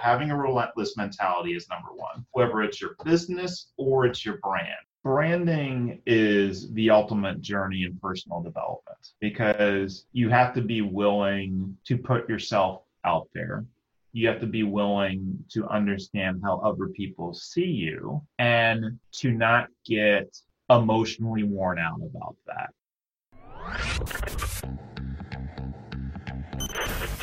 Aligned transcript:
having 0.00 0.30
a 0.30 0.36
relentless 0.36 0.96
mentality 0.96 1.52
is 1.52 1.68
number 1.68 1.90
one, 1.94 2.24
whether 2.32 2.62
it's 2.62 2.80
your 2.80 2.96
business 3.04 3.72
or 3.76 4.06
it's 4.06 4.24
your 4.24 4.38
brand. 4.38 4.68
Branding 5.02 6.02
is 6.06 6.72
the 6.72 6.90
ultimate 6.90 7.40
journey 7.40 7.84
in 7.84 7.98
personal 8.02 8.42
development 8.42 8.98
because 9.20 10.06
you 10.12 10.28
have 10.28 10.52
to 10.54 10.62
be 10.62 10.82
willing 10.82 11.76
to 11.86 11.96
put 11.96 12.28
yourself 12.28 12.82
out 13.04 13.28
there. 13.34 13.64
You 14.12 14.28
have 14.28 14.40
to 14.40 14.46
be 14.46 14.62
willing 14.62 15.38
to 15.52 15.66
understand 15.68 16.40
how 16.42 16.58
other 16.58 16.88
people 16.88 17.32
see 17.32 17.64
you 17.64 18.22
and 18.38 18.98
to 19.12 19.30
not 19.30 19.68
get 19.86 20.36
emotionally 20.68 21.44
worn 21.44 21.78
out 21.78 22.00
about 22.02 22.36
that. 22.46 22.74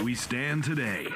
We 0.03 0.15
stand 0.15 0.63
today. 0.63 1.07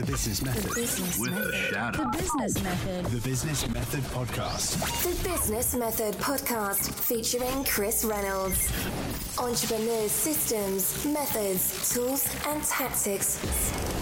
The 0.00 0.06
Business 0.12 0.42
Method. 0.42 0.74
Business 0.74 1.18
With 1.18 1.30
Method. 1.32 1.52
the 1.52 1.56
shadow. 1.56 2.04
The 2.04 2.18
Business 2.18 2.62
Method. 2.62 3.04
The 3.06 3.20
Business 3.28 3.68
Method 3.68 4.00
Podcast. 4.04 5.02
The 5.02 5.28
Business 5.28 5.74
Method 5.76 6.14
Podcast 6.14 6.90
featuring 6.94 7.64
Chris 7.64 8.02
Reynolds. 8.02 8.72
Entrepreneurs' 9.38 10.10
systems, 10.10 11.04
methods, 11.04 11.92
tools, 11.92 12.26
and 12.46 12.62
tactics. 12.64 13.99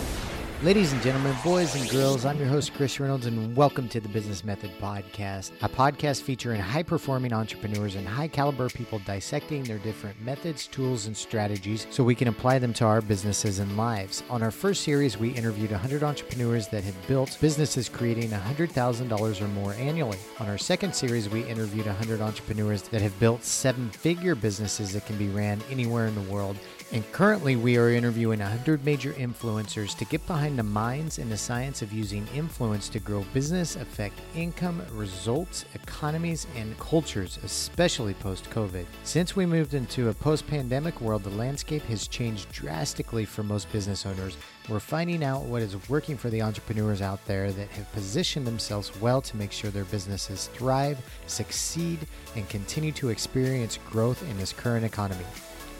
Ladies 0.60 0.92
and 0.92 1.00
gentlemen, 1.02 1.36
boys 1.44 1.76
and 1.76 1.88
girls, 1.88 2.24
I'm 2.24 2.36
your 2.36 2.48
host, 2.48 2.74
Chris 2.74 2.98
Reynolds, 2.98 3.26
and 3.26 3.54
welcome 3.54 3.88
to 3.90 4.00
the 4.00 4.08
Business 4.08 4.42
Method 4.42 4.72
Podcast, 4.80 5.52
a 5.62 5.68
podcast 5.68 6.22
featuring 6.22 6.60
high 6.60 6.82
performing 6.82 7.32
entrepreneurs 7.32 7.94
and 7.94 8.04
high 8.04 8.26
caliber 8.26 8.68
people 8.68 8.98
dissecting 9.06 9.62
their 9.62 9.78
different 9.78 10.20
methods, 10.20 10.66
tools, 10.66 11.06
and 11.06 11.16
strategies 11.16 11.86
so 11.90 12.02
we 12.02 12.16
can 12.16 12.26
apply 12.26 12.58
them 12.58 12.72
to 12.72 12.84
our 12.84 13.00
businesses 13.00 13.60
and 13.60 13.76
lives. 13.76 14.24
On 14.30 14.42
our 14.42 14.50
first 14.50 14.82
series, 14.82 15.16
we 15.16 15.30
interviewed 15.30 15.70
100 15.70 16.02
entrepreneurs 16.02 16.66
that 16.68 16.82
have 16.82 17.06
built 17.06 17.38
businesses 17.40 17.88
creating 17.88 18.30
$100,000 18.30 19.40
or 19.40 19.48
more 19.48 19.74
annually. 19.74 20.18
On 20.40 20.48
our 20.48 20.58
second 20.58 20.92
series, 20.92 21.28
we 21.28 21.44
interviewed 21.44 21.86
100 21.86 22.20
entrepreneurs 22.20 22.82
that 22.88 23.00
have 23.00 23.16
built 23.20 23.44
seven 23.44 23.90
figure 23.90 24.34
businesses 24.34 24.92
that 24.94 25.06
can 25.06 25.18
be 25.18 25.28
ran 25.28 25.62
anywhere 25.70 26.08
in 26.08 26.16
the 26.16 26.32
world. 26.32 26.56
And 26.90 27.04
currently, 27.12 27.54
we 27.54 27.76
are 27.76 27.90
interviewing 27.90 28.38
100 28.38 28.82
major 28.82 29.12
influencers 29.12 29.94
to 29.98 30.06
get 30.06 30.26
behind 30.26 30.58
the 30.58 30.62
minds 30.62 31.18
and 31.18 31.30
the 31.30 31.36
science 31.36 31.82
of 31.82 31.92
using 31.92 32.26
influence 32.34 32.88
to 32.88 32.98
grow 32.98 33.26
business, 33.34 33.76
affect 33.76 34.18
income, 34.34 34.80
results, 34.92 35.66
economies, 35.74 36.46
and 36.56 36.78
cultures, 36.78 37.38
especially 37.44 38.14
post 38.14 38.48
COVID. 38.48 38.86
Since 39.04 39.36
we 39.36 39.44
moved 39.44 39.74
into 39.74 40.08
a 40.08 40.14
post 40.14 40.46
pandemic 40.46 40.98
world, 41.02 41.24
the 41.24 41.30
landscape 41.30 41.82
has 41.82 42.08
changed 42.08 42.50
drastically 42.52 43.26
for 43.26 43.42
most 43.42 43.70
business 43.70 44.06
owners. 44.06 44.38
We're 44.66 44.80
finding 44.80 45.22
out 45.22 45.42
what 45.42 45.60
is 45.60 45.90
working 45.90 46.16
for 46.16 46.30
the 46.30 46.40
entrepreneurs 46.40 47.02
out 47.02 47.22
there 47.26 47.52
that 47.52 47.68
have 47.68 47.92
positioned 47.92 48.46
themselves 48.46 48.98
well 48.98 49.20
to 49.20 49.36
make 49.36 49.52
sure 49.52 49.70
their 49.70 49.84
businesses 49.84 50.46
thrive, 50.54 50.98
succeed, 51.26 51.98
and 52.34 52.48
continue 52.48 52.92
to 52.92 53.10
experience 53.10 53.78
growth 53.90 54.22
in 54.30 54.38
this 54.38 54.54
current 54.54 54.86
economy. 54.86 55.26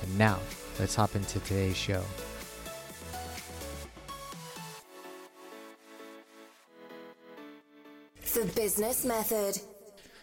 And 0.02 0.18
now, 0.18 0.38
let's 0.78 0.94
hop 0.94 1.14
into 1.16 1.40
today's 1.40 1.76
show. 1.76 2.02
The 8.34 8.44
Business 8.54 9.04
Method. 9.04 9.60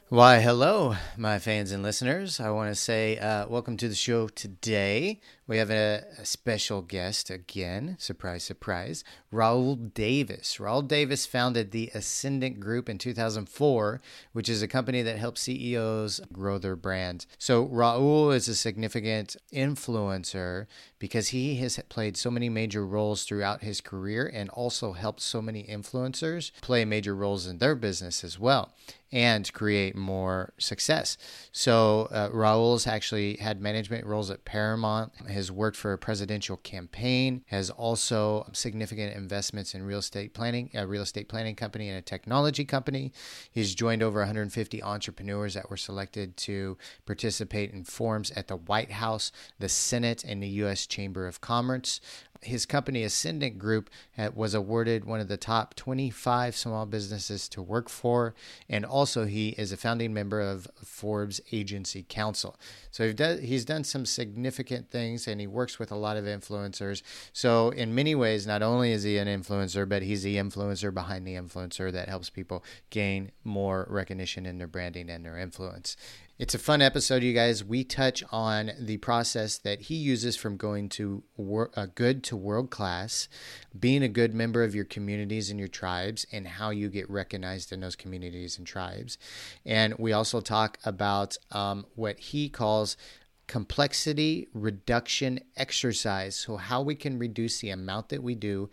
Why, 0.07 0.39
hello, 0.39 0.95
my 1.17 1.39
fans 1.39 1.71
and 1.71 1.83
listeners. 1.83 2.39
I 2.39 2.51
want 2.51 2.69
to 2.69 2.75
say 2.75 3.17
uh, 3.17 3.47
welcome 3.47 3.75
to 3.77 3.89
the 3.89 3.95
show 3.95 4.27
today. 4.29 5.19
We 5.47 5.57
have 5.57 5.69
a, 5.69 6.03
a 6.17 6.25
special 6.25 6.81
guest 6.81 7.29
again. 7.29 7.97
Surprise, 7.99 8.43
surprise. 8.43 9.03
Raoul 9.31 9.75
Davis. 9.75 10.59
Raoul 10.59 10.81
Davis 10.81 11.27
founded 11.27 11.69
the 11.69 11.91
Ascendant 11.93 12.59
Group 12.59 12.89
in 12.89 12.97
2004, 12.97 14.01
which 14.33 14.49
is 14.49 14.63
a 14.63 14.67
company 14.67 15.03
that 15.03 15.19
helps 15.19 15.41
CEOs 15.41 16.21
grow 16.33 16.57
their 16.57 16.75
brand. 16.75 17.27
So, 17.37 17.63
Raoul 17.65 18.31
is 18.31 18.47
a 18.47 18.55
significant 18.55 19.35
influencer 19.53 20.65
because 20.97 21.27
he 21.27 21.57
has 21.57 21.79
played 21.89 22.17
so 22.17 22.31
many 22.31 22.49
major 22.49 22.83
roles 22.83 23.23
throughout 23.23 23.61
his 23.61 23.81
career 23.81 24.31
and 24.33 24.49
also 24.49 24.93
helped 24.93 25.21
so 25.21 25.43
many 25.43 25.63
influencers 25.63 26.51
play 26.61 26.85
major 26.85 27.15
roles 27.15 27.45
in 27.45 27.59
their 27.59 27.75
business 27.75 28.23
as 28.23 28.39
well 28.39 28.73
and 29.11 29.53
create 29.53 29.95
more 29.95 30.53
success. 30.57 31.17
So, 31.51 32.09
uh, 32.11 32.29
Raoul's 32.33 32.87
actually 32.87 33.37
had 33.37 33.61
management 33.61 34.05
roles 34.05 34.29
at 34.29 34.45
Paramount, 34.45 35.13
has 35.35 35.51
worked 35.51 35.77
for 35.77 35.93
a 35.93 35.97
presidential 35.97 36.57
campaign, 36.57 37.43
has 37.47 37.69
also 37.69 38.49
significant 38.53 39.15
investments 39.15 39.75
in 39.75 39.83
real 39.83 39.99
estate 39.99 40.33
planning, 40.33 40.71
a 40.73 40.87
real 40.87 41.03
estate 41.03 41.27
planning 41.27 41.55
company, 41.55 41.89
and 41.89 41.97
a 41.97 42.01
technology 42.01 42.65
company. 42.65 43.11
He's 43.51 43.75
joined 43.75 44.01
over 44.01 44.19
150 44.19 44.81
entrepreneurs 44.81 45.53
that 45.53 45.69
were 45.69 45.77
selected 45.77 46.37
to 46.37 46.77
participate 47.05 47.71
in 47.71 47.83
forums 47.83 48.31
at 48.31 48.47
the 48.47 48.55
White 48.55 48.91
House, 48.91 49.31
the 49.59 49.69
Senate, 49.69 50.23
and 50.23 50.41
the 50.41 50.47
U.S. 50.47 50.87
Chamber 50.87 51.27
of 51.27 51.41
Commerce 51.41 51.99
his 52.45 52.65
company 52.65 53.03
Ascendant 53.03 53.57
Group 53.57 53.89
was 54.33 54.53
awarded 54.53 55.05
one 55.05 55.19
of 55.19 55.27
the 55.27 55.37
top 55.37 55.75
25 55.75 56.55
small 56.55 56.85
businesses 56.85 57.49
to 57.49 57.61
work 57.61 57.89
for, 57.89 58.33
and 58.69 58.85
also 58.85 59.25
he 59.25 59.49
is 59.49 59.71
a 59.71 59.77
founding 59.77 60.13
member 60.13 60.39
of 60.39 60.67
Forbes 60.83 61.41
Agency 61.51 62.05
Council. 62.07 62.55
So 62.91 63.13
he's 63.41 63.65
done 63.65 63.83
some 63.83 64.05
significant 64.05 64.89
things, 64.89 65.27
and 65.27 65.41
he 65.41 65.47
works 65.47 65.79
with 65.79 65.91
a 65.91 65.95
lot 65.95 66.17
of 66.17 66.25
influencers. 66.25 67.01
So 67.33 67.71
in 67.71 67.93
many 67.93 68.15
ways, 68.15 68.47
not 68.47 68.61
only 68.61 68.91
is 68.91 69.03
he 69.03 69.17
an 69.17 69.27
influencer, 69.27 69.87
but 69.89 70.03
he's 70.03 70.23
the 70.23 70.37
influencer 70.37 70.93
behind 70.93 71.27
the 71.27 71.35
influencer 71.35 71.91
that 71.91 72.07
helps 72.07 72.29
people 72.29 72.63
gain 72.89 73.31
more 73.43 73.85
recognition 73.89 74.45
in 74.45 74.57
their 74.57 74.67
branding 74.67 75.09
and 75.09 75.25
their 75.25 75.37
influence. 75.37 75.97
It's 76.37 76.53
a 76.53 76.59
fun 76.59 76.81
episode, 76.81 77.23
you 77.23 77.31
guys. 77.31 77.63
We 77.63 77.85
touch 77.85 78.21
on 78.29 78.71
the 78.77 78.97
process 78.97 79.57
that 79.59 79.83
he 79.83 79.95
uses 79.95 80.35
from 80.35 80.57
going 80.57 80.89
to 80.89 81.23
wor- 81.37 81.71
uh, 81.77 81.87
good 81.95 82.25
to 82.25 82.35
world 82.35 82.69
class, 82.69 83.29
being 83.79 84.03
a 84.03 84.09
good 84.09 84.33
member 84.33 84.61
of 84.61 84.75
your 84.75 84.83
communities 84.83 85.49
and 85.49 85.57
your 85.57 85.69
tribes, 85.69 86.25
and 86.33 86.45
how 86.45 86.71
you 86.71 86.89
get 86.89 87.09
recognized 87.09 87.71
in 87.71 87.79
those 87.79 87.95
communities 87.95 88.57
and 88.57 88.67
tribes. 88.67 89.17
And 89.65 89.93
we 89.97 90.11
also 90.11 90.41
talk 90.41 90.77
about 90.83 91.37
um, 91.51 91.85
what 91.95 92.19
he 92.19 92.49
calls 92.49 92.97
complexity 93.47 94.47
reduction 94.53 95.39
exercise. 95.55 96.35
So, 96.35 96.57
how 96.57 96.81
we 96.81 96.95
can 96.95 97.19
reduce 97.19 97.59
the 97.59 97.69
amount 97.69 98.09
that 98.09 98.23
we 98.23 98.35
do 98.35 98.69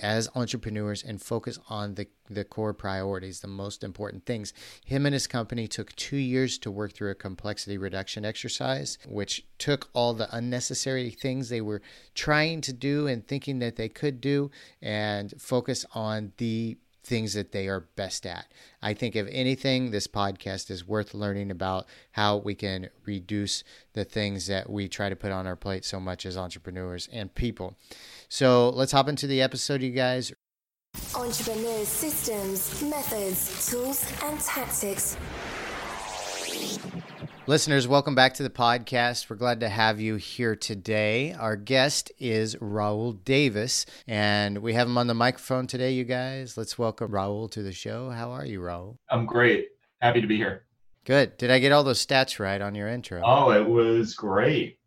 as 0.00 0.28
entrepreneurs 0.34 1.02
and 1.02 1.20
focus 1.20 1.58
on 1.68 1.94
the, 1.94 2.06
the 2.30 2.44
core 2.44 2.72
priorities, 2.74 3.40
the 3.40 3.48
most 3.48 3.82
important 3.82 4.24
things. 4.24 4.52
Him 4.84 5.06
and 5.06 5.12
his 5.12 5.26
company 5.26 5.66
took 5.66 5.94
two 5.96 6.16
years 6.16 6.58
to 6.58 6.70
work 6.70 6.92
through 6.92 7.10
a 7.10 7.14
complexity 7.14 7.76
reduction 7.76 8.24
exercise, 8.24 8.98
which 9.08 9.44
took 9.58 9.88
all 9.92 10.14
the 10.14 10.34
unnecessary 10.34 11.10
things 11.10 11.48
they 11.48 11.60
were 11.60 11.82
trying 12.14 12.60
to 12.62 12.72
do 12.72 13.06
and 13.06 13.26
thinking 13.26 13.58
that 13.58 13.76
they 13.76 13.88
could 13.88 14.20
do 14.20 14.50
and 14.80 15.34
focus 15.40 15.84
on 15.94 16.32
the 16.36 16.76
things 17.04 17.34
that 17.34 17.52
they 17.52 17.68
are 17.68 17.80
best 17.96 18.26
at. 18.26 18.46
I 18.82 18.94
think, 18.94 19.14
if 19.14 19.28
anything, 19.30 19.90
this 19.90 20.06
podcast 20.06 20.70
is 20.70 20.86
worth 20.86 21.14
learning 21.14 21.50
about 21.50 21.86
how 22.12 22.38
we 22.38 22.54
can 22.54 22.88
reduce 23.04 23.62
the 23.92 24.04
things 24.04 24.46
that 24.46 24.70
we 24.70 24.88
try 24.88 25.08
to 25.08 25.16
put 25.16 25.30
on 25.30 25.46
our 25.46 25.56
plate 25.56 25.84
so 25.84 26.00
much 26.00 26.26
as 26.26 26.36
entrepreneurs 26.36 27.08
and 27.12 27.34
people. 27.34 27.76
So 28.28 28.70
let's 28.70 28.92
hop 28.92 29.08
into 29.08 29.26
the 29.26 29.42
episode, 29.42 29.82
you 29.82 29.90
guys. 29.90 30.32
Entrepreneurs' 31.14 31.88
systems, 31.88 32.82
methods, 32.82 33.68
tools, 33.68 34.10
and 34.22 34.40
tactics. 34.40 35.16
Listeners, 37.46 37.86
welcome 37.86 38.14
back 38.14 38.32
to 38.34 38.42
the 38.42 38.48
podcast. 38.48 39.28
We're 39.28 39.36
glad 39.36 39.60
to 39.60 39.68
have 39.68 40.00
you 40.00 40.16
here 40.16 40.56
today. 40.56 41.34
Our 41.34 41.56
guest 41.56 42.10
is 42.18 42.56
Raoul 42.58 43.12
Davis, 43.12 43.84
and 44.08 44.60
we 44.60 44.72
have 44.72 44.86
him 44.86 44.96
on 44.96 45.08
the 45.08 45.14
microphone 45.14 45.66
today, 45.66 45.92
you 45.92 46.04
guys. 46.04 46.56
Let's 46.56 46.78
welcome 46.78 47.12
Raoul 47.12 47.50
to 47.50 47.62
the 47.62 47.70
show. 47.70 48.08
How 48.08 48.30
are 48.30 48.46
you, 48.46 48.62
Raoul? 48.62 48.98
I'm 49.10 49.26
great. 49.26 49.68
Happy 50.00 50.22
to 50.22 50.26
be 50.26 50.38
here. 50.38 50.64
Good. 51.04 51.36
Did 51.36 51.50
I 51.50 51.58
get 51.58 51.70
all 51.70 51.84
those 51.84 52.04
stats 52.04 52.38
right 52.38 52.62
on 52.62 52.74
your 52.74 52.88
intro? 52.88 53.20
Oh, 53.22 53.50
it 53.50 53.68
was 53.68 54.14
great. 54.14 54.78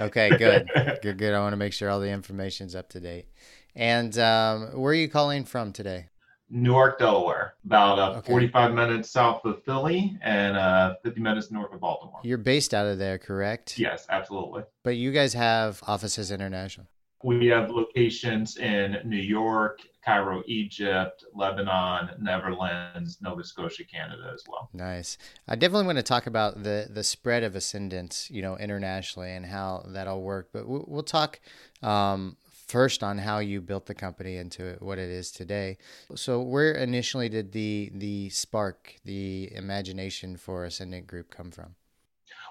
Okay, 0.00 0.30
good. 0.36 0.70
good, 1.02 1.18
good. 1.18 1.34
I 1.34 1.40
want 1.40 1.54
to 1.54 1.56
make 1.56 1.72
sure 1.72 1.90
all 1.90 1.98
the 1.98 2.10
information's 2.10 2.76
up 2.76 2.90
to 2.90 3.00
date. 3.00 3.26
And 3.74 4.16
um, 4.20 4.68
where 4.80 4.92
are 4.92 4.94
you 4.94 5.08
calling 5.08 5.44
from 5.44 5.72
today? 5.72 6.06
Newark, 6.50 6.98
Delaware, 6.98 7.54
about 7.64 7.98
uh, 7.98 8.18
Okay. 8.18 8.30
45 8.32 8.74
minutes 8.74 9.10
south 9.10 9.44
of 9.44 9.62
Philly 9.64 10.16
and 10.22 10.56
uh, 10.56 10.94
50 11.02 11.20
minutes 11.20 11.50
north 11.50 11.72
of 11.72 11.80
Baltimore. 11.80 12.20
You're 12.22 12.38
based 12.38 12.74
out 12.74 12.86
of 12.86 12.98
there, 12.98 13.18
correct? 13.18 13.78
Yes, 13.78 14.06
absolutely. 14.10 14.62
But 14.82 14.96
you 14.96 15.10
guys 15.10 15.32
have 15.34 15.82
offices 15.86 16.30
international. 16.30 16.86
We 17.22 17.46
have 17.46 17.70
locations 17.70 18.58
in 18.58 18.98
New 19.04 19.16
York, 19.16 19.80
Cairo, 20.04 20.42
Egypt, 20.46 21.24
Lebanon, 21.32 22.10
Netherlands, 22.20 23.16
Nova 23.22 23.42
Scotia, 23.42 23.84
Canada 23.84 24.30
as 24.34 24.44
well. 24.46 24.68
Nice. 24.74 25.16
I 25.48 25.56
definitely 25.56 25.86
want 25.86 25.96
to 25.96 26.02
talk 26.02 26.26
about 26.26 26.62
the 26.62 26.86
the 26.90 27.02
spread 27.02 27.42
of 27.42 27.56
ascendance, 27.56 28.30
you 28.30 28.42
know, 28.42 28.58
internationally 28.58 29.30
and 29.32 29.46
how 29.46 29.84
that 29.88 30.06
all 30.06 30.20
worked. 30.20 30.52
But 30.52 30.68
we'll, 30.68 30.84
we'll 30.86 31.02
talk 31.02 31.40
um, 31.82 32.36
first 32.66 33.02
on 33.02 33.18
how 33.18 33.38
you 33.38 33.60
built 33.60 33.86
the 33.86 33.94
company 33.94 34.36
into 34.36 34.76
what 34.80 34.98
it 34.98 35.08
is 35.08 35.30
today. 35.30 35.78
So, 36.14 36.40
where 36.40 36.72
initially 36.72 37.28
did 37.28 37.52
the 37.52 37.90
the 37.94 38.30
spark, 38.30 38.96
the 39.04 39.52
imagination 39.54 40.36
for 40.36 40.64
Ascendant 40.64 41.06
Group 41.06 41.30
come 41.30 41.50
from? 41.50 41.74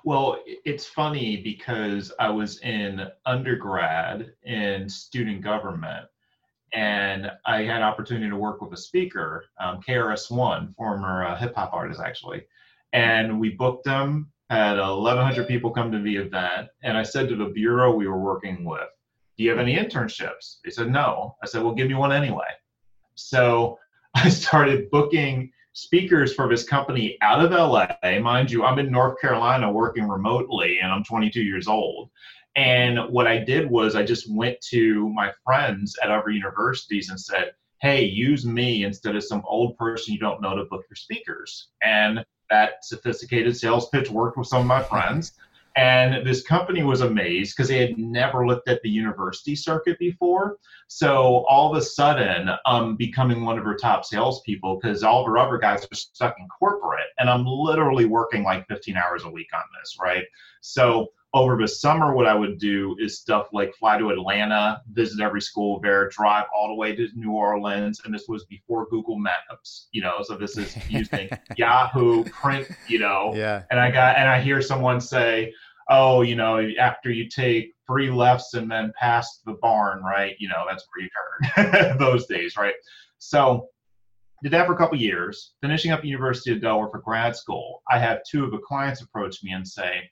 Well, 0.05 0.37
it's 0.65 0.85
funny 0.85 1.37
because 1.37 2.11
I 2.19 2.29
was 2.29 2.59
in 2.59 3.07
undergrad 3.25 4.33
in 4.43 4.89
student 4.89 5.41
government, 5.41 6.07
and 6.73 7.31
I 7.45 7.61
had 7.63 7.81
opportunity 7.81 8.29
to 8.29 8.35
work 8.35 8.61
with 8.61 8.73
a 8.73 8.77
speaker, 8.77 9.45
um, 9.59 9.79
KRS 9.81 10.29
One, 10.29 10.73
former 10.77 11.23
uh, 11.25 11.37
hip 11.37 11.55
hop 11.55 11.73
artist 11.73 12.01
actually, 12.01 12.45
and 12.91 13.39
we 13.39 13.51
booked 13.51 13.85
them. 13.85 14.29
Had 14.49 14.77
1,100 14.77 15.47
people 15.47 15.71
come 15.71 15.91
to 15.91 15.99
the 15.99 16.15
event, 16.17 16.67
and 16.83 16.97
I 16.97 17.03
said 17.03 17.29
to 17.29 17.35
the 17.35 17.45
bureau 17.45 17.95
we 17.95 18.07
were 18.07 18.19
working 18.19 18.65
with, 18.65 18.89
"Do 19.37 19.43
you 19.43 19.49
have 19.49 19.59
any 19.59 19.75
internships?" 19.75 20.57
They 20.63 20.71
said 20.71 20.89
no. 20.89 21.35
I 21.41 21.47
said, 21.47 21.63
"Well, 21.63 21.73
give 21.73 21.87
me 21.87 21.95
one 21.95 22.11
anyway." 22.11 22.45
So 23.15 23.79
I 24.15 24.29
started 24.29 24.89
booking 24.91 25.51
speakers 25.73 26.33
for 26.33 26.47
this 26.47 26.63
company 26.63 27.17
out 27.21 27.43
of 27.43 27.51
LA. 27.51 28.19
Mind 28.19 28.51
you, 28.51 28.63
I'm 28.63 28.79
in 28.79 28.91
North 28.91 29.19
Carolina 29.19 29.71
working 29.71 30.07
remotely, 30.07 30.79
and 30.79 30.91
I'm 30.91 31.03
22 31.03 31.41
years 31.41 31.67
old. 31.67 32.09
And 32.55 32.99
what 33.11 33.25
I 33.25 33.39
did 33.39 33.69
was 33.69 33.95
I 33.95 34.03
just 34.03 34.31
went 34.31 34.61
to 34.69 35.09
my 35.09 35.31
friends 35.43 35.97
at 36.03 36.11
other 36.11 36.29
universities 36.29 37.09
and 37.09 37.19
said, 37.19 37.53
hey, 37.83 38.05
use 38.05 38.45
me 38.45 38.85
instead 38.85 39.15
of 39.15 39.23
some 39.23 39.43
old 39.45 39.77
person 39.77 40.13
you 40.13 40.19
don't 40.19 40.41
know 40.41 40.55
to 40.55 40.63
book 40.65 40.85
your 40.89 40.95
speakers. 40.95 41.67
And 41.81 42.23
that 42.49 42.85
sophisticated 42.85 43.57
sales 43.57 43.89
pitch 43.89 44.09
worked 44.09 44.37
with 44.37 44.47
some 44.47 44.61
of 44.61 44.67
my 44.67 44.81
friends. 44.89 45.33
And 45.75 46.25
this 46.25 46.43
company 46.43 46.83
was 46.83 47.01
amazed 47.01 47.55
because 47.55 47.69
they 47.69 47.79
had 47.79 47.97
never 47.97 48.45
looked 48.45 48.69
at 48.69 48.81
the 48.83 48.89
university 48.89 49.55
circuit 49.55 49.97
before. 49.97 50.57
So 50.87 51.45
all 51.49 51.71
of 51.71 51.77
a 51.77 51.81
sudden, 51.81 52.49
I'm 52.65 52.95
becoming 52.95 53.43
one 53.43 53.57
of 53.57 53.65
her 53.65 53.75
top 53.75 54.05
salespeople 54.05 54.79
because 54.79 55.03
all 55.03 55.21
of 55.21 55.27
her 55.27 55.37
other 55.39 55.57
guys 55.57 55.83
are 55.83 55.95
stuck 55.95 56.35
in 56.39 56.47
corporate. 56.47 57.07
And 57.17 57.29
I'm 57.29 57.45
literally 57.45 58.05
working 58.05 58.43
like 58.43 58.67
15 58.67 58.95
hours 58.95 59.23
a 59.23 59.29
week 59.29 59.49
on 59.53 59.63
this, 59.79 59.97
right? 59.99 60.25
So 60.61 61.07
over 61.33 61.57
the 61.57 61.67
summer, 61.67 62.13
what 62.13 62.27
I 62.27 62.35
would 62.35 62.59
do 62.59 62.95
is 62.99 63.19
stuff 63.19 63.47
like 63.51 63.73
fly 63.75 63.97
to 63.97 64.11
Atlanta, 64.11 64.81
visit 64.91 65.19
every 65.19 65.41
school 65.41 65.79
there, 65.81 66.07
drive 66.09 66.45
all 66.55 66.67
the 66.67 66.75
way 66.75 66.95
to 66.95 67.09
New 67.15 67.31
Orleans, 67.31 68.01
and 68.05 68.13
this 68.13 68.25
was 68.27 68.45
before 68.45 68.87
Google 68.89 69.17
Maps, 69.17 69.87
you 69.91 70.01
know. 70.01 70.17
So 70.21 70.37
this 70.37 70.57
is 70.57 70.77
using 70.89 71.29
Yahoo 71.57 72.23
print, 72.25 72.67
you 72.87 72.99
know. 72.99 73.33
Yeah. 73.35 73.63
And 73.71 73.79
I 73.79 73.89
got 73.89 74.17
and 74.17 74.29
I 74.29 74.39
hear 74.41 74.61
someone 74.61 75.01
say, 75.01 75.51
"Oh, 75.89 76.21
you 76.21 76.35
know, 76.35 76.69
after 76.79 77.09
you 77.09 77.27
take 77.27 77.73
three 77.87 78.11
lefts 78.11 78.53
and 78.53 78.69
then 78.69 78.93
past 78.99 79.41
the 79.45 79.53
barn, 79.53 80.03
right? 80.03 80.35
You 80.37 80.49
know, 80.49 80.65
that's 80.69 80.85
where 80.93 81.03
you 81.03 81.09
turn." 81.65 81.97
Those 81.97 82.27
days, 82.27 82.55
right? 82.57 82.75
So 83.17 83.69
did 84.43 84.51
that 84.51 84.67
for 84.67 84.73
a 84.73 84.77
couple 84.77 84.99
years. 84.99 85.53
Finishing 85.61 85.91
up 85.91 86.05
University 86.05 86.51
of 86.51 86.61
Delaware 86.61 86.89
for 86.91 86.99
grad 86.99 87.35
school, 87.35 87.81
I 87.89 87.97
have 87.97 88.19
two 88.29 88.43
of 88.43 88.51
the 88.51 88.59
clients 88.59 89.01
approach 89.01 89.41
me 89.41 89.53
and 89.53 89.67
say 89.67 90.03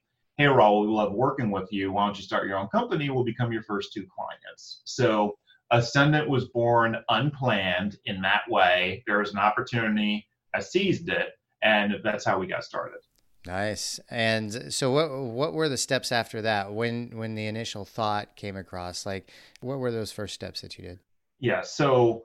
hey, 0.42 0.48
Raoul, 0.48 0.82
we 0.82 0.88
love 0.88 1.14
working 1.14 1.52
with 1.52 1.72
you. 1.72 1.92
Why 1.92 2.04
don't 2.04 2.18
you 2.18 2.24
start 2.24 2.48
your 2.48 2.58
own 2.58 2.68
company? 2.70 3.12
We'll 3.12 3.24
become 3.24 3.52
your 3.52 3.62
first 3.62 3.94
two 3.94 4.08
clients. 4.08 4.82
So 4.86 5.38
Ascendant 5.70 6.28
was 6.28 6.46
born 6.46 6.98
unplanned 7.10 8.00
in 8.06 8.22
that 8.24 8.42
way. 8.50 9.04
There 9.06 9.20
was 9.20 9.34
an 9.34 9.38
opportunity. 9.38 10.28
I 10.56 10.62
seized 10.62 11.10
it, 11.10 11.30
and 11.62 11.94
that's 12.04 12.26
how 12.26 12.40
we 12.40 12.48
got 12.48 12.64
started. 12.64 13.02
Nice. 13.46 14.00
And 14.10 14.74
so, 14.74 14.92
what 14.92 15.12
what 15.12 15.54
were 15.54 15.70
the 15.70 15.78
steps 15.78 16.12
after 16.12 16.42
that? 16.42 16.74
When 16.74 17.16
when 17.16 17.36
the 17.36 17.46
initial 17.46 17.86
thought 17.86 18.36
came 18.36 18.58
across, 18.58 19.06
like, 19.06 19.30
what 19.60 19.78
were 19.78 19.92
those 19.92 20.12
first 20.12 20.34
steps 20.34 20.62
that 20.62 20.76
you 20.80 20.84
did? 20.84 21.00
Yeah. 21.40 21.62
So 21.62 22.24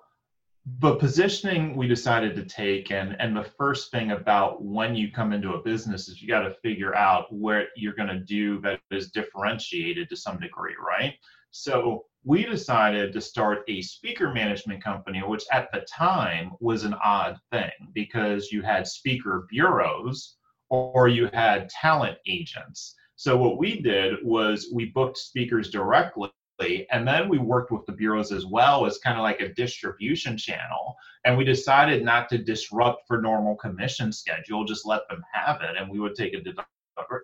the 0.80 0.96
positioning 0.96 1.76
we 1.76 1.86
decided 1.86 2.34
to 2.34 2.44
take 2.44 2.90
and 2.90 3.16
and 3.20 3.36
the 3.36 3.48
first 3.56 3.92
thing 3.92 4.10
about 4.10 4.64
when 4.64 4.96
you 4.96 5.12
come 5.12 5.32
into 5.32 5.54
a 5.54 5.62
business 5.62 6.08
is 6.08 6.20
you 6.20 6.26
got 6.26 6.40
to 6.40 6.56
figure 6.60 6.94
out 6.96 7.32
what 7.32 7.68
you're 7.76 7.94
going 7.94 8.08
to 8.08 8.18
do 8.18 8.60
that 8.60 8.80
is 8.90 9.12
differentiated 9.12 10.08
to 10.08 10.16
some 10.16 10.40
degree 10.40 10.74
right? 10.84 11.14
So 11.52 12.06
we 12.24 12.44
decided 12.44 13.12
to 13.12 13.20
start 13.20 13.62
a 13.68 13.80
speaker 13.80 14.34
management 14.34 14.82
company 14.82 15.22
which 15.22 15.44
at 15.52 15.70
the 15.72 15.86
time 15.88 16.50
was 16.58 16.82
an 16.82 16.94
odd 17.02 17.38
thing 17.52 17.70
because 17.94 18.50
you 18.50 18.62
had 18.62 18.88
speaker 18.88 19.46
bureaus 19.48 20.36
or 20.68 21.06
you 21.06 21.30
had 21.32 21.68
talent 21.68 22.18
agents. 22.26 22.96
So 23.14 23.36
what 23.36 23.56
we 23.56 23.80
did 23.80 24.16
was 24.24 24.70
we 24.74 24.86
booked 24.86 25.16
speakers 25.16 25.70
directly 25.70 26.30
and 26.60 27.06
then 27.06 27.28
we 27.28 27.38
worked 27.38 27.70
with 27.70 27.84
the 27.86 27.92
bureaus 27.92 28.32
as 28.32 28.46
well 28.46 28.86
as 28.86 28.98
kind 28.98 29.18
of 29.18 29.22
like 29.22 29.40
a 29.40 29.52
distribution 29.52 30.38
channel. 30.38 30.96
And 31.24 31.36
we 31.36 31.44
decided 31.44 32.02
not 32.02 32.28
to 32.30 32.38
disrupt 32.38 33.06
for 33.06 33.20
normal 33.20 33.56
commission 33.56 34.12
schedule, 34.12 34.64
just 34.64 34.86
let 34.86 35.02
them 35.08 35.22
have 35.32 35.60
it. 35.60 35.76
And 35.78 35.90
we 35.90 36.00
would 36.00 36.14
take 36.14 36.34
a 36.34 36.40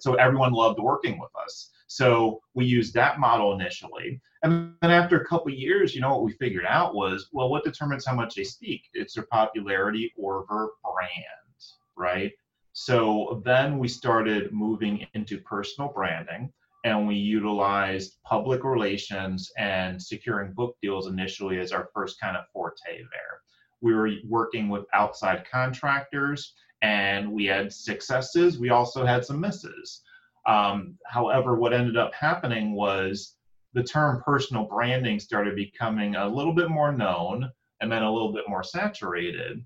so 0.00 0.14
everyone 0.14 0.52
loved 0.52 0.78
working 0.78 1.18
with 1.18 1.30
us. 1.42 1.70
So 1.86 2.40
we 2.54 2.66
used 2.66 2.92
that 2.94 3.18
model 3.18 3.54
initially. 3.54 4.20
And 4.42 4.74
then 4.82 4.90
after 4.90 5.18
a 5.20 5.24
couple 5.24 5.50
years, 5.50 5.94
you 5.94 6.02
know, 6.02 6.10
what 6.10 6.24
we 6.24 6.32
figured 6.32 6.66
out 6.66 6.94
was, 6.94 7.28
well, 7.32 7.48
what 7.48 7.64
determines 7.64 8.04
how 8.04 8.14
much 8.14 8.34
they 8.34 8.44
speak? 8.44 8.82
It's 8.92 9.14
their 9.14 9.26
popularity 9.30 10.12
or 10.18 10.44
their 10.50 10.68
brand, 10.82 11.62
right? 11.96 12.32
So 12.74 13.40
then 13.46 13.78
we 13.78 13.88
started 13.88 14.52
moving 14.52 15.06
into 15.14 15.38
personal 15.38 15.90
branding 15.90 16.52
and 16.84 17.06
we 17.06 17.14
utilized 17.14 18.18
public 18.24 18.64
relations 18.64 19.50
and 19.56 20.02
securing 20.02 20.52
book 20.52 20.76
deals 20.82 21.06
initially 21.06 21.58
as 21.58 21.72
our 21.72 21.88
first 21.94 22.20
kind 22.20 22.36
of 22.36 22.44
forte 22.52 22.76
there. 22.86 23.40
We 23.80 23.94
were 23.94 24.10
working 24.28 24.68
with 24.68 24.84
outside 24.92 25.46
contractors 25.50 26.54
and 26.82 27.30
we 27.30 27.44
had 27.46 27.72
successes. 27.72 28.58
We 28.58 28.70
also 28.70 29.06
had 29.06 29.24
some 29.24 29.40
misses. 29.40 30.02
Um, 30.46 30.98
however, 31.06 31.56
what 31.56 31.72
ended 31.72 31.96
up 31.96 32.12
happening 32.14 32.74
was 32.74 33.36
the 33.74 33.84
term 33.84 34.22
personal 34.24 34.64
branding 34.64 35.20
started 35.20 35.54
becoming 35.54 36.16
a 36.16 36.28
little 36.28 36.54
bit 36.54 36.68
more 36.68 36.92
known 36.92 37.48
and 37.80 37.90
then 37.90 38.02
a 38.02 38.12
little 38.12 38.32
bit 38.32 38.48
more 38.48 38.64
saturated 38.64 39.64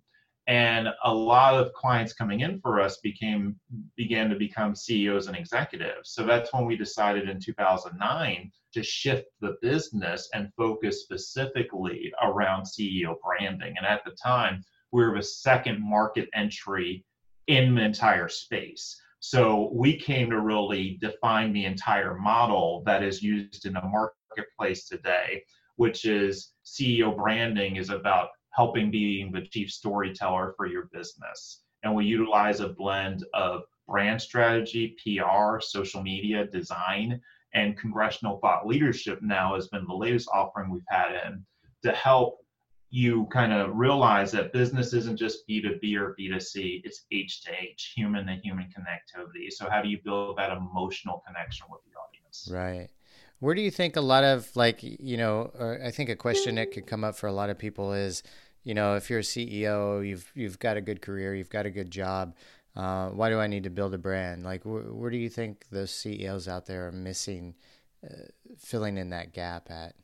and 0.48 0.88
a 1.02 1.12
lot 1.12 1.54
of 1.54 1.72
clients 1.72 2.12
coming 2.12 2.40
in 2.40 2.60
for 2.60 2.81
us 2.81 2.98
became 2.98 3.56
began 3.96 4.31
to 4.31 4.37
become 4.37 4.76
CEOs 4.76 5.26
and 5.26 5.37
executives. 5.37 6.10
So 6.10 6.25
that's 6.25 6.52
when 6.52 6.66
we 6.66 6.76
decided 6.76 7.28
in 7.28 7.40
2009 7.40 8.52
to 8.75 8.82
shift 8.82 9.26
the 9.40 9.56
business 9.60 10.28
and 10.34 10.52
focus 10.56 11.02
specifically 11.02 12.12
around 12.22 12.64
CEO 12.64 13.16
branding. 13.25 13.75
And 13.76 13.87
at 13.87 14.04
the 14.04 14.12
time, 14.12 14.62
we 14.93 15.04
were 15.04 15.16
the 15.16 15.22
second 15.22 15.82
market 15.82 16.29
entry 16.32 17.05
in 17.48 17.74
the 17.74 17.82
entire 17.82 18.29
space. 18.29 19.00
So 19.19 19.70
we 19.72 19.96
came 19.96 20.31
to 20.31 20.41
really 20.41 20.98
define 21.00 21.53
the 21.53 21.65
entire 21.65 22.15
model 22.15 22.82
that 22.86 23.03
is 23.03 23.22
used 23.22 23.67
in 23.67 23.72
the 23.72 23.82
marketplace 23.82 24.86
today, 24.86 25.43
which 25.74 26.05
is 26.05 26.53
CEO 26.65 27.17
branding 27.17 27.76
is 27.76 27.91
about 27.91 28.29
helping 28.56 28.91
being 28.91 29.31
the 29.31 29.43
chief 29.43 29.70
storyteller 29.70 30.55
for 30.56 30.67
your 30.67 30.89
business. 30.93 31.63
And 31.82 31.94
we 31.94 32.06
utilize 32.06 32.60
a 32.60 32.70
blend 32.70 33.25
of 33.34 33.63
brand 33.86 34.20
strategy, 34.20 34.96
PR, 35.03 35.60
social 35.60 36.03
media, 36.03 36.46
design, 36.46 37.20
and 37.55 37.79
congressional 37.79 38.39
thought 38.39 38.67
leadership 38.67 39.20
now 39.22 39.55
has 39.55 39.69
been 39.69 39.86
the 39.86 39.94
latest 39.94 40.29
offering 40.32 40.70
we've 40.70 40.82
had 40.89 41.13
in 41.27 41.44
to 41.82 41.93
help 41.93 42.39
you 42.91 43.27
kind 43.27 43.53
of 43.53 43.77
realize 43.77 44.32
that 44.32 44.53
business 44.53 44.93
isn't 44.93 45.17
just 45.17 45.46
B2B 45.48 45.96
or 45.96 46.17
B2C, 46.19 46.81
it's 46.84 47.05
H 47.13 47.43
to 47.43 47.51
H, 47.60 47.93
human 47.94 48.27
to 48.27 48.34
human 48.36 48.67
connectivity. 48.67 49.51
So, 49.51 49.69
how 49.69 49.82
do 49.82 49.89
you 49.89 49.98
build 50.05 50.39
that 50.39 50.56
emotional 50.56 51.22
connection 51.27 51.67
with 51.70 51.81
the 51.84 51.98
audience? 51.98 52.48
Right. 52.51 52.89
Where 53.41 53.55
do 53.55 53.60
you 53.60 53.70
think 53.70 53.96
a 53.96 54.01
lot 54.01 54.25
of, 54.25 54.55
like, 54.56 54.82
you 54.82 55.17
know, 55.19 55.51
uh, 55.58 55.86
I 55.86 55.91
think 55.91 56.08
a 56.08 56.17
question 56.17 56.55
that 56.55 56.72
could 56.72 56.86
come 56.86 57.05
up 57.05 57.17
for 57.17 57.27
a 57.27 57.32
lot 57.32 57.51
of 57.51 57.58
people 57.58 57.93
is, 57.93 58.22
you 58.67 58.75
know, 58.75 58.96
if 58.96 59.08
you're 59.08 59.20
a 59.20 59.23
CEO, 59.23 60.06
you've 60.06 60.29
you've 60.35 60.58
got 60.58 60.77
a 60.77 60.81
good 60.81 61.01
career, 61.01 61.37
you've 61.37 61.49
got 61.49 61.67
a 61.67 61.70
good 61.70 61.89
job. 61.89 62.35
Uh, 62.75 63.11
why 63.11 63.31
do 63.31 63.39
I 63.39 63.46
need 63.46 63.63
to 63.63 63.70
build 63.70 63.94
a 63.94 63.99
brand? 63.99 64.43
Like, 64.43 64.65
wh- 64.65 64.93
where 64.93 65.08
do 65.08 65.17
you 65.17 65.29
think 65.29 65.67
those 65.70 65.93
CEOs 65.93 66.49
out 66.49 66.67
there 66.67 66.89
are 66.89 66.93
missing, 66.93 67.55
uh, 68.05 68.25
filling 68.58 68.99
in 68.99 69.11
that 69.11 69.32
gap 69.32 69.70
at? 69.70 69.94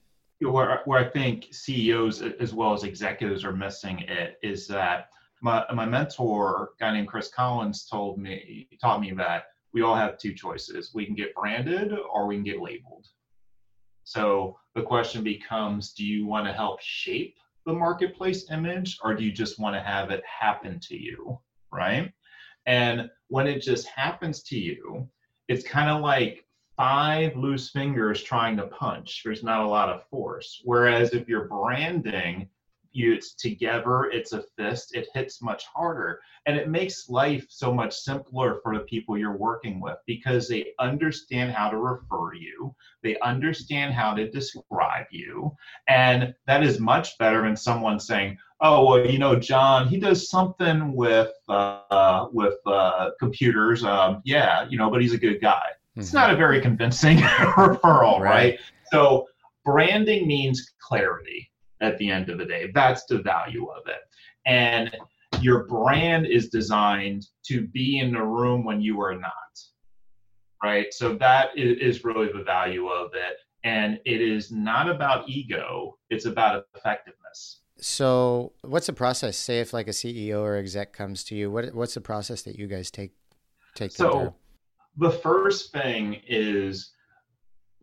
Where, 0.41 0.81
where 0.85 1.01
I 1.01 1.09
think 1.11 1.49
CEOs 1.51 2.23
as 2.23 2.55
well 2.55 2.73
as 2.73 2.85
executives 2.85 3.45
are 3.45 3.53
missing 3.53 4.05
it 4.07 4.39
is 4.45 4.69
that 4.69 5.09
my, 5.43 5.65
my 5.75 5.85
mentor, 5.85 6.71
guy 6.79 6.93
named 6.93 7.09
Chris 7.09 7.29
Collins, 7.35 7.85
told 7.87 8.17
me 8.17 8.69
taught 8.81 9.01
me 9.01 9.11
that 9.11 9.47
we 9.75 9.83
all 9.83 9.97
have 9.97 10.19
two 10.19 10.33
choices: 10.33 10.93
we 10.95 11.05
can 11.05 11.17
get 11.17 11.35
branded 11.35 11.93
or 12.13 12.29
we 12.29 12.37
can 12.37 12.45
get 12.45 12.61
labeled. 12.61 13.09
So 14.05 14.57
the 14.77 14.83
question 14.83 15.25
becomes: 15.25 15.95
Do 15.95 16.07
you 16.07 16.27
want 16.27 16.47
to 16.47 16.53
help 16.53 16.81
shape 16.81 17.35
the 17.67 17.73
marketplace 17.73 18.51
image 18.51 18.99
or 19.03 19.15
do 19.15 19.25
you 19.25 19.33
just 19.33 19.59
want 19.59 19.75
to 19.75 19.81
have 19.81 20.11
it 20.11 20.23
happen 20.25 20.79
to 20.81 20.97
you 20.97 21.39
right 21.73 22.13
and 22.67 23.09
when 23.29 23.47
it 23.47 23.63
just 23.63 23.87
happens 23.89 24.43
to 24.43 24.59
you 24.59 25.09
it's 25.49 25.67
kind 25.67 25.91
of 25.91 26.01
like 26.01 26.45
five 26.77 27.37
loose 27.37 27.71
fingers 27.71 28.23
trying 28.23 28.57
to 28.57 28.67
punch. 28.67 29.23
There's 29.25 29.43
not 29.43 29.61
a 29.61 29.69
lot 29.69 29.89
of 29.89 30.07
force. 30.09 30.61
Whereas 30.65 31.13
if 31.13 31.29
you're 31.29 31.49
branding, 31.49 32.49
you, 32.93 33.13
it's 33.13 33.35
together, 33.35 34.05
it's 34.05 34.33
a 34.33 34.43
fist, 34.57 34.95
it 34.95 35.09
hits 35.15 35.43
much 35.43 35.65
harder. 35.75 36.21
And 36.47 36.57
it 36.57 36.69
makes 36.69 37.09
life 37.09 37.47
so 37.49 37.73
much 37.73 37.95
simpler 37.95 38.59
for 38.63 38.75
the 38.75 38.85
people 38.85 39.17
you're 39.19 39.37
working 39.37 39.81
with 39.81 39.97
because 40.07 40.49
they 40.49 40.67
understand 40.81 41.53
how 41.53 41.71
to 41.71 41.79
refer 41.79 42.35
you, 42.35 42.75
they 43.03 43.19
understand 43.21 43.95
how 43.95 44.15
to 44.15 44.31
describe 44.31 45.07
you. 45.11 45.55
And 45.89 46.35
that 46.47 46.63
is 46.63 46.81
much 46.81 47.17
better 47.19 47.43
than 47.43 47.57
someone 47.57 48.01
saying, 48.01 48.39
oh, 48.61 48.85
well, 48.87 49.07
you 49.07 49.19
know, 49.19 49.37
John, 49.39 49.89
he 49.89 49.99
does 49.99 50.29
something 50.31 50.95
with, 50.95 51.31
uh, 51.49 52.01
with 52.07 52.31
uh, 52.67 52.87
computers. 53.01 53.61
Um, 53.61 54.01
yeah, 54.25 54.51
you 54.51 54.61
know, 54.61 54.73
but 54.73 54.89
he's 55.03 55.03
a 55.15 55.19
good 55.19 55.41
guy. 55.41 55.53
It's 55.97 56.13
Mm-hmm. 56.13 56.17
not 56.17 56.31
a 56.31 56.37
very 56.37 56.61
convincing 56.61 57.17
referral, 57.57 58.19
Right. 58.19 58.31
right? 58.31 58.59
So 58.85 59.27
branding 59.65 60.27
means 60.27 60.73
clarity 60.81 61.52
at 61.83 61.99
the 61.99 62.11
end 62.11 62.31
of 62.31 62.39
the 62.39 62.45
day. 62.47 62.71
That's 62.75 63.05
the 63.05 63.19
value 63.19 63.67
of 63.67 63.83
it. 63.87 64.01
And 64.47 64.97
your 65.41 65.65
brand 65.65 66.27
is 66.27 66.49
designed 66.49 67.27
to 67.47 67.67
be 67.67 67.99
in 67.99 68.13
the 68.13 68.23
room 68.23 68.65
when 68.65 68.81
you 68.81 69.01
are 69.03 69.15
not. 69.15 69.33
Right? 70.63 70.95
So 70.95 71.15
that 71.15 71.51
is 71.57 72.05
really 72.05 72.29
the 72.33 72.45
value 72.45 72.87
of 72.87 73.11
it. 73.15 73.37
And 73.65 74.01
it 74.05 74.21
is 74.21 74.51
not 74.51 74.89
about 74.89 75.29
ego, 75.29 75.99
it's 76.11 76.25
about 76.25 76.67
effectiveness. 76.75 77.61
So, 77.79 78.53
what's 78.63 78.87
the 78.87 78.93
process? 78.93 79.37
Say 79.37 79.61
if 79.61 79.73
like 79.73 79.89
a 79.89 79.93
CEO 79.93 80.41
or 80.41 80.57
exec 80.57 80.93
comes 80.93 81.25
to 81.25 81.35
you, 81.35 81.51
what 81.51 81.75
what's 81.75 81.95
the 81.95 82.01
process 82.01 82.43
that 82.43 82.57
you 82.57 82.67
guys 82.67 82.91
take 82.91 83.13
take? 83.75 83.93
So 83.93 84.35
the 84.97 85.11
first 85.11 85.73
thing 85.73 86.21
is 86.29 86.93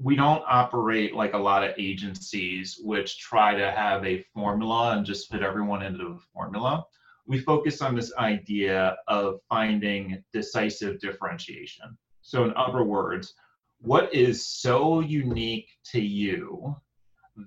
we 0.02 0.16
don't 0.16 0.44
operate 0.48 1.14
like 1.14 1.34
a 1.34 1.38
lot 1.38 1.64
of 1.64 1.74
agencies 1.78 2.80
which 2.82 3.20
try 3.20 3.54
to 3.54 3.70
have 3.72 4.06
a 4.06 4.24
formula 4.34 4.96
and 4.96 5.06
just 5.06 5.30
fit 5.30 5.44
everyone 5.44 5.84
into 5.84 6.06
the 6.06 6.20
formula. 6.34 6.86
We 7.28 7.40
focus 7.40 7.82
on 7.82 7.96
this 7.96 8.14
idea 8.18 8.96
of 9.08 9.40
finding 9.50 10.24
decisive 10.32 11.00
differentiation. 11.00 11.98
So, 12.22 12.46
in 12.46 12.54
other 12.56 12.84
words, 12.84 13.34
what 13.82 14.14
is 14.14 14.46
so 14.46 15.02
unique 15.02 15.68
to 15.92 16.02
you 16.02 16.76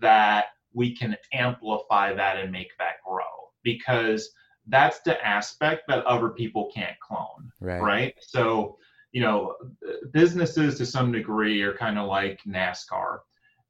that 0.01 0.47
we 0.75 0.95
can 0.95 1.17
amplify 1.33 2.13
that 2.13 2.37
and 2.37 2.53
make 2.53 2.71
that 2.79 3.03
grow? 3.07 3.51
Because 3.63 4.31
that's 4.67 5.01
the 5.01 5.25
aspect 5.27 5.85
that 5.89 6.05
other 6.07 6.29
people 6.29 6.71
can't 6.75 6.99
clone 7.01 7.51
Right. 7.61 7.81
right? 7.81 8.15
So, 8.21 8.77
you 9.13 9.21
know, 9.21 9.57
businesses 10.13 10.79
to 10.79 10.87
some 10.87 11.13
degree 11.13 11.63
are 11.63 11.77
kind 11.77 11.99
of 11.99 12.09
like 12.09 12.41
NASCAR. 12.47 13.19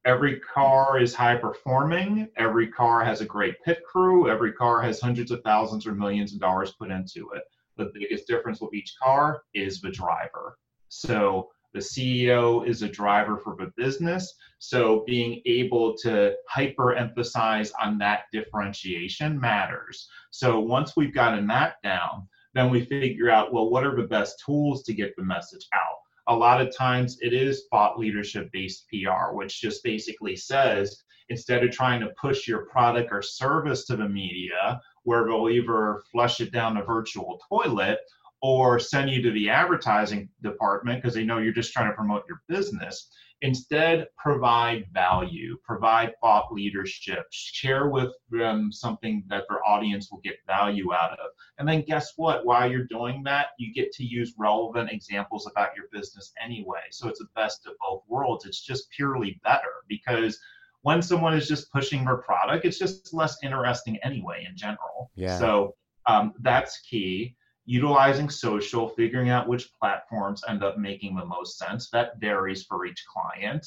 Every 0.05 0.39
car 0.39 0.99
is 0.99 1.13
high 1.13 1.35
performing. 1.35 2.27
Every 2.37 2.67
car 2.67 3.03
has 3.03 3.21
a 3.21 3.25
great 3.25 3.55
pit 3.63 3.81
crew. 3.85 4.29
Every 4.29 4.51
car 4.51 4.81
has 4.81 4.99
hundreds 4.99 5.31
of 5.31 5.41
thousands 5.43 5.85
or 5.87 5.93
millions 5.93 6.33
of 6.33 6.39
dollars 6.39 6.73
put 6.73 6.91
into 6.91 7.29
it. 7.31 7.43
The 7.77 7.91
biggest 7.93 8.27
difference 8.27 8.61
with 8.61 8.73
each 8.73 8.95
car 9.01 9.43
is 9.53 9.79
the 9.81 9.91
driver. 9.91 10.57
So, 10.89 11.49
the 11.73 11.79
CEO 11.79 12.67
is 12.67 12.83
a 12.83 12.87
driver 12.87 13.37
for 13.37 13.55
the 13.57 13.73
business. 13.77 14.35
So, 14.59 15.03
being 15.07 15.41
able 15.45 15.97
to 15.99 16.35
hyper 16.47 16.93
emphasize 16.93 17.71
on 17.81 17.97
that 17.97 18.25
differentiation 18.31 19.39
matters. 19.39 20.07
So, 20.31 20.59
once 20.59 20.95
we've 20.95 21.13
gotten 21.13 21.47
that 21.47 21.81
down, 21.81 22.27
then 22.53 22.69
we 22.69 22.85
figure 22.85 23.29
out 23.29 23.53
well 23.53 23.69
what 23.69 23.85
are 23.85 23.95
the 23.95 24.07
best 24.07 24.41
tools 24.45 24.83
to 24.83 24.93
get 24.93 25.15
the 25.15 25.23
message 25.23 25.67
out? 25.73 25.97
A 26.27 26.35
lot 26.35 26.61
of 26.61 26.75
times 26.75 27.17
it 27.21 27.33
is 27.33 27.65
thought 27.69 27.99
leadership 27.99 28.49
based 28.51 28.85
pr 28.89 29.33
which 29.33 29.61
just 29.61 29.83
basically 29.83 30.35
says 30.35 31.03
instead 31.29 31.63
of 31.63 31.71
trying 31.71 32.01
to 32.01 32.13
push 32.19 32.47
your 32.47 32.65
product 32.65 33.09
or 33.11 33.21
service 33.21 33.85
to 33.85 33.95
the 33.95 34.07
media 34.07 34.79
where 35.03 35.25
they'll 35.25 35.49
either 35.49 36.01
flush 36.11 36.41
it 36.41 36.51
down 36.51 36.75
the 36.75 36.81
virtual 36.81 37.39
toilet 37.49 37.99
or 38.41 38.77
send 38.77 39.09
you 39.09 39.21
to 39.21 39.31
the 39.31 39.49
advertising 39.49 40.29
department 40.41 41.01
because 41.01 41.15
they 41.15 41.23
know 41.23 41.37
you're 41.37 41.53
just 41.53 41.71
trying 41.71 41.89
to 41.89 41.95
promote 41.95 42.23
your 42.27 42.41
business 42.49 43.09
instead 43.43 44.07
provide 44.17 44.85
value 44.93 45.55
provide 45.63 46.13
thought 46.21 46.51
leadership 46.51 47.25
share 47.31 47.89
with 47.89 48.09
them 48.31 48.71
something 48.71 49.23
that 49.27 49.43
their 49.47 49.59
audience 49.67 50.09
will 50.11 50.21
get 50.23 50.37
value 50.47 50.93
out 50.93 51.11
of 51.11 51.29
and 51.59 51.67
then 51.67 51.83
guess 51.83 52.13
what? 52.15 52.45
While 52.45 52.69
you're 52.69 52.85
doing 52.85 53.23
that, 53.23 53.47
you 53.57 53.73
get 53.73 53.91
to 53.93 54.03
use 54.03 54.33
relevant 54.37 54.91
examples 54.91 55.47
about 55.47 55.75
your 55.75 55.85
business 55.91 56.33
anyway. 56.43 56.81
So 56.91 57.07
it's 57.07 57.19
the 57.19 57.27
best 57.35 57.67
of 57.67 57.73
both 57.79 58.03
worlds. 58.07 58.45
It's 58.45 58.61
just 58.61 58.89
purely 58.89 59.39
better 59.43 59.83
because 59.87 60.39
when 60.81 61.01
someone 61.01 61.33
is 61.33 61.47
just 61.47 61.71
pushing 61.71 62.03
their 62.03 62.17
product, 62.17 62.65
it's 62.65 62.79
just 62.79 63.13
less 63.13 63.37
interesting 63.43 63.97
anyway 64.03 64.45
in 64.49 64.57
general. 64.57 65.11
Yeah. 65.15 65.37
So 65.37 65.75
um, 66.07 66.33
that's 66.41 66.81
key. 66.81 67.35
Utilizing 67.65 68.29
social, 68.29 68.89
figuring 68.89 69.29
out 69.29 69.47
which 69.47 69.71
platforms 69.79 70.43
end 70.47 70.63
up 70.63 70.77
making 70.77 71.15
the 71.15 71.25
most 71.25 71.57
sense. 71.57 71.89
That 71.89 72.19
varies 72.19 72.63
for 72.63 72.85
each 72.85 73.05
client. 73.05 73.65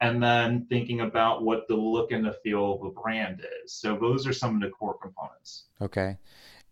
And 0.00 0.22
then 0.22 0.66
thinking 0.68 1.00
about 1.00 1.42
what 1.42 1.66
the 1.68 1.76
look 1.76 2.12
and 2.12 2.24
the 2.24 2.36
feel 2.42 2.74
of 2.74 2.82
a 2.82 2.90
brand 2.90 3.40
is. 3.64 3.72
So 3.72 3.96
those 3.96 4.26
are 4.26 4.32
some 4.32 4.56
of 4.56 4.60
the 4.60 4.68
core 4.68 4.98
components. 4.98 5.64
Okay. 5.80 6.18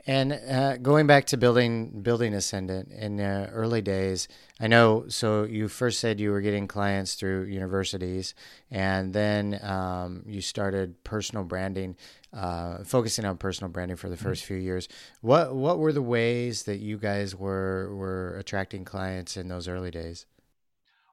And 0.07 0.35
uh, 0.35 0.77
going 0.77 1.07
back 1.07 1.25
to 1.27 1.39
building 1.39 2.03
building 2.03 2.35
Ascendant 2.35 2.93
in 2.93 3.17
the 3.17 3.49
early 3.51 3.81
days, 3.81 4.29
I 4.61 4.67
know. 4.67 5.07
So 5.09 5.45
you 5.45 5.69
first 5.69 5.99
said 5.99 6.21
you 6.21 6.31
were 6.31 6.43
getting 6.43 6.69
clients 6.69 7.15
through 7.15 7.45
universities, 7.45 8.35
and 8.71 9.15
then 9.15 9.59
um, 9.63 10.23
you 10.27 10.43
started 10.43 11.03
personal 11.05 11.45
branding, 11.45 11.97
uh, 12.35 12.83
focusing 12.85 13.25
on 13.25 13.37
personal 13.37 13.71
branding 13.71 13.97
for 13.97 14.09
the 14.09 14.17
1st 14.17 14.43
few 14.43 14.57
years. 14.57 14.89
What 15.21 15.55
what 15.55 15.79
were 15.79 15.93
the 15.93 16.03
ways 16.03 16.65
that 16.65 16.79
you 16.79 16.99
guys 16.99 17.35
were 17.35 17.95
were 17.95 18.37
attracting 18.39 18.85
clients 18.85 19.37
in 19.37 19.49
those 19.49 19.69
early 19.69 19.91
days? 19.91 20.27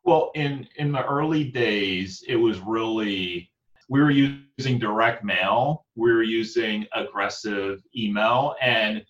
Well, 0.04 0.32
in 0.34 0.68
in 0.78 0.92
the 0.92 1.06
early 1.06 1.46
days, 1.46 2.24
it 2.28 2.36
was 2.36 2.60
really 2.60 3.52
we 3.88 4.00
were 4.02 4.12
using 4.12 4.80
direct 4.80 5.24
mail, 5.24 5.86
we 5.96 6.12
were 6.12 6.24
using 6.24 6.88
aggressive 6.96 7.84
email, 7.96 8.56
and 8.62 9.06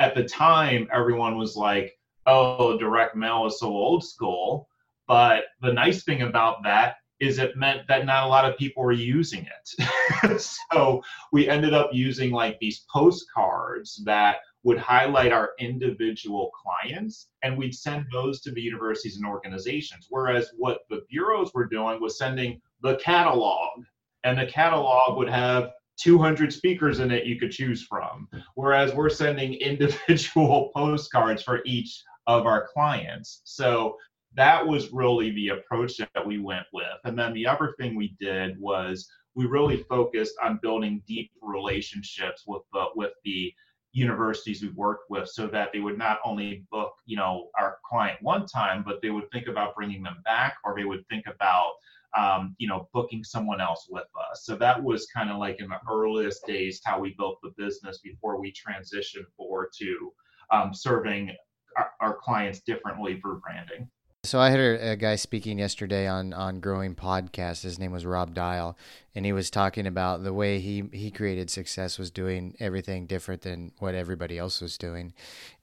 at 0.00 0.14
the 0.14 0.24
time, 0.24 0.86
everyone 0.92 1.38
was 1.38 1.56
like, 1.56 1.98
"Oh, 2.26 2.76
direct 2.78 3.16
mail 3.16 3.46
is 3.46 3.58
so 3.58 3.68
old 3.68 4.04
school." 4.04 4.68
But 5.06 5.44
the 5.62 5.72
nice 5.72 6.04
thing 6.04 6.22
about 6.22 6.62
that 6.64 6.96
is 7.20 7.38
it 7.38 7.56
meant 7.56 7.86
that 7.88 8.06
not 8.06 8.24
a 8.24 8.28
lot 8.28 8.44
of 8.44 8.56
people 8.56 8.82
were 8.82 8.92
using 8.92 9.46
it. 9.46 10.40
so 10.72 11.02
we 11.32 11.48
ended 11.48 11.74
up 11.74 11.90
using 11.92 12.30
like 12.30 12.58
these 12.60 12.84
postcards 12.92 14.02
that 14.04 14.36
would 14.64 14.78
highlight 14.78 15.32
our 15.32 15.50
individual 15.58 16.50
clients 16.50 17.28
and 17.42 17.56
we'd 17.56 17.74
send 17.74 18.06
those 18.12 18.40
to 18.40 18.50
the 18.50 18.60
universities 18.60 19.16
and 19.16 19.26
organizations. 19.26 20.06
Whereas 20.10 20.50
what 20.56 20.80
the 20.90 21.02
bureaus 21.08 21.52
were 21.54 21.66
doing 21.66 22.00
was 22.00 22.18
sending 22.18 22.60
the 22.82 22.96
catalog, 22.96 23.84
and 24.24 24.38
the 24.38 24.46
catalog 24.46 25.16
would 25.16 25.28
have 25.28 25.70
200 25.98 26.52
speakers 26.52 27.00
in 27.00 27.10
it 27.10 27.26
you 27.26 27.38
could 27.38 27.50
choose 27.50 27.82
from. 27.82 28.28
Whereas 28.54 28.94
we're 28.94 29.10
sending 29.10 29.54
individual 29.60 30.70
postcards 30.74 31.42
for 31.42 31.60
each 31.64 32.02
of 32.26 32.46
our 32.46 32.68
clients. 32.72 33.40
So 33.44 33.96
that 34.34 34.66
was 34.66 34.92
really 34.92 35.30
the 35.32 35.48
approach 35.48 35.96
that 35.96 36.26
we 36.26 36.38
went 36.38 36.66
with. 36.72 36.86
And 37.04 37.18
then 37.18 37.32
the 37.32 37.46
other 37.46 37.74
thing 37.78 37.96
we 37.96 38.16
did 38.20 38.58
was 38.58 39.08
we 39.34 39.46
really 39.46 39.84
focused 39.84 40.34
on 40.42 40.58
building 40.62 41.02
deep 41.06 41.30
relationships 41.42 42.44
with 42.46 42.62
the, 42.72 42.86
with 42.94 43.12
the 43.24 43.52
universities 43.92 44.62
we 44.62 44.70
worked 44.70 45.10
with 45.10 45.28
so 45.28 45.46
that 45.46 45.72
they 45.72 45.80
would 45.80 45.96
not 45.96 46.18
only 46.24 46.64
book 46.70 46.92
you 47.06 47.16
know 47.16 47.48
our 47.58 47.78
client 47.88 48.18
one 48.20 48.46
time 48.46 48.82
but 48.86 49.00
they 49.00 49.10
would 49.10 49.30
think 49.32 49.48
about 49.48 49.74
bringing 49.74 50.02
them 50.02 50.18
back 50.24 50.56
or 50.64 50.76
they 50.76 50.84
would 50.84 51.06
think 51.08 51.24
about 51.26 51.72
um, 52.16 52.54
you 52.58 52.68
know 52.68 52.88
booking 52.92 53.24
someone 53.24 53.60
else 53.60 53.86
with 53.90 54.06
us 54.30 54.44
so 54.44 54.56
that 54.56 54.82
was 54.82 55.06
kind 55.06 55.30
of 55.30 55.38
like 55.38 55.58
in 55.58 55.68
the 55.68 55.78
earliest 55.90 56.46
days 56.46 56.80
how 56.84 57.00
we 57.00 57.14
built 57.16 57.38
the 57.42 57.52
business 57.56 57.98
before 58.04 58.38
we 58.38 58.52
transitioned 58.52 59.26
forward 59.36 59.68
to 59.78 60.12
um, 60.52 60.74
serving 60.74 61.30
our, 61.76 61.90
our 62.00 62.16
clients 62.16 62.60
differently 62.60 63.18
through 63.20 63.40
branding 63.40 63.88
So 64.24 64.40
I 64.40 64.50
heard 64.50 64.80
a 64.82 64.96
guy 64.96 65.14
speaking 65.14 65.60
yesterday 65.60 66.08
on 66.08 66.32
on 66.32 66.58
Growing 66.58 66.96
Podcast. 66.96 67.62
His 67.62 67.78
name 67.78 67.92
was 67.92 68.04
Rob 68.04 68.34
Dial, 68.34 68.76
and 69.14 69.24
he 69.24 69.32
was 69.32 69.48
talking 69.48 69.86
about 69.86 70.24
the 70.24 70.34
way 70.34 70.58
he 70.58 70.82
he 70.92 71.12
created 71.12 71.48
success 71.50 72.00
was 72.00 72.10
doing 72.10 72.56
everything 72.58 73.06
different 73.06 73.42
than 73.42 73.70
what 73.78 73.94
everybody 73.94 74.36
else 74.36 74.60
was 74.60 74.76
doing. 74.76 75.14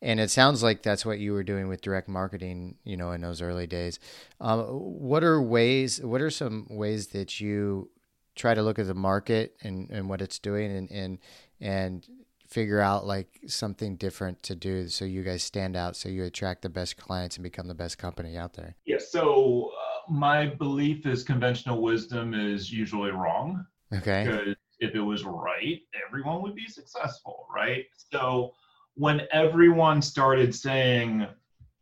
And 0.01 0.21
it 0.21 0.31
sounds 0.31 0.63
like 0.63 0.83
that's 0.83 1.05
what 1.05 1.19
you 1.19 1.33
were 1.33 1.43
doing 1.43 1.67
with 1.67 1.81
direct 1.81 2.07
marketing, 2.07 2.77
you 2.85 2.95
know, 2.95 3.11
in 3.11 3.19
those 3.19 3.41
early 3.41 3.67
days. 3.67 3.99
Um, 4.39 4.61
what 4.61 5.21
are 5.25 5.41
ways? 5.41 6.01
What 6.01 6.21
are 6.21 6.31
some 6.31 6.65
ways 6.69 7.07
that 7.07 7.41
you 7.41 7.89
try 8.35 8.53
to 8.53 8.63
look 8.63 8.79
at 8.79 8.87
the 8.87 8.93
market 8.93 9.57
and, 9.63 9.89
and 9.89 10.07
what 10.07 10.21
it's 10.21 10.39
doing 10.39 10.71
and 10.71 10.89
and 10.91 11.19
and 11.59 12.07
figure 12.47 12.79
out 12.79 13.05
like 13.05 13.27
something 13.47 13.95
different 13.95 14.41
to 14.43 14.55
do 14.55 14.87
so 14.87 15.03
you 15.05 15.23
guys 15.23 15.43
stand 15.43 15.75
out 15.75 15.95
so 15.95 16.09
you 16.09 16.23
attract 16.23 16.61
the 16.61 16.69
best 16.69 16.97
clients 16.97 17.35
and 17.37 17.43
become 17.43 17.67
the 17.67 17.73
best 17.73 17.97
company 17.97 18.37
out 18.37 18.53
there 18.53 18.75
Yeah, 18.85 18.97
so 18.99 19.71
uh, 19.73 20.11
my 20.11 20.47
belief 20.47 21.05
is 21.05 21.23
conventional 21.23 21.81
wisdom 21.81 22.33
is 22.33 22.71
usually 22.71 23.11
wrong. 23.11 23.65
Okay. 23.93 24.25
Because 24.25 24.55
if 24.79 24.95
it 24.95 25.01
was 25.01 25.23
right, 25.23 25.81
everyone 26.05 26.41
would 26.41 26.55
be 26.55 26.67
successful, 26.67 27.47
right? 27.53 27.85
So 28.11 28.53
when 28.95 29.21
everyone 29.31 30.01
started 30.01 30.53
saying, 30.53 31.27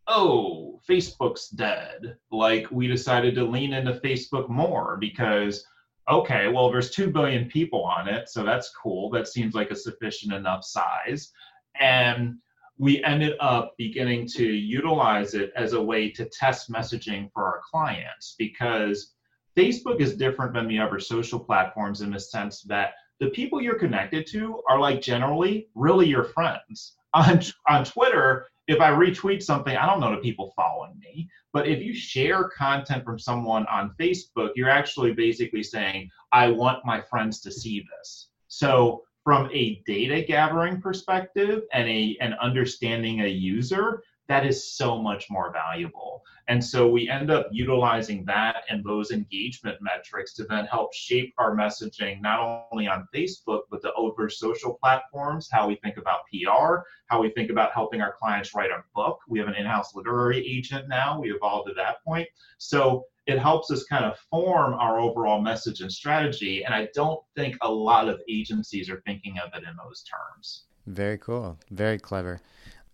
oh, 0.07 0.81
Facebook's 0.87 1.49
dead, 1.49 2.17
like 2.31 2.69
we 2.71 2.87
decided 2.87 3.35
to 3.35 3.43
lean 3.43 3.73
into 3.73 3.93
Facebook 3.95 4.49
more 4.49 4.97
because, 4.99 5.65
okay, 6.09 6.47
well, 6.47 6.71
there's 6.71 6.91
2 6.91 7.11
billion 7.11 7.45
people 7.45 7.83
on 7.83 8.07
it, 8.07 8.29
so 8.29 8.43
that's 8.43 8.71
cool. 8.81 9.09
That 9.09 9.27
seems 9.27 9.53
like 9.53 9.71
a 9.71 9.75
sufficient 9.75 10.33
enough 10.33 10.63
size. 10.63 11.31
And 11.79 12.35
we 12.77 13.03
ended 13.03 13.33
up 13.39 13.73
beginning 13.77 14.27
to 14.27 14.45
utilize 14.45 15.33
it 15.35 15.51
as 15.55 15.73
a 15.73 15.81
way 15.81 16.09
to 16.11 16.25
test 16.25 16.71
messaging 16.71 17.29
for 17.33 17.43
our 17.43 17.61
clients 17.69 18.35
because 18.37 19.13
Facebook 19.55 20.01
is 20.01 20.15
different 20.15 20.53
than 20.53 20.67
the 20.67 20.79
other 20.79 20.99
social 20.99 21.39
platforms 21.39 22.01
in 22.01 22.11
the 22.11 22.19
sense 22.19 22.63
that 22.63 22.93
the 23.19 23.29
people 23.29 23.61
you're 23.61 23.77
connected 23.77 24.25
to 24.27 24.61
are 24.67 24.79
like 24.79 25.01
generally 25.01 25.69
really 25.75 26.07
your 26.07 26.23
friends. 26.23 26.95
On, 27.13 27.39
on 27.69 27.85
Twitter, 27.85 28.47
if 28.67 28.79
I 28.79 28.91
retweet 28.91 29.43
something, 29.43 29.75
I 29.75 29.85
don't 29.85 29.99
know 29.99 30.15
the 30.15 30.21
people 30.21 30.53
following 30.55 30.97
me. 30.99 31.29
But 31.51 31.67
if 31.67 31.81
you 31.81 31.93
share 31.93 32.45
content 32.49 33.03
from 33.03 33.19
someone 33.19 33.65
on 33.67 33.93
Facebook, 33.99 34.51
you're 34.55 34.69
actually 34.69 35.13
basically 35.13 35.63
saying, 35.63 36.09
I 36.31 36.49
want 36.49 36.85
my 36.85 37.01
friends 37.01 37.41
to 37.41 37.51
see 37.51 37.85
this. 37.99 38.29
So 38.47 39.03
from 39.23 39.49
a 39.53 39.81
data 39.85 40.21
gathering 40.21 40.81
perspective 40.81 41.63
and 41.73 41.87
a 41.87 42.17
and 42.19 42.33
understanding 42.35 43.21
a 43.21 43.27
user 43.27 44.03
that 44.27 44.45
is 44.45 44.73
so 44.75 45.01
much 45.01 45.27
more 45.29 45.51
valuable 45.51 46.23
and 46.47 46.63
so 46.63 46.89
we 46.89 47.09
end 47.09 47.31
up 47.31 47.47
utilizing 47.51 48.25
that 48.25 48.63
and 48.69 48.83
those 48.83 49.11
engagement 49.11 49.77
metrics 49.81 50.33
to 50.33 50.43
then 50.43 50.65
help 50.65 50.93
shape 50.93 51.33
our 51.37 51.55
messaging 51.55 52.21
not 52.21 52.67
only 52.71 52.87
on 52.87 53.07
facebook 53.13 53.61
but 53.69 53.81
the 53.81 53.93
over 53.93 54.29
social 54.29 54.73
platforms 54.81 55.49
how 55.51 55.67
we 55.67 55.75
think 55.83 55.97
about 55.97 56.19
pr 56.31 56.81
how 57.07 57.21
we 57.21 57.29
think 57.31 57.49
about 57.49 57.71
helping 57.71 58.01
our 58.01 58.13
clients 58.19 58.53
write 58.53 58.71
a 58.71 58.83
book 58.95 59.19
we 59.27 59.39
have 59.39 59.47
an 59.47 59.55
in-house 59.55 59.95
literary 59.95 60.45
agent 60.47 60.87
now 60.87 61.19
we 61.19 61.31
evolved 61.31 61.67
to 61.67 61.73
that 61.73 62.03
point 62.03 62.27
so 62.57 63.05
it 63.25 63.39
helps 63.39 63.71
us 63.71 63.83
kind 63.85 64.05
of 64.05 64.17
form 64.29 64.73
our 64.73 64.99
overall 64.99 65.41
message 65.41 65.81
and 65.81 65.91
strategy. 65.91 66.65
And 66.65 66.73
I 66.73 66.89
don't 66.93 67.21
think 67.35 67.55
a 67.61 67.71
lot 67.71 68.09
of 68.09 68.19
agencies 68.29 68.89
are 68.89 69.01
thinking 69.05 69.37
of 69.39 69.53
it 69.53 69.67
in 69.67 69.75
those 69.77 70.03
terms. 70.03 70.63
Very 70.85 71.17
cool. 71.17 71.57
Very 71.71 71.97
clever. 71.97 72.41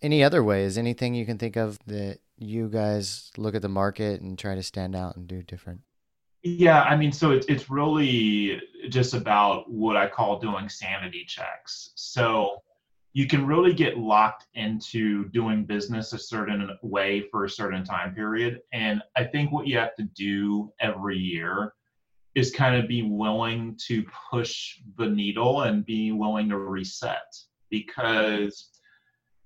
Any 0.02 0.22
other 0.22 0.42
ways? 0.44 0.78
Anything 0.78 1.14
you 1.14 1.26
can 1.26 1.36
think 1.36 1.56
of 1.56 1.78
that 1.86 2.18
you 2.40 2.68
guys 2.68 3.30
look 3.36 3.54
at 3.54 3.62
the 3.62 3.68
market 3.68 4.20
and 4.20 4.38
try 4.38 4.54
to 4.54 4.62
stand 4.62 4.96
out 4.96 5.16
and 5.16 5.28
do 5.28 5.42
different? 5.42 5.80
Yeah, 6.42 6.82
I 6.82 6.96
mean, 6.96 7.12
so 7.12 7.32
it's 7.32 7.46
it's 7.48 7.68
really 7.68 8.60
just 8.88 9.12
about 9.12 9.70
what 9.70 9.96
I 9.96 10.08
call 10.08 10.38
doing 10.38 10.68
sanity 10.68 11.24
checks. 11.26 11.90
So 11.96 12.62
you 13.12 13.26
can 13.26 13.46
really 13.46 13.74
get 13.74 13.98
locked 13.98 14.46
into 14.54 15.28
doing 15.30 15.64
business 15.64 16.12
a 16.12 16.18
certain 16.18 16.70
way 16.82 17.26
for 17.30 17.44
a 17.44 17.50
certain 17.50 17.84
time 17.84 18.14
period. 18.14 18.60
And 18.72 19.02
I 19.16 19.24
think 19.24 19.52
what 19.52 19.66
you 19.66 19.76
have 19.78 19.96
to 19.96 20.04
do 20.14 20.72
every 20.80 21.18
year 21.18 21.74
is 22.34 22.52
kind 22.52 22.76
of 22.76 22.88
be 22.88 23.02
willing 23.02 23.76
to 23.88 24.04
push 24.30 24.78
the 24.96 25.08
needle 25.08 25.62
and 25.62 25.84
be 25.84 26.12
willing 26.12 26.48
to 26.48 26.58
reset 26.58 27.36
because 27.68 28.68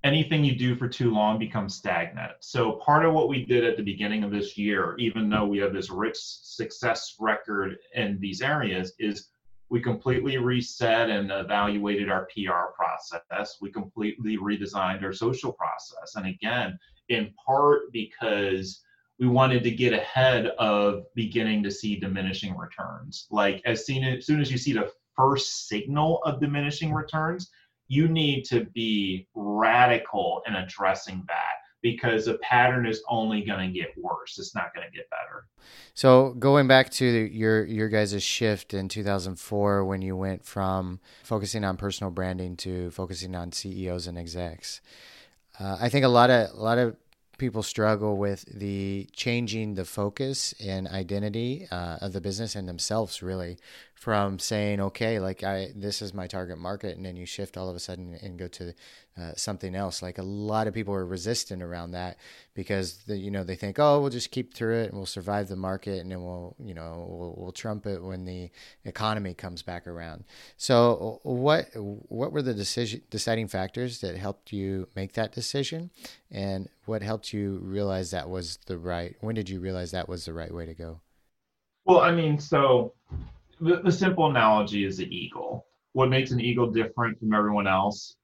anything 0.05 0.45
you 0.45 0.55
do 0.55 0.77
for 0.77 0.87
too 0.87 1.11
long 1.11 1.39
becomes 1.39 1.75
stagnant. 1.75 2.33
So 2.41 2.73
part 2.73 3.07
of 3.07 3.15
what 3.15 3.29
we 3.29 3.45
did 3.45 3.65
at 3.65 3.79
the 3.79 3.83
beginning 3.83 4.23
of 4.23 4.31
this 4.31 4.57
year, 4.57 4.95
even 4.99 5.31
though 5.31 5.47
we 5.47 5.59
have 5.59 5.73
this 5.73 5.91
rich 5.91 6.19
success 6.19 7.17
record 7.19 7.79
in 7.95 8.21
these 8.21 8.43
areas, 8.43 8.93
is 8.99 9.31
we 9.71 9.81
completely 9.81 10.37
reset 10.37 11.09
and 11.09 11.33
evaluated 11.33 12.11
our 12.11 12.27
PR 12.27 12.75
process. 12.77 13.57
We 13.63 13.73
completely 13.73 14.37
redesigned 14.37 15.03
our 15.03 15.15
social 15.15 15.53
process. 15.53 16.17
And 16.17 16.27
again, 16.27 16.79
in 17.09 17.33
part 17.45 17.91
because 17.91 18.83
we 19.19 19.27
wanted 19.27 19.63
to 19.63 19.71
get 19.71 19.95
ahead 19.95 20.49
of 20.59 21.05
beginning 21.15 21.63
to 21.63 21.71
see 21.71 21.97
diminishing 21.97 22.57
returns. 22.57 23.27
Like 23.31 23.63
as 23.65 23.87
soon 23.87 24.05
as, 24.05 24.27
soon 24.27 24.41
as 24.41 24.51
you 24.53 24.59
see 24.59 24.75
the 24.75 24.93
first 25.17 25.67
signal 25.67 26.23
of 26.25 26.41
diminishing 26.41 26.93
returns, 26.93 27.51
you 27.89 28.09
need 28.09 28.45
to 28.47 28.65
be 28.75 29.27
radical 29.35 30.43
in 30.47 30.55
addressing 30.55 31.25
that 31.29 31.55
because 31.83 32.25
the 32.25 32.39
pattern 32.39 32.87
is 32.87 33.03
only 33.11 33.43
going 33.43 33.71
to 33.71 33.79
get 33.79 33.91
worse. 33.99 34.39
It's 34.39 34.55
not 34.55 34.75
going 34.75 34.87
to 34.91 34.97
get 34.97 35.09
better. 35.11 35.47
So 35.93 36.31
going 36.31 36.67
back 36.67 36.91
to 36.93 37.05
your 37.05 37.65
your 37.65 37.89
guys' 37.91 38.23
shift 38.23 38.73
in 38.73 38.89
2004 38.89 39.85
when 39.85 40.01
you 40.01 40.17
went 40.17 40.45
from 40.45 40.99
focusing 41.23 41.63
on 41.63 41.77
personal 41.77 42.11
branding 42.11 42.57
to 42.59 42.91
focusing 42.91 43.37
on 43.37 43.53
CEOs 43.53 44.07
and 44.07 44.19
execs, 44.19 44.81
uh, 45.61 45.77
I 45.79 45.91
think 45.91 46.07
a 46.07 46.09
lot 46.09 46.31
of 46.31 46.51
a 46.53 46.63
lot 46.63 46.79
of 46.79 46.97
people 47.37 47.63
struggle 47.63 48.17
with 48.17 48.45
the 48.47 49.09
changing 49.13 49.75
the 49.75 49.85
focus 49.85 50.55
and 50.65 50.89
identity 50.89 51.67
uh, 51.71 51.99
of 52.01 52.13
the 52.13 52.21
business 52.21 52.55
and 52.55 52.69
themselves 52.69 53.23
really 53.23 53.59
from 54.05 54.39
saying 54.39 54.83
okay 54.83 55.19
like 55.19 55.43
i 55.43 55.69
this 55.75 56.03
is 56.03 56.13
my 56.13 56.27
target 56.27 56.59
market 56.59 56.95
and 56.95 57.07
then 57.07 57.17
you 57.17 57.25
shift 57.25 57.57
all 57.57 57.71
of 57.71 57.75
a 57.75 57.81
sudden 57.81 58.19
and 58.23 58.39
go 58.39 58.47
to 58.47 58.75
uh, 59.17 59.33
something 59.37 59.77
else. 59.77 60.03
Like 60.03 60.19
a 60.19 60.25
lot 60.25 60.67
of 60.67 60.75
people 60.75 60.93
are 60.93 61.07
resistant 61.07 61.63
around 61.63 61.93
that 61.93 62.17
because 62.55 62.97
the, 63.07 63.17
you 63.17 63.31
know 63.31 63.45
they 63.45 63.55
think 63.55 63.79
oh 63.79 64.01
we'll 64.01 64.11
just 64.11 64.33
keep 64.33 64.53
through 64.53 64.81
it 64.81 64.89
and 64.89 64.95
we'll 64.95 65.07
survive 65.07 65.47
the 65.47 65.55
market 65.55 66.01
and 66.01 66.11
then 66.11 66.25
we'll 66.25 66.57
you 66.59 66.75
know 66.75 67.07
we'll, 67.09 67.35
we'll 67.37 67.53
trump 67.53 67.87
it 67.87 68.03
when 68.03 68.25
the 68.25 68.51
economy 68.85 69.33
comes 69.33 69.63
back 69.63 69.87
around. 69.87 70.25
So 70.57 71.21
what 71.23 71.69
what 71.75 72.33
were 72.33 72.43
the 72.43 72.55
decision 72.55 73.03
deciding 73.09 73.49
factors 73.49 74.01
that 74.01 74.17
helped 74.17 74.53
you 74.53 74.89
make 74.97 75.13
that 75.13 75.33
decision? 75.33 75.91
And 76.31 76.69
what 76.87 77.03
helped 77.03 77.33
you 77.33 77.61
realize 77.63 78.11
that 78.11 78.29
was 78.29 78.59
the 78.67 78.79
right 78.79 79.15
when 79.21 79.37
did 79.37 79.49
you 79.49 79.61
realize 79.61 79.93
that 79.93 80.09
was 80.09 80.25
the 80.25 80.33
right 80.33 80.53
way 80.53 80.67
to 80.67 80.75
go? 80.75 81.01
Well 81.85 82.01
i 82.01 82.11
mean 82.11 82.41
so 82.41 82.95
the, 83.65 83.81
the 83.83 83.93
simple 83.93 84.29
analogy 84.29 84.85
is 84.85 84.99
the 84.99 85.15
eagle. 85.15 85.67
What 85.93 86.11
makes 86.11 86.31
an 86.31 86.41
eagle 86.41 86.71
different 86.71 87.19
from 87.19 87.33
everyone 87.33 87.67
else? 87.67 88.17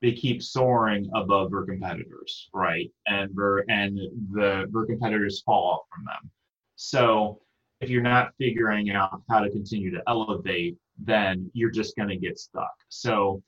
They 0.00 0.12
keep 0.12 0.42
soaring 0.42 1.10
above 1.14 1.50
their 1.50 1.64
competitors 1.64 2.48
right? 2.54 2.90
And 3.06 3.30
their 3.34 3.64
and 3.70 3.98
the 4.32 4.66
their 4.72 4.86
competitors 4.86 5.42
fall 5.42 5.64
off 5.72 5.80
from 5.94 6.04
them. 6.04 6.30
So 6.76 7.40
if 7.80 7.90
you're 7.90 8.02
not 8.02 8.32
figuring 8.38 8.90
out 8.90 9.22
how 9.28 9.40
to 9.40 9.50
continue 9.50 9.90
to 9.90 10.02
elevate 10.06 10.76
then 10.98 11.50
you're 11.54 11.70
just 11.70 11.96
going 11.96 12.08
to 12.08 12.16
get 12.16 12.38
stuck. 12.38 12.74
So 12.88 13.42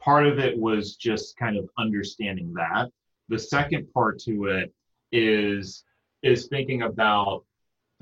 part 0.00 0.26
of 0.26 0.38
it 0.38 0.58
was 0.58 0.96
just 0.96 1.36
kind 1.36 1.56
of 1.56 1.68
understanding 1.78 2.52
that. 2.54 2.88
The 3.28 3.38
second 3.38 3.92
part 3.92 4.18
to 4.20 4.46
it 4.46 4.72
is 5.12 5.84
is 6.22 6.48
thinking 6.48 6.82
about 6.82 7.44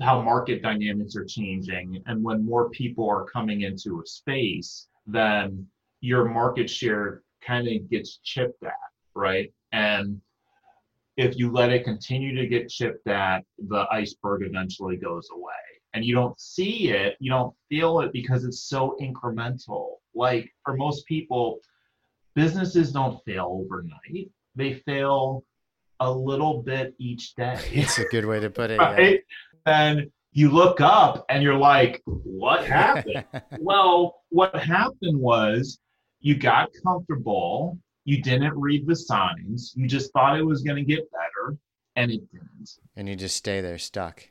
how 0.01 0.21
market 0.21 0.61
dynamics 0.61 1.15
are 1.15 1.25
changing 1.25 2.01
and 2.05 2.23
when 2.23 2.45
more 2.45 2.69
people 2.69 3.09
are 3.09 3.25
coming 3.25 3.61
into 3.61 4.01
a 4.01 4.05
space 4.05 4.87
then 5.05 5.65
your 6.01 6.25
market 6.25 6.69
share 6.69 7.23
kind 7.41 7.67
of 7.67 7.89
gets 7.89 8.19
chipped 8.23 8.63
at 8.63 8.73
right 9.15 9.51
and 9.71 10.21
if 11.17 11.37
you 11.37 11.51
let 11.51 11.71
it 11.71 11.83
continue 11.83 12.35
to 12.35 12.47
get 12.47 12.69
chipped 12.69 13.07
at 13.07 13.43
the 13.69 13.85
iceberg 13.91 14.43
eventually 14.45 14.97
goes 14.97 15.29
away 15.33 15.53
and 15.93 16.05
you 16.05 16.13
don't 16.13 16.39
see 16.39 16.89
it 16.91 17.15
you 17.19 17.31
don't 17.31 17.55
feel 17.69 18.01
it 18.01 18.13
because 18.13 18.43
it's 18.43 18.61
so 18.61 18.95
incremental 19.01 19.95
like 20.13 20.51
for 20.63 20.75
most 20.75 21.05
people 21.07 21.59
businesses 22.35 22.91
don't 22.91 23.23
fail 23.25 23.65
overnight 23.65 24.29
they 24.55 24.73
fail 24.73 25.43
a 25.99 26.11
little 26.11 26.61
bit 26.61 26.93
each 26.97 27.35
day. 27.35 27.57
It's 27.71 27.99
a 27.99 28.05
good 28.05 28.25
way 28.25 28.39
to 28.39 28.49
put 28.49 28.71
it. 28.71 28.77
right? 28.79 29.13
Yeah. 29.13 29.56
And 29.67 30.09
you 30.31 30.49
look 30.49 30.81
up 30.81 31.25
and 31.29 31.43
you're 31.43 31.57
like, 31.57 32.01
what 32.05 32.65
happened? 32.65 33.25
well, 33.59 34.21
what 34.29 34.55
happened 34.55 35.19
was 35.19 35.79
you 36.19 36.35
got 36.35 36.69
comfortable, 36.83 37.77
you 38.05 38.21
didn't 38.21 38.57
read 38.57 38.87
the 38.87 38.95
signs, 38.95 39.73
you 39.75 39.87
just 39.87 40.11
thought 40.13 40.37
it 40.37 40.43
was 40.43 40.63
going 40.63 40.77
to 40.77 40.83
get 40.83 41.09
better, 41.11 41.57
and 41.95 42.11
it 42.11 42.21
didn't. 42.31 42.79
And 42.95 43.07
you 43.07 43.15
just 43.15 43.35
stay 43.35 43.61
there 43.61 43.77
stuck. 43.77 44.27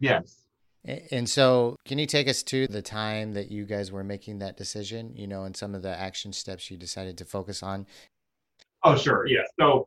Yes. 0.00 0.38
And 0.84 1.28
so, 1.28 1.76
can 1.84 2.00
you 2.00 2.06
take 2.06 2.28
us 2.28 2.42
to 2.44 2.66
the 2.66 2.82
time 2.82 3.34
that 3.34 3.52
you 3.52 3.66
guys 3.66 3.92
were 3.92 4.02
making 4.02 4.40
that 4.40 4.56
decision, 4.56 5.12
you 5.14 5.28
know, 5.28 5.44
and 5.44 5.56
some 5.56 5.76
of 5.76 5.82
the 5.82 5.96
action 5.96 6.32
steps 6.32 6.72
you 6.72 6.76
decided 6.76 7.16
to 7.18 7.24
focus 7.24 7.62
on 7.62 7.86
Oh, 8.84 8.96
sure. 8.96 9.26
Yeah. 9.26 9.42
So, 9.58 9.86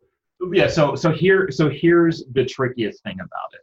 yeah. 0.52 0.68
So, 0.68 0.96
so 0.96 1.12
here, 1.12 1.52
so 1.52 1.70
here's 1.70 2.24
the 2.32 2.46
trickiest 2.46 3.04
thing 3.04 3.16
about 3.16 3.54
it. 3.54 3.62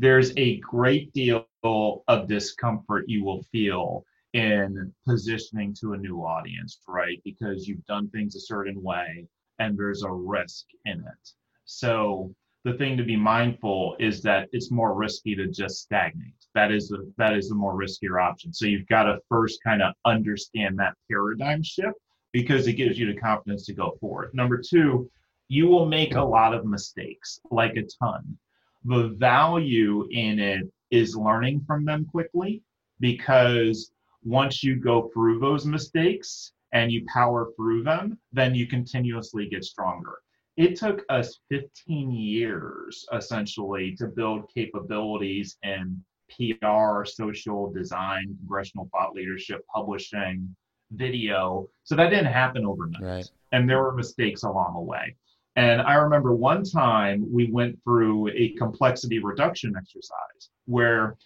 There's 0.00 0.32
a 0.38 0.56
great 0.60 1.12
deal 1.12 1.46
of 1.62 2.26
discomfort 2.26 3.04
you 3.06 3.22
will 3.22 3.42
feel 3.52 4.02
in 4.32 4.90
positioning 5.06 5.74
to 5.80 5.92
a 5.92 5.98
new 5.98 6.20
audience, 6.20 6.80
right? 6.88 7.20
Because 7.22 7.68
you've 7.68 7.84
done 7.84 8.08
things 8.08 8.34
a 8.34 8.40
certain 8.40 8.82
way 8.82 9.26
and 9.58 9.76
there's 9.76 10.02
a 10.02 10.10
risk 10.10 10.64
in 10.86 11.00
it. 11.00 11.30
So, 11.66 12.34
the 12.64 12.72
thing 12.74 12.96
to 12.96 13.04
be 13.04 13.16
mindful 13.16 13.96
is 14.00 14.22
that 14.22 14.48
it's 14.52 14.70
more 14.70 14.94
risky 14.94 15.34
to 15.34 15.48
just 15.48 15.82
stagnate. 15.82 16.46
That 16.54 16.72
is 16.72 16.88
the 16.88 17.12
that 17.18 17.34
is 17.34 17.50
the 17.50 17.54
more 17.54 17.74
riskier 17.74 18.22
option. 18.22 18.54
So 18.54 18.64
you've 18.66 18.88
got 18.88 19.04
to 19.04 19.18
first 19.28 19.62
kind 19.62 19.82
of 19.82 19.92
understand 20.06 20.78
that 20.78 20.94
paradigm 21.10 21.62
shift 21.62 21.98
because 22.32 22.66
it 22.66 22.74
gives 22.74 22.98
you 22.98 23.06
the 23.12 23.20
confidence 23.20 23.66
to 23.66 23.74
go 23.74 23.96
forward. 24.00 24.30
Number 24.32 24.58
two, 24.58 25.10
you 25.48 25.68
will 25.68 25.86
make 25.86 26.14
a 26.14 26.22
lot 26.22 26.54
of 26.54 26.64
mistakes, 26.64 27.40
like 27.50 27.76
a 27.76 27.86
ton. 28.02 28.38
The 28.84 29.08
value 29.18 30.08
in 30.10 30.38
it 30.38 30.70
is 30.90 31.16
learning 31.16 31.64
from 31.66 31.84
them 31.84 32.06
quickly 32.06 32.62
because 32.98 33.92
once 34.24 34.62
you 34.62 34.76
go 34.76 35.10
through 35.12 35.38
those 35.38 35.66
mistakes 35.66 36.52
and 36.72 36.90
you 36.90 37.04
power 37.12 37.50
through 37.56 37.82
them, 37.82 38.18
then 38.32 38.54
you 38.54 38.66
continuously 38.66 39.48
get 39.48 39.64
stronger. 39.64 40.18
It 40.56 40.76
took 40.76 41.04
us 41.08 41.40
15 41.48 42.10
years 42.10 43.06
essentially 43.12 43.94
to 43.96 44.06
build 44.06 44.50
capabilities 44.54 45.56
in 45.62 46.02
PR, 46.28 47.04
social 47.04 47.72
design, 47.72 48.36
congressional 48.38 48.88
thought 48.92 49.14
leadership, 49.14 49.64
publishing, 49.74 50.54
video. 50.92 51.68
So 51.84 51.96
that 51.96 52.10
didn't 52.10 52.32
happen 52.32 52.66
overnight. 52.66 53.02
Right. 53.02 53.30
And 53.52 53.68
there 53.68 53.82
were 53.82 53.94
mistakes 53.94 54.42
along 54.42 54.74
the 54.74 54.80
way. 54.80 55.16
And 55.56 55.80
I 55.80 55.94
remember 55.94 56.34
one 56.34 56.62
time 56.62 57.26
we 57.30 57.50
went 57.50 57.78
through 57.82 58.28
a 58.28 58.54
complexity 58.56 59.18
reduction 59.18 59.74
exercise 59.76 60.50
where 60.66 61.16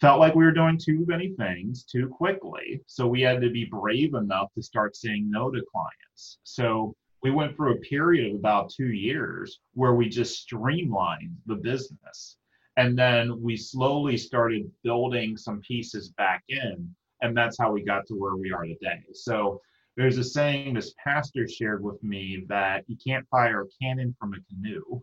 felt 0.00 0.20
like 0.20 0.34
we 0.34 0.44
were 0.44 0.52
doing 0.52 0.76
too 0.76 1.04
many 1.06 1.30
things 1.38 1.84
too 1.84 2.08
quickly. 2.08 2.82
So 2.86 3.06
we 3.06 3.22
had 3.22 3.40
to 3.40 3.50
be 3.50 3.64
brave 3.64 4.14
enough 4.14 4.52
to 4.54 4.62
start 4.62 4.96
saying 4.96 5.30
no 5.30 5.50
to 5.50 5.62
clients. 5.72 6.38
So 6.42 6.94
we 7.22 7.30
went 7.30 7.56
through 7.56 7.74
a 7.74 7.78
period 7.78 8.30
of 8.30 8.38
about 8.38 8.70
two 8.70 8.92
years 8.92 9.60
where 9.72 9.94
we 9.94 10.08
just 10.08 10.42
streamlined 10.42 11.34
the 11.46 11.54
business. 11.54 12.36
And 12.76 12.98
then 12.98 13.40
we 13.40 13.56
slowly 13.56 14.16
started 14.16 14.70
building 14.82 15.36
some 15.36 15.60
pieces 15.60 16.10
back 16.10 16.42
in. 16.48 16.94
And 17.22 17.34
that's 17.34 17.56
how 17.58 17.72
we 17.72 17.82
got 17.82 18.06
to 18.08 18.14
where 18.14 18.36
we 18.36 18.52
are 18.52 18.64
today. 18.64 19.00
So 19.14 19.62
there's 19.96 20.18
a 20.18 20.24
saying 20.24 20.74
this 20.74 20.94
pastor 21.02 21.46
shared 21.46 21.82
with 21.82 22.02
me 22.02 22.44
that 22.48 22.84
you 22.88 22.96
can't 23.04 23.28
fire 23.28 23.62
a 23.62 23.84
cannon 23.84 24.14
from 24.18 24.34
a 24.34 24.38
canoe. 24.52 25.02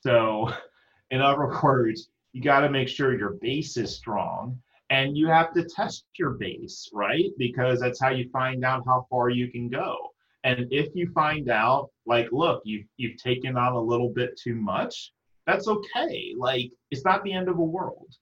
So, 0.00 0.52
in 1.10 1.20
other 1.20 1.50
words, 1.62 2.08
you 2.32 2.42
got 2.42 2.60
to 2.60 2.70
make 2.70 2.88
sure 2.88 3.16
your 3.16 3.34
base 3.40 3.76
is 3.76 3.96
strong 3.96 4.60
and 4.90 5.16
you 5.16 5.28
have 5.28 5.52
to 5.54 5.64
test 5.64 6.04
your 6.18 6.30
base, 6.30 6.90
right? 6.92 7.30
Because 7.38 7.80
that's 7.80 8.00
how 8.00 8.10
you 8.10 8.28
find 8.30 8.64
out 8.64 8.84
how 8.86 9.06
far 9.08 9.30
you 9.30 9.50
can 9.50 9.68
go. 9.68 9.96
And 10.42 10.66
if 10.70 10.94
you 10.94 11.10
find 11.14 11.48
out, 11.48 11.90
like, 12.04 12.28
look, 12.32 12.60
you've, 12.64 12.86
you've 12.96 13.16
taken 13.16 13.56
on 13.56 13.72
a 13.72 13.80
little 13.80 14.10
bit 14.10 14.38
too 14.38 14.54
much, 14.54 15.12
that's 15.46 15.68
okay. 15.68 16.34
Like, 16.36 16.70
it's 16.90 17.04
not 17.04 17.24
the 17.24 17.32
end 17.32 17.48
of 17.48 17.56
the 17.56 17.62
world. 17.62 18.14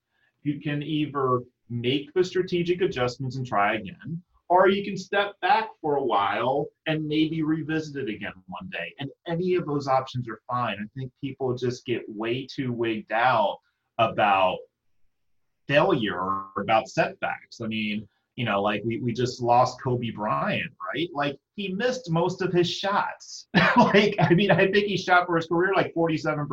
You 0.44 0.60
can 0.60 0.82
either 0.82 1.40
make 1.68 2.12
the 2.14 2.22
strategic 2.22 2.80
adjustments 2.80 3.36
and 3.36 3.46
try 3.46 3.74
again, 3.74 4.22
or 4.52 4.68
you 4.68 4.84
can 4.84 4.98
step 4.98 5.32
back 5.40 5.70
for 5.80 5.96
a 5.96 6.04
while 6.04 6.66
and 6.86 7.08
maybe 7.08 7.42
revisit 7.42 7.96
it 7.96 8.14
again 8.14 8.34
one 8.48 8.68
day. 8.70 8.92
And 8.98 9.08
any 9.26 9.54
of 9.54 9.64
those 9.64 9.88
options 9.88 10.28
are 10.28 10.42
fine. 10.46 10.76
I 10.78 10.84
think 10.94 11.10
people 11.22 11.56
just 11.56 11.86
get 11.86 12.02
way 12.06 12.46
too 12.46 12.70
wigged 12.70 13.10
out 13.12 13.60
about 13.96 14.58
failure 15.66 16.20
or 16.20 16.48
about 16.58 16.88
setbacks. 16.88 17.62
I 17.62 17.66
mean, 17.66 18.06
you 18.36 18.44
know, 18.44 18.60
like 18.60 18.82
we, 18.84 18.98
we 18.98 19.14
just 19.14 19.40
lost 19.40 19.80
Kobe 19.82 20.10
Bryant, 20.10 20.70
right? 20.94 21.08
Like 21.14 21.38
he 21.56 21.68
missed 21.68 22.10
most 22.10 22.42
of 22.42 22.52
his 22.52 22.70
shots. 22.70 23.48
like, 23.78 24.14
I 24.18 24.34
mean, 24.34 24.50
I 24.50 24.70
think 24.70 24.84
he 24.84 24.98
shot 24.98 25.26
for 25.26 25.36
his 25.36 25.46
career 25.46 25.72
like 25.74 25.94
47%. 25.94 26.46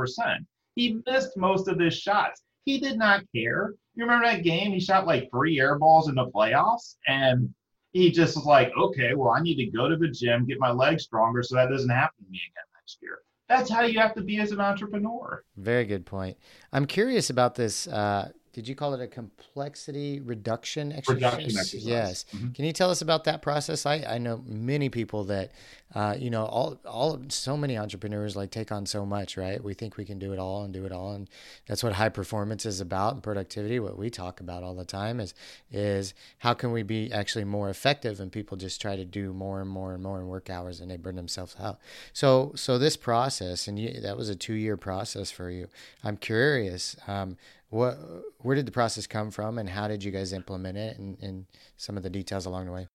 He 0.76 1.02
missed 1.06 1.36
most 1.36 1.68
of 1.68 1.78
his 1.78 1.98
shots. 1.98 2.44
He 2.64 2.80
did 2.80 2.98
not 2.98 3.26
care. 3.36 3.74
You 3.96 4.06
remember 4.06 4.26
that 4.28 4.44
game? 4.46 4.72
He 4.72 4.80
shot 4.80 5.06
like 5.06 5.30
three 5.32 5.60
air 5.60 5.78
balls 5.78 6.08
in 6.08 6.16
the 6.16 6.28
playoffs 6.28 6.96
and 7.06 7.54
he 7.92 8.12
just 8.12 8.36
was 8.36 8.46
like, 8.46 8.72
okay, 8.80 9.14
well, 9.16 9.32
I 9.32 9.42
need 9.42 9.56
to 9.56 9.66
go 9.66 9.90
to 9.90 9.96
the 9.96 10.08
gym, 10.08 10.46
get 10.46 10.60
my 10.60 10.72
legs 10.72 11.04
stronger 11.04 11.42
so 11.44 11.56
that 11.56 11.70
doesn't 11.70 11.90
happen 11.90 12.24
to 12.24 12.32
me 12.32 12.40
again 12.52 12.66
next 12.76 13.00
year. 13.02 13.20
That's 13.48 13.70
how 13.70 13.82
you 13.82 14.00
have 14.00 14.14
to 14.14 14.22
be 14.22 14.40
as 14.40 14.52
an 14.52 14.60
entrepreneur. 14.60 15.44
Very 15.58 15.86
good 15.86 16.06
point. 16.06 16.38
I'm 16.72 16.86
curious 16.86 17.32
about 17.32 17.56
this. 17.56 17.88
Uh, 17.88 18.30
did 18.60 18.68
you 18.68 18.76
call 18.76 18.94
it 18.94 19.00
a 19.00 19.08
complexity 19.08 20.20
reduction 20.20 20.92
exercise? 20.92 21.16
Reduction 21.16 21.58
exercise. 21.58 21.86
Yes. 21.86 22.26
Mm-hmm. 22.36 22.52
Can 22.52 22.66
you 22.66 22.74
tell 22.74 22.92
us 22.92 23.02
about 23.02 23.24
that 23.24 23.42
process? 23.42 23.86
I, 23.86 24.04
I 24.06 24.18
know 24.18 24.44
many 24.46 24.90
people 24.90 25.24
that, 25.26 25.54
uh, 25.96 26.18
you 26.20 26.30
know, 26.30 26.44
all, 26.44 26.78
all, 26.86 27.22
so 27.30 27.56
many 27.56 27.78
entrepreneurs 27.78 28.36
like 28.36 28.52
take 28.52 28.70
on 28.70 28.86
so 28.86 29.06
much, 29.06 29.38
right? 29.38 29.64
We 29.64 29.74
think 29.74 29.96
we 29.96 30.04
can 30.04 30.20
do 30.20 30.34
it 30.34 30.40
all 30.40 30.66
and 30.66 30.74
do 30.74 30.86
it 30.86 30.92
all. 30.92 31.14
And 31.14 31.30
that's 31.68 31.82
what 31.82 31.94
high 31.94 32.10
performance 32.10 32.66
is 32.66 32.82
about 32.82 33.14
and 33.14 33.24
productivity. 33.24 33.80
What 33.80 33.98
we 33.98 34.10
talk 34.10 34.42
about 34.42 34.62
all 34.62 34.76
the 34.76 34.84
time 34.84 35.22
is, 35.22 35.34
is 35.72 36.14
how 36.40 36.54
can 36.54 36.74
we 36.74 36.84
be 36.84 37.14
actually 37.14 37.46
more 37.46 37.70
effective? 37.70 38.20
And 38.20 38.30
people 38.30 38.58
just 38.58 38.82
try 38.82 38.98
to 38.98 39.06
do 39.06 39.32
more 39.32 39.62
and 39.62 39.70
more 39.70 39.94
and 39.94 40.04
more 40.04 40.20
in 40.20 40.28
work 40.28 40.50
hours 40.50 40.82
and 40.82 40.92
they 40.92 40.98
burn 40.98 41.16
themselves 41.16 41.56
out. 41.58 41.80
So, 42.12 42.52
so 42.56 42.78
this 42.78 42.98
process, 42.98 43.70
and 43.70 43.80
you, 43.80 44.02
that 44.02 44.18
was 44.18 44.28
a 44.28 44.36
two 44.36 44.56
year 44.56 44.76
process 44.76 45.32
for 45.32 45.50
you. 45.50 45.70
I'm 46.04 46.18
curious, 46.18 46.98
um, 47.08 47.38
what 47.70 47.98
where 48.40 48.56
did 48.56 48.66
the 48.66 48.72
process 48.72 49.08
come 49.08 49.32
from 49.32 49.58
and 49.58 49.70
how 49.70 49.88
did 49.88 50.04
you 50.04 50.12
guys 50.12 50.34
implement 50.34 50.78
it 50.78 50.98
and, 50.98 51.18
and 51.22 51.46
some 51.78 51.98
of 51.98 52.04
the 52.04 52.10
details 52.10 52.46
along 52.46 52.66
the 52.66 52.72
way? 52.72 52.88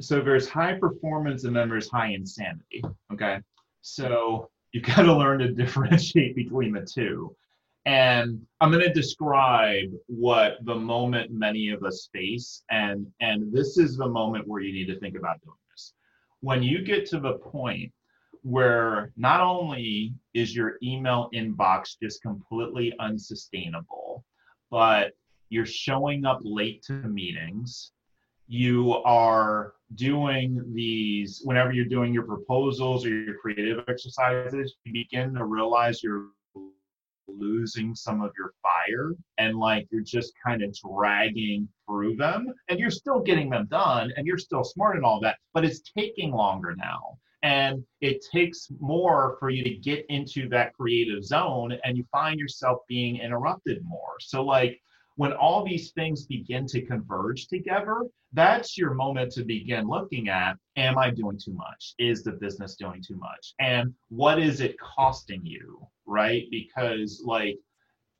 So 0.00 0.20
there's 0.20 0.48
high 0.48 0.74
performance 0.74 1.44
and 1.44 1.54
then 1.54 1.68
there's 1.68 1.90
high 1.90 2.08
insanity 2.08 2.82
okay? 3.12 3.40
So 3.82 4.50
you've 4.72 4.84
got 4.96 5.02
to 5.02 5.14
learn 5.14 5.40
to 5.40 5.52
differentiate 5.52 6.36
between 6.36 6.72
the 6.72 6.82
two. 6.82 7.34
And 7.86 8.42
i'm 8.60 8.70
going 8.70 8.82
to 8.84 8.92
describe 8.92 9.90
what 10.06 10.58
the 10.64 10.74
moment 10.74 11.30
many 11.30 11.70
of 11.70 11.82
us 11.84 12.10
face 12.12 12.62
and 12.70 13.06
and 13.20 13.50
this 13.52 13.78
is 13.78 13.96
the 13.96 14.08
moment 14.08 14.46
where 14.46 14.60
you 14.60 14.72
need 14.72 14.92
to 14.92 15.00
think 15.00 15.16
about 15.16 15.40
doing 15.42 15.56
this. 15.72 15.94
When 16.40 16.62
you 16.62 16.84
get 16.84 17.06
to 17.10 17.18
the 17.18 17.34
point 17.34 17.92
where 18.48 19.12
not 19.18 19.42
only 19.42 20.14
is 20.32 20.56
your 20.56 20.78
email 20.82 21.28
inbox 21.34 21.98
just 22.02 22.22
completely 22.22 22.94
unsustainable, 22.98 24.24
but 24.70 25.12
you're 25.50 25.66
showing 25.66 26.24
up 26.24 26.38
late 26.42 26.82
to 26.82 26.94
meetings. 26.94 27.92
You 28.46 28.94
are 29.04 29.74
doing 29.96 30.64
these, 30.74 31.42
whenever 31.44 31.72
you're 31.72 31.84
doing 31.84 32.14
your 32.14 32.22
proposals 32.22 33.04
or 33.04 33.10
your 33.10 33.34
creative 33.34 33.84
exercises, 33.86 34.76
you 34.84 34.94
begin 34.94 35.34
to 35.34 35.44
realize 35.44 36.02
you're 36.02 36.28
losing 37.26 37.94
some 37.94 38.22
of 38.22 38.30
your 38.38 38.54
fire 38.62 39.12
and 39.36 39.58
like 39.58 39.86
you're 39.90 40.00
just 40.00 40.32
kind 40.42 40.62
of 40.62 40.74
dragging 40.74 41.68
through 41.86 42.16
them 42.16 42.46
and 42.70 42.80
you're 42.80 42.90
still 42.90 43.20
getting 43.20 43.50
them 43.50 43.66
done 43.70 44.10
and 44.16 44.26
you're 44.26 44.38
still 44.38 44.64
smart 44.64 44.96
and 44.96 45.04
all 45.04 45.20
that, 45.20 45.36
but 45.52 45.66
it's 45.66 45.82
taking 45.94 46.32
longer 46.32 46.74
now 46.74 47.18
and 47.42 47.84
it 48.00 48.24
takes 48.32 48.68
more 48.80 49.36
for 49.38 49.50
you 49.50 49.62
to 49.62 49.74
get 49.76 50.04
into 50.08 50.48
that 50.48 50.74
creative 50.74 51.24
zone 51.24 51.78
and 51.84 51.96
you 51.96 52.04
find 52.10 52.38
yourself 52.40 52.78
being 52.88 53.16
interrupted 53.16 53.84
more. 53.84 54.16
So 54.20 54.42
like 54.42 54.80
when 55.16 55.32
all 55.32 55.64
these 55.64 55.90
things 55.92 56.26
begin 56.26 56.66
to 56.66 56.82
converge 56.82 57.48
together 57.48 58.02
that's 58.34 58.76
your 58.76 58.92
moment 58.92 59.32
to 59.32 59.44
begin 59.44 59.88
looking 59.88 60.28
at 60.28 60.56
am 60.76 60.98
i 60.98 61.10
doing 61.10 61.38
too 61.42 61.54
much? 61.54 61.94
Is 61.98 62.22
the 62.22 62.32
business 62.32 62.76
doing 62.76 63.02
too 63.06 63.16
much? 63.16 63.54
And 63.58 63.94
what 64.10 64.38
is 64.38 64.60
it 64.60 64.78
costing 64.78 65.44
you 65.44 65.86
right? 66.06 66.44
Because 66.50 67.22
like 67.24 67.58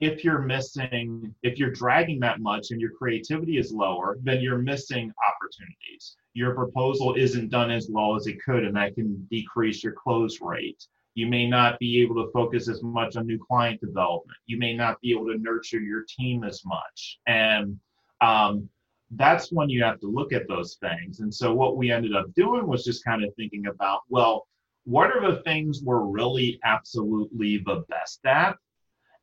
if 0.00 0.24
you're 0.24 0.40
missing 0.40 1.34
if 1.42 1.58
you're 1.58 1.72
dragging 1.72 2.20
that 2.20 2.40
much 2.40 2.70
and 2.70 2.80
your 2.80 2.92
creativity 2.92 3.58
is 3.58 3.72
lower 3.72 4.18
then 4.22 4.40
you're 4.40 4.58
missing 4.58 5.12
opportunities 5.28 6.16
your 6.38 6.54
proposal 6.54 7.14
isn't 7.14 7.50
done 7.50 7.72
as 7.72 7.88
well 7.90 8.14
as 8.14 8.28
it 8.28 8.40
could, 8.40 8.62
and 8.64 8.76
that 8.76 8.94
can 8.94 9.26
decrease 9.28 9.82
your 9.82 9.92
close 9.92 10.40
rate. 10.40 10.86
You 11.14 11.26
may 11.26 11.48
not 11.48 11.80
be 11.80 12.00
able 12.00 12.14
to 12.24 12.30
focus 12.30 12.68
as 12.68 12.80
much 12.80 13.16
on 13.16 13.26
new 13.26 13.44
client 13.44 13.80
development. 13.80 14.38
You 14.46 14.56
may 14.56 14.72
not 14.72 15.00
be 15.00 15.10
able 15.10 15.26
to 15.26 15.38
nurture 15.38 15.80
your 15.80 16.04
team 16.08 16.44
as 16.44 16.62
much. 16.64 17.18
And 17.26 17.80
um, 18.20 18.68
that's 19.10 19.50
when 19.50 19.68
you 19.68 19.82
have 19.82 19.98
to 19.98 20.06
look 20.06 20.32
at 20.32 20.46
those 20.46 20.76
things. 20.80 21.18
And 21.18 21.34
so, 21.34 21.52
what 21.52 21.76
we 21.76 21.90
ended 21.90 22.14
up 22.14 22.32
doing 22.36 22.68
was 22.68 22.84
just 22.84 23.04
kind 23.04 23.24
of 23.24 23.34
thinking 23.34 23.66
about, 23.66 24.02
well, 24.08 24.46
what 24.84 25.10
are 25.10 25.32
the 25.32 25.42
things 25.42 25.82
we're 25.82 26.06
really 26.06 26.60
absolutely 26.62 27.64
the 27.66 27.84
best 27.88 28.20
at? 28.24 28.56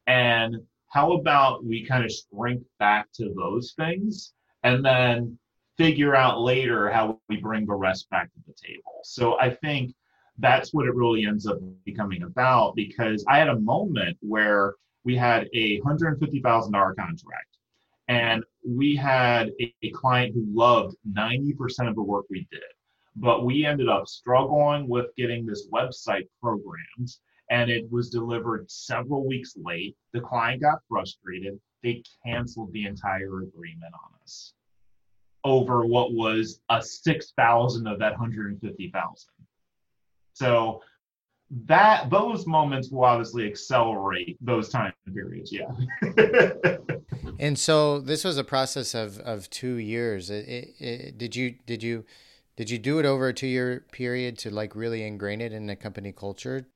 And 0.06 0.58
how 0.90 1.14
about 1.14 1.64
we 1.64 1.86
kind 1.86 2.04
of 2.04 2.12
shrink 2.12 2.62
back 2.78 3.08
to 3.14 3.34
those 3.38 3.74
things 3.78 4.34
and 4.64 4.84
then 4.84 5.38
figure 5.78 6.16
out 6.16 6.42
later 6.42 6.90
how 6.90 7.20
we 7.30 7.38
bring 7.38 7.66
the 7.66 7.74
rest 7.74 8.10
back 8.10 8.32
to 8.34 8.40
the 8.48 8.54
table. 8.54 9.02
So 9.04 9.40
I 9.40 9.50
think 9.50 9.94
that's 10.38 10.74
what 10.74 10.86
it 10.86 10.96
really 10.96 11.26
ends 11.26 11.48
up 11.48 11.58
becoming 11.86 12.24
about 12.24 12.76
because 12.76 13.24
I 13.28 13.38
had 13.38 13.50
a 13.50 13.60
moment 13.60 14.18
where 14.22 14.76
we 15.04 15.16
had 15.16 15.48
a 15.54 15.80
$150,000 15.82 16.96
contract 16.96 17.58
and 18.08 18.44
we 18.68 18.96
had 18.96 19.52
a, 19.60 19.74
a, 19.84 19.90
client 19.92 20.34
who 20.34 20.46
loved 20.54 20.96
90% 21.10 21.88
of 21.88 21.96
the 21.96 22.02
work 22.02 22.26
we 22.30 22.48
did. 22.52 22.62
But 23.16 23.46
we 23.46 23.66
ended 23.66 23.88
up 23.88 24.08
struggling 24.08 24.88
with 24.88 25.08
getting 25.16 25.46
this 25.46 25.68
website 25.72 26.28
programmed 26.42 27.10
and 27.50 27.70
it 27.70 27.90
was 27.92 28.10
delivered 28.10 28.70
several 28.70 29.26
weeks 29.26 29.56
late. 29.58 29.96
The 30.14 30.22
client 30.22 30.62
got 30.62 30.80
frustrated. 30.90 31.60
They 31.84 32.04
canceled 32.26 32.74
the 32.74 32.86
entire 32.86 33.42
agreement 33.42 33.94
on 33.94 34.20
us 34.24 34.54
over 35.46 35.86
what 35.86 36.12
was 36.14 36.60
a 36.70 36.82
6,000 36.82 37.88
of 37.88 38.00
that 38.00 38.12
150,000. 38.12 39.30
So 40.34 40.82
that 41.68 42.10
those 42.10 42.48
moments 42.48 42.90
will 42.90 43.06
obviously 43.06 43.48
accelerate 43.48 44.38
those 44.42 44.70
time 44.70 44.92
periods. 45.14 45.54
Yeah. 45.54 45.72
and 47.40 47.58
so 47.58 48.00
this 48.00 48.24
was 48.24 48.38
a 48.38 48.44
process 48.44 48.96
of, 48.96 49.20
of 49.20 49.50
two 49.50 49.76
years. 49.76 50.30
It, 50.30 50.48
it, 50.48 50.76
it, 50.80 51.18
did 51.18 51.36
you 51.36 51.56
did 51.66 51.84
you 51.84 52.04
did 52.58 52.70
you 52.70 52.80
do 52.80 53.00
it 53.00 53.06
over 53.06 53.28
a 53.28 53.34
two 53.34 53.48
year 53.48 53.86
period 53.92 54.38
to 54.40 54.50
like 54.50 54.76
really 54.76 55.04
ingrain 55.04 55.40
it 55.40 55.54
in 55.54 55.68
the 55.68 55.76
company 55.76 56.12
culture? 56.12 56.68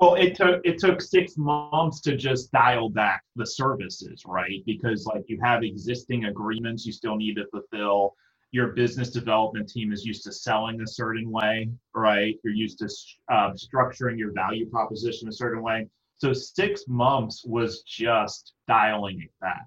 Well, 0.00 0.16
it 0.16 0.34
took 0.34 0.60
it 0.64 0.78
took 0.78 1.00
six 1.00 1.36
months 1.36 2.00
to 2.02 2.16
just 2.16 2.50
dial 2.50 2.88
back 2.88 3.22
the 3.36 3.46
services, 3.46 4.24
right? 4.26 4.62
Because 4.66 5.06
like 5.06 5.24
you 5.28 5.38
have 5.42 5.62
existing 5.62 6.24
agreements 6.24 6.84
you 6.84 6.92
still 6.92 7.16
need 7.16 7.34
to 7.36 7.46
fulfill. 7.46 8.16
Your 8.50 8.68
business 8.68 9.10
development 9.10 9.68
team 9.68 9.92
is 9.92 10.04
used 10.04 10.24
to 10.24 10.32
selling 10.32 10.80
a 10.80 10.86
certain 10.86 11.30
way, 11.30 11.70
right? 11.94 12.36
You're 12.44 12.54
used 12.54 12.78
to 12.80 12.88
uh, 13.32 13.52
structuring 13.52 14.18
your 14.18 14.32
value 14.32 14.68
proposition 14.68 15.28
a 15.28 15.32
certain 15.32 15.62
way. 15.62 15.88
So 16.18 16.32
six 16.32 16.84
months 16.86 17.44
was 17.44 17.82
just 17.82 18.52
dialing 18.68 19.20
it 19.22 19.30
back. 19.40 19.66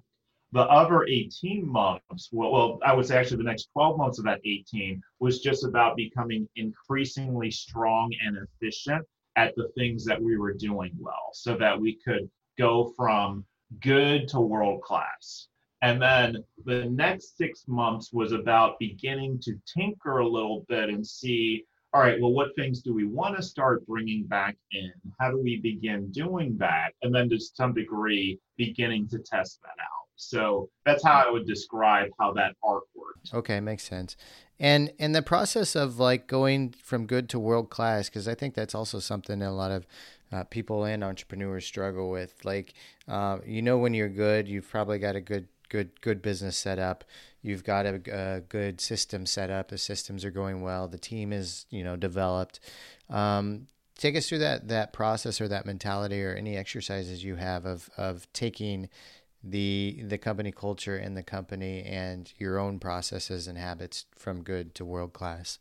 The 0.52 0.62
other 0.62 1.04
18 1.04 1.66
months, 1.66 2.30
well, 2.32 2.50
well, 2.50 2.78
I 2.84 2.94
would 2.94 3.04
say 3.04 3.18
actually 3.18 3.36
the 3.38 3.42
next 3.42 3.68
12 3.74 3.98
months 3.98 4.18
of 4.18 4.24
that 4.24 4.40
18 4.46 5.02
was 5.20 5.40
just 5.40 5.64
about 5.64 5.96
becoming 5.96 6.48
increasingly 6.56 7.50
strong 7.50 8.10
and 8.24 8.38
efficient 8.38 9.06
at 9.38 9.54
the 9.54 9.68
things 9.76 10.04
that 10.04 10.20
we 10.20 10.36
were 10.36 10.52
doing 10.52 10.90
well 10.98 11.30
so 11.32 11.56
that 11.56 11.80
we 11.80 11.96
could 12.04 12.28
go 12.58 12.92
from 12.96 13.44
good 13.80 14.26
to 14.26 14.40
world 14.40 14.82
class. 14.82 15.46
And 15.80 16.02
then 16.02 16.42
the 16.64 16.86
next 16.86 17.36
six 17.36 17.64
months 17.68 18.12
was 18.12 18.32
about 18.32 18.80
beginning 18.80 19.38
to 19.42 19.54
tinker 19.72 20.18
a 20.18 20.26
little 20.26 20.66
bit 20.68 20.88
and 20.88 21.06
see 21.06 21.64
all 21.94 22.02
right, 22.02 22.20
well, 22.20 22.32
what 22.32 22.54
things 22.54 22.82
do 22.82 22.92
we 22.92 23.06
want 23.06 23.34
to 23.36 23.42
start 23.42 23.86
bringing 23.86 24.24
back 24.24 24.56
in? 24.72 24.92
How 25.18 25.30
do 25.30 25.40
we 25.40 25.58
begin 25.58 26.10
doing 26.10 26.54
that? 26.58 26.90
And 27.00 27.14
then 27.14 27.30
to 27.30 27.40
some 27.40 27.72
degree, 27.72 28.38
beginning 28.58 29.08
to 29.08 29.18
test 29.20 29.60
that 29.62 29.82
out. 29.82 30.07
So 30.18 30.68
that's 30.84 31.04
how 31.04 31.24
I 31.26 31.30
would 31.30 31.46
describe 31.46 32.10
how 32.18 32.32
that 32.32 32.56
arc 32.62 32.84
works. 32.94 33.32
Okay, 33.32 33.60
makes 33.60 33.84
sense. 33.84 34.16
And 34.58 34.92
in 34.98 35.12
the 35.12 35.22
process 35.22 35.76
of 35.76 36.00
like 36.00 36.26
going 36.26 36.74
from 36.82 37.06
good 37.06 37.28
to 37.30 37.38
world 37.38 37.70
class, 37.70 38.08
because 38.08 38.26
I 38.26 38.34
think 38.34 38.54
that's 38.54 38.74
also 38.74 38.98
something 38.98 39.38
that 39.38 39.48
a 39.48 39.52
lot 39.52 39.70
of 39.70 39.86
uh, 40.32 40.42
people 40.44 40.84
and 40.84 41.04
entrepreneurs 41.04 41.64
struggle 41.64 42.10
with. 42.10 42.44
Like, 42.44 42.74
uh, 43.06 43.38
you 43.46 43.62
know, 43.62 43.78
when 43.78 43.94
you're 43.94 44.08
good, 44.08 44.48
you've 44.48 44.68
probably 44.68 44.98
got 44.98 45.14
a 45.14 45.20
good, 45.20 45.46
good, 45.68 46.00
good 46.00 46.20
business 46.20 46.56
set 46.56 46.80
up. 46.80 47.04
You've 47.40 47.62
got 47.62 47.86
a, 47.86 48.00
a 48.12 48.40
good 48.40 48.80
system 48.80 49.24
set 49.24 49.50
up. 49.50 49.68
The 49.68 49.78
systems 49.78 50.24
are 50.24 50.32
going 50.32 50.62
well. 50.62 50.88
The 50.88 50.98
team 50.98 51.32
is, 51.32 51.64
you 51.70 51.84
know, 51.84 51.94
developed. 51.94 52.58
Um, 53.08 53.68
take 53.96 54.16
us 54.16 54.28
through 54.28 54.38
that 54.38 54.68
that 54.68 54.92
process 54.92 55.40
or 55.40 55.48
that 55.48 55.66
mentality 55.66 56.22
or 56.24 56.32
any 56.32 56.56
exercises 56.56 57.22
you 57.22 57.36
have 57.36 57.64
of 57.64 57.88
of 57.96 58.32
taking 58.32 58.88
the 59.42 60.02
the 60.06 60.18
company 60.18 60.52
culture 60.52 60.96
in 60.96 61.14
the 61.14 61.22
company 61.22 61.82
and 61.82 62.32
your 62.38 62.58
own 62.58 62.78
processes 62.78 63.46
and 63.46 63.56
habits 63.56 64.06
from 64.14 64.42
good 64.42 64.74
to 64.74 64.84
world 64.84 65.12
class? 65.12 65.58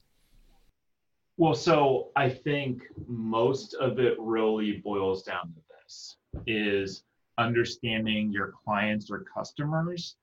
Well, 1.37 1.53
so 1.53 2.09
I 2.15 2.29
think 2.29 2.83
most 3.07 3.75
of 3.75 3.99
it 3.99 4.15
really 4.19 4.81
boils 4.83 5.23
down 5.23 5.53
to 5.53 5.61
this 5.83 6.17
is 6.47 7.03
understanding 7.37 8.31
your 8.31 8.53
clients 8.65 9.11
or 9.11 9.23
customers 9.23 10.15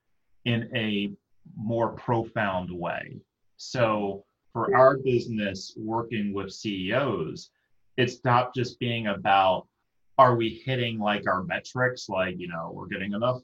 in 0.43 0.69
a 0.75 1.11
more 1.55 1.89
profound 1.93 2.69
way. 2.69 3.17
So 3.57 4.25
for 4.51 4.75
our 4.75 4.97
business 4.97 5.73
working 5.77 6.33
with 6.33 6.51
CEOs, 6.51 7.49
it's 7.97 8.23
not 8.25 8.53
just 8.53 8.79
being 8.79 9.07
about 9.07 9.67
are 10.17 10.35
we 10.35 10.61
hitting 10.65 10.99
like 10.99 11.27
our 11.27 11.43
metrics 11.43 12.09
like 12.09 12.35
you 12.37 12.47
know 12.47 12.71
we're 12.73 12.87
getting 12.87 13.13
enough 13.13 13.41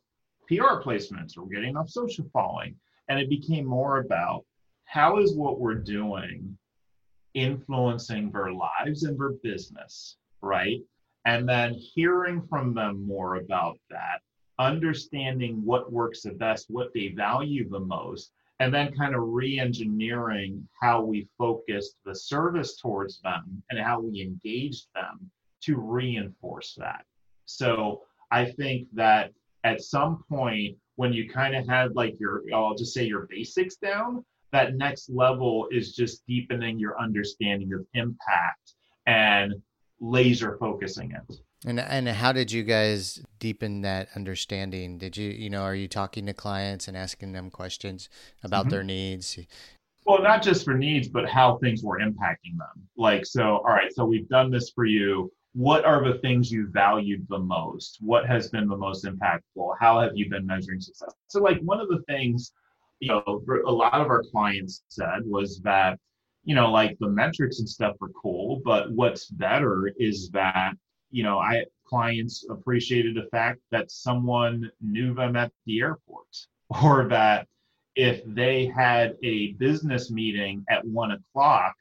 pr 0.48 0.82
placements 0.84 1.38
or 1.38 1.44
we're 1.44 1.56
getting 1.56 1.70
enough 1.70 1.90
social 1.90 2.26
following? 2.34 2.76
And 3.10 3.20
it 3.20 3.30
became 3.30 3.66
more 3.66 4.00
about 4.00 4.46
how 4.86 5.18
is 5.18 5.36
what 5.36 5.60
we're 5.60 5.76
doing 5.76 6.58
influencing 7.34 8.32
their 8.32 8.52
lives 8.52 9.04
and 9.04 9.20
their 9.20 9.34
business 9.44 10.18
right? 10.42 10.82
And 11.26 11.48
then 11.48 11.74
hearing 11.74 12.42
from 12.50 12.74
them 12.74 13.06
more 13.06 13.36
about 13.36 13.80
that 13.90 14.22
understanding 14.60 15.64
what 15.64 15.92
works 15.92 16.22
the 16.22 16.32
best 16.32 16.66
what 16.70 16.94
they 16.94 17.10
value 17.10 17.68
the 17.70 17.80
most 17.80 18.32
and 18.60 18.72
then 18.72 18.94
kind 18.94 19.16
of 19.16 19.22
re-engineering 19.24 20.68
how 20.80 21.02
we 21.02 21.28
focused 21.38 21.96
the 22.06 22.14
service 22.14 22.80
towards 22.80 23.20
them 23.22 23.64
and 23.72 23.80
how 23.80 24.00
we 24.00 24.22
engaged 24.22 24.86
them 24.94 25.32
to 25.64 25.78
reinforce 25.78 26.76
that. 26.78 27.06
So 27.46 28.02
I 28.32 28.46
think 28.46 28.88
that 28.94 29.32
at 29.64 29.82
some 29.82 30.24
point 30.30 30.78
when 30.96 31.14
you 31.14 31.30
kind 31.30 31.56
of 31.56 31.68
have 31.68 31.92
like 31.96 32.16
your 32.20 32.44
I'll 32.54 32.76
just 32.76 32.94
say 32.94 33.06
your 33.06 33.28
basics 33.30 33.76
down, 33.76 34.24
that 34.52 34.76
next 34.76 35.10
level 35.10 35.68
is 35.72 35.96
just 35.96 36.26
deepening 36.28 36.80
your 36.80 37.00
understanding 37.00 37.74
of 37.74 37.86
impact 37.94 38.74
and 39.06 39.54
laser 40.00 40.58
focusing 40.60 41.12
it. 41.12 41.38
And 41.66 41.80
and 41.80 42.08
how 42.08 42.32
did 42.32 42.52
you 42.52 42.64
guys 42.64 43.24
deepen 43.40 43.82
that 43.82 44.10
understanding? 44.16 44.98
Did 44.98 45.16
you 45.16 45.30
you 45.30 45.50
know 45.50 45.62
are 45.62 45.76
you 45.76 45.88
talking 45.88 46.26
to 46.26 46.34
clients 46.34 46.88
and 46.88 46.98
asking 46.98 47.34
them 47.34 47.50
questions 47.50 48.10
about 48.44 48.64
mm-hmm. 48.64 48.70
their 48.70 48.84
needs? 48.84 49.40
Well, 50.06 50.24
not 50.24 50.42
just 50.42 50.66
for 50.66 50.74
needs, 50.74 51.08
but 51.08 51.30
how 51.30 51.58
things 51.58 51.84
were 51.84 52.00
impacting 52.00 52.58
them. 52.58 52.88
Like 52.98 53.26
so, 53.26 53.58
all 53.58 53.70
right, 53.70 53.94
so 53.94 54.04
we've 54.04 54.28
done 54.28 54.50
this 54.50 54.72
for 54.72 54.86
you 54.86 55.32
what 55.54 55.84
are 55.84 56.04
the 56.04 56.20
things 56.20 56.52
you 56.52 56.68
valued 56.68 57.28
the 57.30 57.40
most? 57.40 57.98
What 58.00 58.26
has 58.26 58.50
been 58.50 58.68
the 58.68 58.78
most 58.78 59.06
impactful? 59.06 59.76
How 59.80 60.00
have 60.00 60.12
you 60.16 60.30
been 60.30 60.46
measuring 60.46 60.80
success? 60.80 61.14
So, 61.28 61.42
like, 61.42 61.60
one 61.62 61.82
of 61.82 61.90
the 61.90 62.02
things, 62.08 62.54
you 63.00 63.10
know, 63.10 63.44
a 63.66 63.72
lot 63.72 64.00
of 64.00 64.08
our 64.08 64.24
clients 64.24 64.84
said 64.88 65.26
was 65.26 65.60
that, 65.62 66.00
you 66.44 66.56
know, 66.56 66.72
like 66.72 66.98
the 67.00 67.10
metrics 67.10 67.60
and 67.60 67.68
stuff 67.68 67.96
are 68.02 68.10
cool, 68.10 68.62
but 68.64 68.92
what's 68.92 69.26
better 69.26 69.92
is 69.98 70.30
that, 70.30 70.74
you 71.12 71.24
know, 71.24 71.38
I 71.40 71.66
clients 71.86 72.46
appreciated 72.50 73.16
the 73.16 73.28
fact 73.32 73.60
that 73.72 73.92
someone 73.92 74.72
knew 74.80 75.14
them 75.14 75.36
at 75.36 75.52
the 75.66 75.82
airport 75.82 76.48
or 76.84 77.10
that 77.10 77.48
if 77.96 78.22
they 78.26 78.68
had 78.68 79.18
a 79.22 79.52
business 79.54 80.10
meeting 80.10 80.64
at 80.70 80.86
one 80.86 81.12
o'clock, 81.12 81.76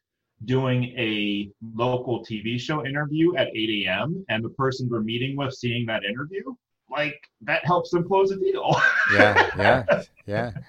doing 0.44 0.84
a 0.98 1.50
local 1.74 2.24
TV 2.24 2.58
show 2.58 2.84
interview 2.86 3.36
at 3.36 3.48
8 3.48 3.86
a.m. 3.86 4.24
and 4.28 4.44
the 4.44 4.50
person 4.50 4.88
we're 4.90 5.00
meeting 5.00 5.36
with 5.36 5.52
seeing 5.54 5.86
that 5.86 6.04
interview, 6.04 6.54
like 6.90 7.20
that 7.42 7.64
helps 7.64 7.90
them 7.90 8.06
close 8.06 8.30
a 8.30 8.36
deal. 8.36 8.74
yeah, 9.12 9.50
yeah, 9.56 10.02
yeah. 10.26 10.50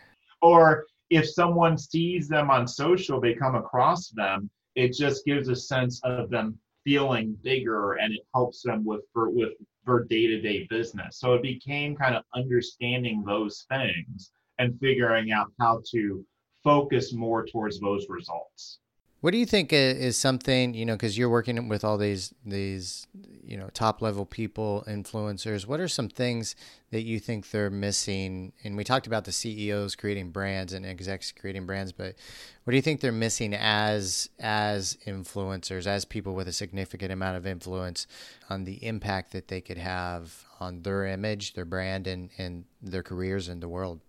Or 0.44 0.86
if 1.12 1.30
someone 1.30 1.78
sees 1.78 2.28
them 2.28 2.50
on 2.50 2.68
social, 2.68 3.22
they 3.22 3.36
come 3.36 3.54
across 3.54 4.10
them, 4.10 4.50
it 4.76 4.94
just 4.94 5.24
gives 5.24 5.50
a 5.50 5.56
sense 5.56 6.02
of 6.04 6.32
them 6.32 6.58
feeling 6.84 7.38
bigger 7.44 7.94
and 7.94 8.14
it 8.14 8.22
helps 8.34 8.64
them 8.64 8.84
with 8.84 9.02
for 9.14 9.30
with 9.30 9.52
their 9.86 10.04
day-to-day 10.04 10.68
business. 10.70 11.20
So 11.20 11.34
it 11.34 11.42
became 11.42 11.96
kind 11.96 12.16
of 12.16 12.24
understanding 12.36 13.24
those 13.26 13.66
things 13.70 14.32
and 14.60 14.80
figuring 14.80 15.32
out 15.32 15.52
how 15.60 15.82
to 15.92 16.26
focus 16.64 17.14
more 17.14 17.46
towards 17.46 17.80
those 17.80 18.08
results. 18.10 18.80
What 19.22 19.32
do 19.32 19.38
you 19.38 19.46
think 19.46 19.72
is 19.72 20.18
something 20.18 20.74
you 20.74 20.84
know? 20.84 20.94
Because 20.94 21.16
you're 21.16 21.30
working 21.30 21.68
with 21.68 21.84
all 21.84 21.98
these 22.00 22.34
these 22.44 23.06
you 23.44 23.56
know 23.56 23.70
top 23.72 24.02
level 24.02 24.26
people, 24.26 24.84
influencers. 24.88 25.68
What 25.68 25.80
are 25.80 25.88
some 25.88 26.10
things 26.10 26.56
that 26.90 27.04
you 27.04 27.20
think 27.20 27.52
they're 27.52 27.70
missing? 27.70 28.52
And 28.64 28.76
we 28.76 28.84
talked 28.84 29.06
about 29.06 29.26
the 29.26 29.32
CEOs 29.32 29.96
creating 29.96 30.32
brands 30.32 30.74
and 30.74 30.88
execs 30.88 31.32
creating 31.32 31.68
brands, 31.68 31.92
but 31.92 32.16
what 32.64 32.72
do 32.72 32.76
you 32.76 32.82
think 32.82 33.00
they're 33.00 33.12
missing 33.12 33.54
as 33.54 34.28
as 34.40 34.98
influencers, 35.06 35.86
as 35.86 36.04
people 36.04 36.34
with 36.34 36.48
a 36.48 36.54
significant 36.54 37.12
amount 37.12 37.38
of 37.38 37.46
influence 37.46 38.08
on 38.50 38.64
the 38.64 38.84
impact 38.84 39.34
that 39.34 39.50
they 39.50 39.62
could 39.62 39.78
have 39.78 40.46
on 40.60 40.82
their 40.82 41.06
image, 41.06 41.54
their 41.54 41.66
brand, 41.66 42.08
and 42.08 42.32
and 42.40 42.66
their 42.82 43.04
careers 43.04 43.50
in 43.50 43.60
the 43.60 43.70
world? 43.70 44.00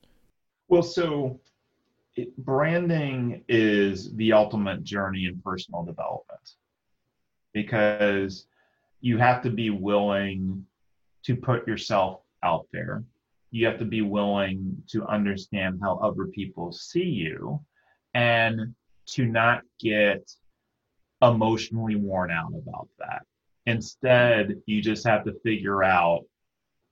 Well, 0.68 0.82
so 0.82 1.38
it, 2.14 2.36
branding 2.36 3.44
is 3.48 4.14
the 4.16 4.32
ultimate 4.32 4.84
journey 4.84 5.26
in 5.26 5.40
personal 5.40 5.84
development 5.84 6.56
because 7.52 8.46
you 9.00 9.18
have 9.18 9.42
to 9.42 9.50
be 9.50 9.70
willing 9.70 10.64
to 11.24 11.36
put 11.36 11.66
yourself 11.66 12.20
out 12.42 12.66
there. 12.72 13.04
You 13.50 13.66
have 13.66 13.78
to 13.78 13.84
be 13.84 14.02
willing 14.02 14.82
to 14.88 15.04
understand 15.06 15.80
how 15.82 15.96
other 15.98 16.26
people 16.26 16.72
see 16.72 17.04
you 17.04 17.60
and 18.14 18.74
to 19.06 19.26
not 19.26 19.62
get 19.78 20.30
emotionally 21.22 21.96
worn 21.96 22.30
out 22.30 22.52
about 22.54 22.88
that. 22.98 23.22
Instead, 23.66 24.60
you 24.66 24.82
just 24.82 25.06
have 25.06 25.24
to 25.24 25.34
figure 25.44 25.82
out, 25.84 26.24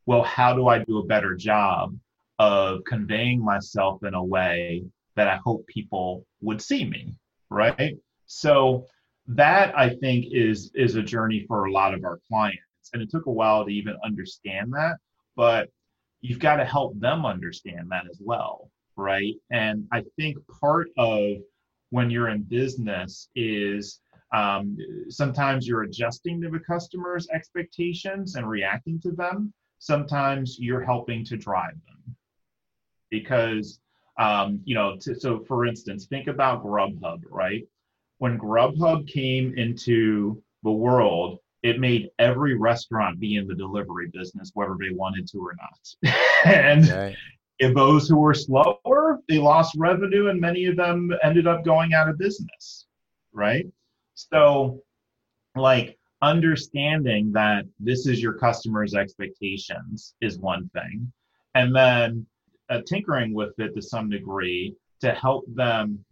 well, 0.07 0.23
how 0.23 0.55
do 0.55 0.69
I 0.69 0.79
do 0.85 0.99
a 0.99 1.07
better 1.07 1.35
job 1.35 1.97
of 2.39 2.85
conveying 2.85 3.45
myself 3.45 4.03
in 4.05 4.15
a 4.15 4.23
way 4.23 4.85
that 5.17 5.29
I 5.29 5.37
hope 5.45 5.67
people 5.67 6.27
would 6.41 6.61
see 6.63 6.85
me, 6.85 7.15
right? 7.51 7.97
So 8.27 8.87
that 9.27 9.77
I 9.79 9.91
think 9.91 10.27
is 10.33 10.71
is 10.75 10.97
a 10.97 11.03
journey 11.03 11.45
for 11.47 11.67
a 11.67 11.73
lot 11.73 11.95
of 11.95 12.05
our 12.05 12.19
clients. 12.29 12.61
And 12.93 13.03
it 13.03 13.11
took 13.11 13.27
a 13.27 13.33
while 13.33 13.65
to 13.65 13.71
even 13.71 13.97
understand 14.05 14.73
that, 14.73 14.97
but 15.37 15.69
you've 16.21 16.39
got 16.39 16.57
to 16.57 16.65
help 16.65 16.99
them 16.99 17.25
understand 17.25 17.91
that 17.91 18.05
as 18.11 18.19
well, 18.21 18.71
right? 18.97 19.35
And 19.51 19.87
I 19.93 20.05
think 20.17 20.37
part 20.61 20.89
of 20.99 21.37
when 21.91 22.11
you're 22.11 22.29
in 22.29 22.43
business 22.43 23.29
is 23.35 24.01
um, 24.33 24.77
sometimes 25.09 25.67
you're 25.67 25.83
adjusting 25.83 26.41
to 26.43 26.49
the 26.49 26.61
customer's 26.61 27.29
expectations 27.31 28.37
and 28.37 28.49
reacting 28.49 29.01
to 29.01 29.13
them. 29.13 29.53
Sometimes 29.79 30.59
you're 30.59 30.85
helping 30.85 31.25
to 31.25 31.37
drive 31.37 31.75
them 31.87 32.17
because, 33.11 33.81
um, 34.21 34.61
you 34.65 34.75
know, 34.75 34.97
to, 35.01 35.19
so 35.19 35.41
for 35.49 35.67
instance, 35.67 36.05
think 36.05 36.29
about 36.29 36.63
Grubhub, 36.63 37.23
right? 37.31 37.67
When 38.19 38.39
Grubhub 38.39 39.09
came 39.09 39.55
into 39.57 40.43
the 40.63 40.71
world, 40.71 41.39
it 41.63 41.81
made 41.81 42.11
every 42.19 42.55
restaurant 42.55 43.19
be 43.19 43.37
in 43.37 43.49
the 43.49 43.55
delivery 43.55 44.11
business, 44.13 44.51
whether 44.53 44.77
they 44.79 44.95
wanted 44.95 45.27
to 45.29 45.39
or 45.39 45.57
not. 45.57 46.15
and 46.45 46.89
right. 46.89 47.17
if 47.59 47.75
those 47.75 48.09
who 48.09 48.19
were 48.19 48.35
slower, 48.35 49.21
they 49.27 49.39
lost 49.39 49.75
revenue, 49.79 50.29
and 50.29 50.39
many 50.39 50.67
of 50.67 50.77
them 50.77 51.11
ended 51.23 51.47
up 51.47 51.65
going 51.65 51.95
out 51.95 52.09
of 52.09 52.19
business, 52.19 52.87
right? 53.33 53.67
So, 54.15 54.83
like, 55.57 55.99
understanding 56.21 57.33
that 57.33 57.65
this 57.79 58.07
is 58.07 58.23
your 58.23 58.35
customer's 58.35 58.95
expectations 58.95 60.15
is 60.21 60.39
one 60.39 60.69
thing. 60.75 61.11
And 61.55 61.75
then 61.75 62.27
uh, 62.71 62.81
tinkering 62.87 63.35
with 63.35 63.59
it 63.59 63.75
to 63.75 63.83
some 63.83 64.09
degree 64.09 64.75
to 65.01 65.13
help 65.13 65.45
them 65.55 66.05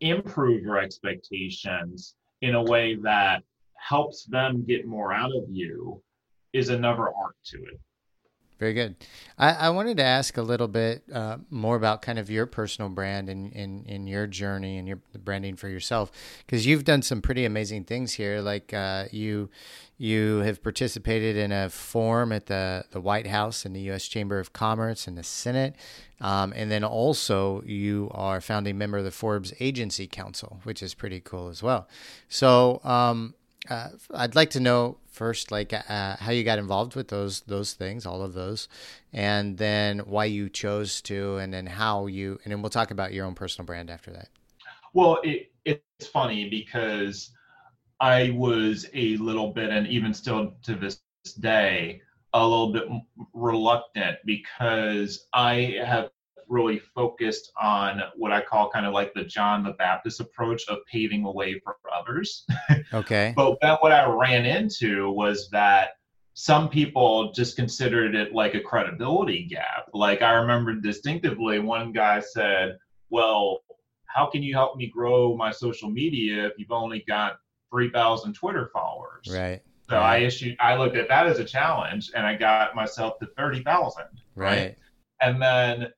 improve 0.00 0.62
your 0.62 0.78
expectations 0.78 2.16
in 2.40 2.54
a 2.56 2.62
way 2.62 2.96
that 2.96 3.42
helps 3.76 4.24
them 4.24 4.64
get 4.66 4.86
more 4.86 5.12
out 5.12 5.30
of 5.34 5.44
you 5.48 6.02
is 6.52 6.68
another 6.68 7.08
art 7.08 7.36
to 7.44 7.58
it. 7.58 7.80
Very 8.58 8.74
good. 8.74 8.94
I, 9.38 9.52
I 9.52 9.70
wanted 9.70 9.96
to 9.96 10.04
ask 10.04 10.36
a 10.36 10.42
little 10.42 10.68
bit 10.68 11.02
uh, 11.12 11.38
more 11.50 11.74
about 11.74 12.00
kind 12.00 12.18
of 12.18 12.30
your 12.30 12.46
personal 12.46 12.88
brand 12.90 13.28
and 13.28 13.52
in, 13.52 13.84
in, 13.86 14.06
your 14.06 14.28
journey 14.28 14.78
and 14.78 14.86
your 14.86 15.00
branding 15.18 15.56
for 15.56 15.68
yourself, 15.68 16.12
because 16.46 16.64
you've 16.64 16.84
done 16.84 17.02
some 17.02 17.20
pretty 17.20 17.44
amazing 17.44 17.84
things 17.84 18.12
here. 18.12 18.40
Like 18.40 18.72
uh, 18.72 19.06
you 19.10 19.50
you 20.02 20.38
have 20.38 20.62
participated 20.64 21.36
in 21.36 21.52
a 21.52 21.70
forum 21.70 22.32
at 22.32 22.46
the, 22.46 22.84
the 22.90 23.00
White 23.00 23.28
House 23.28 23.64
and 23.64 23.74
the 23.74 23.80
U.S. 23.82 24.08
Chamber 24.08 24.40
of 24.40 24.52
Commerce 24.52 25.06
and 25.06 25.16
the 25.16 25.22
Senate. 25.22 25.76
Um, 26.20 26.52
and 26.56 26.72
then 26.72 26.82
also, 26.82 27.62
you 27.64 28.10
are 28.12 28.40
founding 28.40 28.76
member 28.76 28.98
of 28.98 29.04
the 29.04 29.12
Forbes 29.12 29.52
Agency 29.60 30.08
Council, 30.08 30.60
which 30.64 30.82
is 30.82 30.94
pretty 30.94 31.20
cool 31.20 31.48
as 31.48 31.62
well. 31.62 31.88
So, 32.28 32.80
um, 32.82 33.34
uh, 33.68 33.88
I'd 34.12 34.34
like 34.34 34.50
to 34.50 34.60
know 34.60 34.98
first, 35.10 35.50
like 35.50 35.72
uh, 35.72 36.16
how 36.16 36.32
you 36.32 36.42
got 36.44 36.58
involved 36.58 36.96
with 36.96 37.08
those 37.08 37.42
those 37.42 37.74
things, 37.74 38.06
all 38.06 38.22
of 38.22 38.34
those, 38.34 38.68
and 39.12 39.58
then 39.58 40.00
why 40.00 40.24
you 40.24 40.48
chose 40.48 41.00
to, 41.02 41.36
and 41.36 41.52
then 41.52 41.66
how 41.66 42.06
you, 42.06 42.40
and 42.44 42.52
then 42.52 42.62
we'll 42.62 42.70
talk 42.70 42.90
about 42.90 43.12
your 43.12 43.24
own 43.24 43.34
personal 43.34 43.66
brand 43.66 43.90
after 43.90 44.10
that. 44.10 44.28
Well, 44.94 45.20
it, 45.22 45.52
it's 45.64 46.06
funny 46.08 46.48
because 46.48 47.30
I 48.00 48.30
was 48.30 48.88
a 48.94 49.16
little 49.18 49.52
bit, 49.52 49.70
and 49.70 49.86
even 49.86 50.12
still 50.12 50.54
to 50.64 50.74
this 50.74 51.00
day, 51.38 52.02
a 52.34 52.42
little 52.42 52.72
bit 52.72 52.84
reluctant 53.32 54.18
because 54.24 55.26
I 55.32 55.76
have 55.84 56.10
really 56.52 56.78
focused 56.78 57.50
on 57.60 58.02
what 58.14 58.30
I 58.30 58.42
call 58.42 58.70
kind 58.70 58.84
of 58.84 58.92
like 58.92 59.14
the 59.14 59.24
John 59.24 59.64
the 59.64 59.72
Baptist 59.72 60.20
approach 60.20 60.68
of 60.68 60.78
paving 60.90 61.22
the 61.22 61.30
way 61.30 61.58
for 61.64 61.76
others. 61.92 62.46
Okay. 62.94 63.32
but 63.34 63.56
then 63.62 63.76
what 63.80 63.90
I 63.90 64.06
ran 64.06 64.44
into 64.44 65.10
was 65.10 65.48
that 65.50 65.92
some 66.34 66.68
people 66.68 67.32
just 67.32 67.56
considered 67.56 68.14
it 68.14 68.34
like 68.34 68.54
a 68.54 68.60
credibility 68.60 69.46
gap. 69.46 69.88
Like 69.94 70.20
I 70.20 70.32
remember 70.32 70.74
distinctively 70.74 71.58
one 71.58 71.92
guy 71.92 72.20
said, 72.20 72.76
Well, 73.08 73.60
how 74.06 74.26
can 74.26 74.42
you 74.42 74.54
help 74.54 74.76
me 74.76 74.88
grow 74.88 75.34
my 75.36 75.50
social 75.50 75.88
media 75.88 76.46
if 76.46 76.52
you've 76.58 76.70
only 76.70 77.02
got 77.08 77.36
3,000 77.70 78.34
Twitter 78.34 78.68
followers? 78.74 79.26
Right. 79.30 79.62
So 79.88 79.96
right. 79.96 80.16
I 80.16 80.16
issued, 80.18 80.56
I 80.60 80.76
looked 80.76 80.96
at 80.96 81.08
that 81.08 81.26
as 81.26 81.38
a 81.38 81.44
challenge 81.44 82.10
and 82.14 82.26
I 82.26 82.34
got 82.36 82.74
myself 82.74 83.18
to 83.20 83.26
30,000. 83.38 84.04
Right? 84.34 84.48
right. 84.48 84.76
And 85.22 85.40
then 85.40 85.92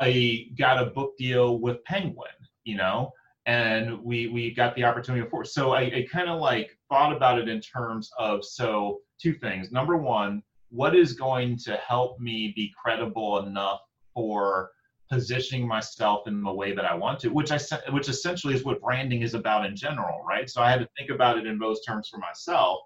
I 0.00 0.46
got 0.58 0.82
a 0.82 0.86
book 0.90 1.16
deal 1.16 1.58
with 1.58 1.84
Penguin, 1.84 2.30
you 2.64 2.76
know, 2.76 3.12
and 3.46 4.02
we 4.02 4.28
we 4.28 4.54
got 4.54 4.74
the 4.74 4.84
opportunity 4.84 5.28
for. 5.28 5.44
So 5.44 5.72
I, 5.72 5.80
I 5.80 6.06
kind 6.10 6.28
of 6.28 6.40
like 6.40 6.76
thought 6.88 7.14
about 7.14 7.38
it 7.38 7.48
in 7.48 7.60
terms 7.60 8.10
of 8.18 8.44
so 8.44 9.00
two 9.20 9.34
things. 9.34 9.70
Number 9.70 9.96
one, 9.96 10.42
what 10.70 10.96
is 10.96 11.12
going 11.12 11.56
to 11.58 11.76
help 11.76 12.18
me 12.18 12.52
be 12.56 12.72
credible 12.80 13.46
enough 13.46 13.80
for 14.12 14.70
positioning 15.10 15.68
myself 15.68 16.26
in 16.26 16.42
the 16.42 16.52
way 16.52 16.74
that 16.74 16.84
I 16.84 16.94
want 16.94 17.20
to, 17.20 17.28
which 17.28 17.52
I 17.52 17.58
which 17.90 18.08
essentially 18.08 18.54
is 18.54 18.64
what 18.64 18.80
branding 18.80 19.22
is 19.22 19.34
about 19.34 19.66
in 19.66 19.76
general, 19.76 20.24
right? 20.26 20.48
So 20.48 20.62
I 20.62 20.70
had 20.70 20.80
to 20.80 20.88
think 20.98 21.10
about 21.10 21.38
it 21.38 21.46
in 21.46 21.58
those 21.58 21.84
terms 21.84 22.08
for 22.08 22.18
myself. 22.18 22.80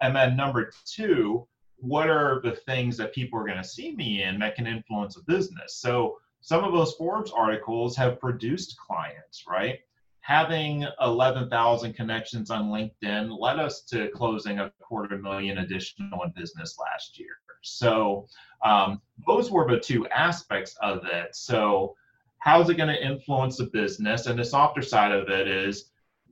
And 0.00 0.14
then 0.14 0.36
number 0.36 0.70
two, 0.84 1.46
what 1.76 2.08
are 2.08 2.40
the 2.42 2.52
things 2.52 2.96
that 2.98 3.14
people 3.14 3.38
are 3.38 3.44
going 3.44 3.62
to 3.62 3.68
see 3.68 3.94
me 3.96 4.22
in 4.22 4.38
that 4.40 4.54
can 4.54 4.66
influence 4.66 5.16
a 5.16 5.22
business? 5.24 5.76
So 5.76 6.18
some 6.42 6.64
of 6.64 6.72
those 6.72 6.94
Forbes 6.94 7.30
articles 7.30 7.96
have 7.96 8.20
produced 8.20 8.76
clients, 8.76 9.44
right? 9.48 9.78
Having 10.20 10.86
11,000 11.00 11.94
connections 11.94 12.50
on 12.50 12.64
LinkedIn 12.64 13.36
led 13.40 13.58
us 13.58 13.82
to 13.84 14.08
closing 14.10 14.58
a 14.58 14.72
quarter 14.80 15.18
million 15.18 15.58
additional 15.58 16.22
in 16.24 16.32
business 16.36 16.76
last 16.78 17.18
year. 17.18 17.36
So 17.62 18.26
um, 18.64 19.00
those 19.26 19.50
were 19.50 19.68
the 19.68 19.78
two 19.78 20.06
aspects 20.08 20.76
of 20.82 21.04
it. 21.04 21.34
So 21.34 21.94
how's 22.38 22.68
it 22.68 22.76
going 22.76 22.88
to 22.88 23.06
influence 23.06 23.56
the 23.56 23.66
business? 23.66 24.26
And 24.26 24.38
the 24.38 24.44
softer 24.44 24.82
side 24.82 25.12
of 25.12 25.28
it 25.28 25.46
is, 25.46 25.90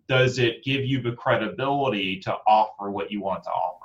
does 0.08 0.40
it 0.40 0.64
give 0.64 0.84
you 0.84 1.00
the 1.00 1.12
credibility 1.12 2.18
to 2.20 2.34
offer 2.48 2.90
what 2.90 3.12
you 3.12 3.20
want 3.20 3.44
to 3.44 3.50
offer? 3.50 3.79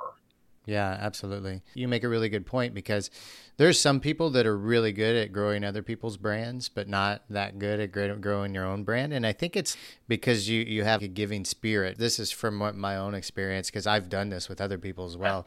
Yeah, 0.66 0.98
absolutely. 1.00 1.62
You 1.76 1.88
make 1.88 2.04
a 2.04 2.10
really 2.10 2.30
good 2.30 2.46
point 2.46 2.74
because 2.74 3.12
there's 3.58 3.80
some 3.80 4.00
people 4.00 4.32
that 4.32 4.46
are 4.46 4.58
really 4.58 4.92
good 4.92 5.16
at 5.16 5.32
growing 5.32 5.64
other 5.64 5.84
people's 5.84 6.18
brands, 6.18 6.70
but 6.70 6.90
not 6.90 7.24
that 7.30 7.60
good 7.60 7.80
at 7.80 8.22
growing 8.22 8.54
your 8.54 8.66
own 8.66 8.84
brand. 8.84 9.14
And 9.14 9.26
I 9.26 9.32
think 9.32 9.56
it's 9.56 9.78
because 10.08 10.50
you, 10.50 10.62
you 10.62 10.84
have 10.84 11.04
a 11.04 11.08
giving 11.08 11.46
spirit. 11.46 11.98
This 11.98 12.20
is 12.20 12.32
from 12.32 12.58
my 12.78 12.98
own 12.98 13.14
experience 13.14 13.70
because 13.70 13.86
I've 13.86 14.10
done 14.10 14.30
this 14.30 14.50
with 14.50 14.60
other 14.60 14.78
people 14.78 15.06
as 15.06 15.16
well. 15.16 15.46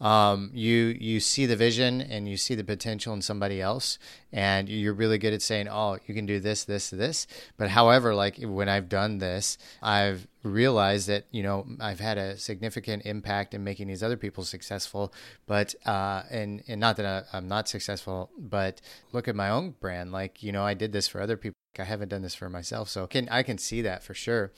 Um, 0.00 0.50
you 0.54 0.96
you 0.98 1.20
see 1.20 1.44
the 1.44 1.56
vision 1.56 2.00
and 2.00 2.26
you 2.26 2.38
see 2.38 2.54
the 2.54 2.64
potential 2.64 3.12
in 3.12 3.20
somebody 3.20 3.60
else, 3.60 3.98
and 4.32 4.66
you're 4.66 4.94
really 4.94 5.18
good 5.18 5.34
at 5.34 5.42
saying, 5.42 5.68
"Oh, 5.68 5.98
you 6.06 6.14
can 6.14 6.24
do 6.24 6.40
this, 6.40 6.64
this, 6.64 6.88
this." 6.88 7.26
But 7.58 7.68
however, 7.68 8.14
like 8.14 8.38
when 8.40 8.70
I've 8.70 8.88
done 8.88 9.18
this, 9.18 9.58
I've 9.82 10.26
realized 10.42 11.08
that 11.08 11.26
you 11.30 11.42
know 11.42 11.66
I've 11.80 12.00
had 12.00 12.18
a 12.18 12.36
significant 12.36 13.04
impact 13.04 13.54
in 13.54 13.64
making 13.64 13.88
these 13.88 14.02
other 14.02 14.16
people 14.16 14.44
successful. 14.44 15.12
But 15.46 15.74
uh, 15.86 16.22
and 16.30 16.62
and 16.68 16.80
not 16.80 16.96
that 16.96 17.06
I, 17.06 17.36
I'm 17.36 17.48
not 17.48 17.68
successful, 17.68 18.30
but 18.38 18.80
look 19.12 19.28
at 19.28 19.36
my 19.36 19.50
own 19.50 19.74
brand. 19.80 20.12
Like, 20.12 20.42
you 20.42 20.52
know, 20.52 20.64
I 20.64 20.74
did 20.74 20.92
this 20.92 21.08
for 21.08 21.20
other 21.20 21.36
people. 21.36 21.56
I 21.78 21.84
haven't 21.84 22.08
done 22.08 22.22
this 22.22 22.34
for 22.34 22.48
myself. 22.48 22.88
So 22.88 23.06
can 23.06 23.28
I 23.30 23.42
can 23.42 23.58
see 23.58 23.82
that 23.82 24.02
for 24.02 24.14
sure. 24.14 24.52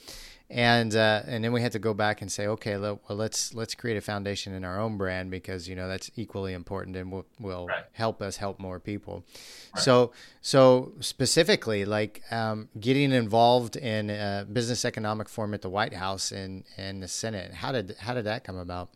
And 0.53 0.95
uh, 0.95 1.23
and 1.25 1.43
then 1.43 1.51
we 1.51 1.61
had 1.61 1.71
to 1.71 1.79
go 1.79 1.95
back 1.95 2.21
and 2.21 2.31
say, 2.31 2.45
okay, 2.45 2.77
well, 2.77 2.99
let's 3.09 3.55
let's 3.55 3.73
create 3.73 3.97
a 3.97 4.01
foundation 4.01 4.53
in 4.53 4.63
our 4.63 4.79
own 4.79 4.99
brand 4.99 5.31
because 5.31 5.67
you 5.67 5.75
know 5.75 5.87
that's 5.87 6.11
equally 6.15 6.53
important 6.53 6.95
and 6.95 7.11
will 7.11 7.25
will 7.39 7.65
right. 7.65 7.85
help 7.93 8.21
us 8.21 8.37
help 8.37 8.59
more 8.59 8.79
people. 8.79 9.25
Right. 9.75 9.83
So 9.83 10.11
so 10.41 10.93
specifically, 10.99 11.85
like 11.85 12.21
um, 12.31 12.69
getting 12.79 13.11
involved 13.13 13.77
in 13.77 14.11
a 14.11 14.45
business 14.51 14.85
economic 14.85 15.27
forum 15.27 15.55
at 15.55 15.63
the 15.63 15.71
White 15.71 15.95
House 15.95 16.31
and 16.31 16.65
and 16.77 17.01
the 17.01 17.07
Senate. 17.07 17.55
How 17.55 17.71
did 17.71 17.95
how 17.99 18.13
did 18.13 18.25
that 18.25 18.43
come 18.43 18.57
about? 18.57 18.89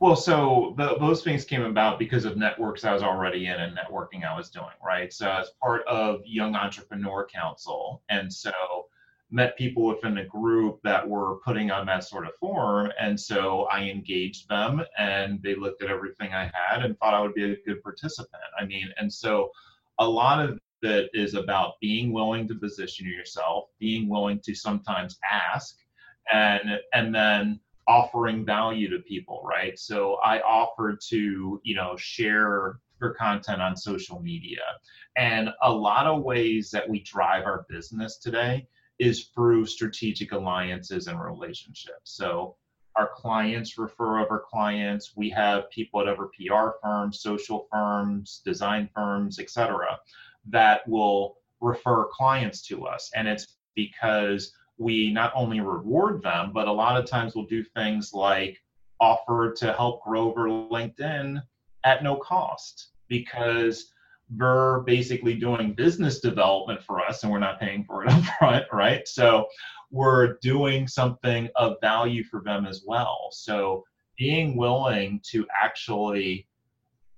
Well, 0.00 0.14
so 0.14 0.74
the, 0.76 0.96
those 0.98 1.24
things 1.24 1.44
came 1.44 1.62
about 1.62 1.98
because 1.98 2.24
of 2.24 2.36
networks 2.36 2.84
I 2.84 2.92
was 2.92 3.02
already 3.02 3.46
in 3.46 3.54
and 3.54 3.76
networking 3.76 4.24
I 4.24 4.36
was 4.36 4.48
doing, 4.48 4.66
right? 4.84 5.12
So 5.12 5.28
as 5.28 5.50
part 5.60 5.82
of 5.88 6.20
Young 6.24 6.54
Entrepreneur 6.54 7.26
Council, 7.26 8.02
and 8.08 8.32
so 8.32 8.77
met 9.30 9.58
people 9.58 9.84
within 9.84 10.14
the 10.14 10.24
group 10.24 10.80
that 10.82 11.06
were 11.06 11.36
putting 11.44 11.70
on 11.70 11.86
that 11.86 12.04
sort 12.04 12.26
of 12.26 12.34
form. 12.36 12.90
and 12.98 13.18
so 13.18 13.64
I 13.64 13.82
engaged 13.82 14.48
them, 14.48 14.82
and 14.98 15.42
they 15.42 15.54
looked 15.54 15.82
at 15.82 15.90
everything 15.90 16.32
I 16.32 16.50
had 16.54 16.84
and 16.84 16.98
thought 16.98 17.14
I 17.14 17.20
would 17.20 17.34
be 17.34 17.52
a 17.52 17.56
good 17.66 17.82
participant. 17.82 18.42
I 18.58 18.64
mean, 18.64 18.88
and 18.96 19.12
so 19.12 19.50
a 19.98 20.08
lot 20.08 20.40
of 20.40 20.58
it 20.82 21.10
is 21.12 21.34
about 21.34 21.74
being 21.80 22.12
willing 22.12 22.46
to 22.48 22.54
position 22.54 23.06
yourself, 23.06 23.68
being 23.78 24.08
willing 24.08 24.40
to 24.40 24.54
sometimes 24.54 25.18
ask, 25.30 25.76
and 26.32 26.78
and 26.94 27.14
then 27.14 27.60
offering 27.88 28.44
value 28.44 28.88
to 28.90 28.98
people, 29.00 29.42
right? 29.48 29.78
So 29.78 30.16
I 30.16 30.40
offered 30.40 31.00
to, 31.08 31.60
you 31.64 31.74
know, 31.74 31.96
share 31.96 32.78
for 32.98 33.14
content 33.14 33.62
on 33.62 33.76
social 33.76 34.20
media. 34.20 34.60
And 35.16 35.50
a 35.62 35.72
lot 35.72 36.06
of 36.06 36.22
ways 36.22 36.70
that 36.70 36.88
we 36.88 37.00
drive 37.00 37.44
our 37.44 37.64
business 37.68 38.18
today 38.18 38.66
is 38.98 39.26
through 39.34 39.66
strategic 39.66 40.32
alliances 40.32 41.06
and 41.06 41.20
relationships. 41.20 42.02
So 42.04 42.56
our 42.96 43.10
clients 43.14 43.78
refer 43.78 44.20
other 44.20 44.42
clients. 44.44 45.12
We 45.16 45.30
have 45.30 45.70
people 45.70 46.00
at 46.00 46.08
other 46.08 46.28
PR 46.36 46.70
firms, 46.82 47.20
social 47.20 47.68
firms, 47.70 48.42
design 48.44 48.88
firms, 48.94 49.38
etc., 49.38 49.98
that 50.46 50.86
will 50.88 51.36
refer 51.60 52.06
clients 52.06 52.62
to 52.68 52.86
us. 52.86 53.10
And 53.14 53.28
it's 53.28 53.58
because 53.76 54.52
we 54.78 55.12
not 55.12 55.32
only 55.34 55.60
reward 55.60 56.22
them, 56.22 56.52
but 56.52 56.68
a 56.68 56.72
lot 56.72 56.96
of 56.96 57.08
times 57.08 57.34
we'll 57.34 57.46
do 57.46 57.62
things 57.62 58.12
like 58.12 58.58
offer 59.00 59.52
to 59.58 59.72
help 59.72 60.02
grow 60.02 60.28
over 60.28 60.48
LinkedIn 60.48 61.40
at 61.84 62.02
no 62.02 62.16
cost 62.16 62.88
because 63.08 63.92
they're 64.30 64.80
basically 64.80 65.34
doing 65.34 65.72
business 65.72 66.20
development 66.20 66.82
for 66.82 67.00
us 67.00 67.22
and 67.22 67.32
we're 67.32 67.38
not 67.38 67.60
paying 67.60 67.84
for 67.84 68.04
it 68.04 68.10
up 68.12 68.24
front, 68.38 68.66
right? 68.72 69.06
So 69.08 69.46
we're 69.90 70.38
doing 70.42 70.86
something 70.86 71.48
of 71.56 71.76
value 71.80 72.24
for 72.24 72.42
them 72.42 72.66
as 72.66 72.82
well. 72.86 73.28
So 73.32 73.84
being 74.16 74.56
willing 74.56 75.20
to 75.30 75.46
actually 75.62 76.46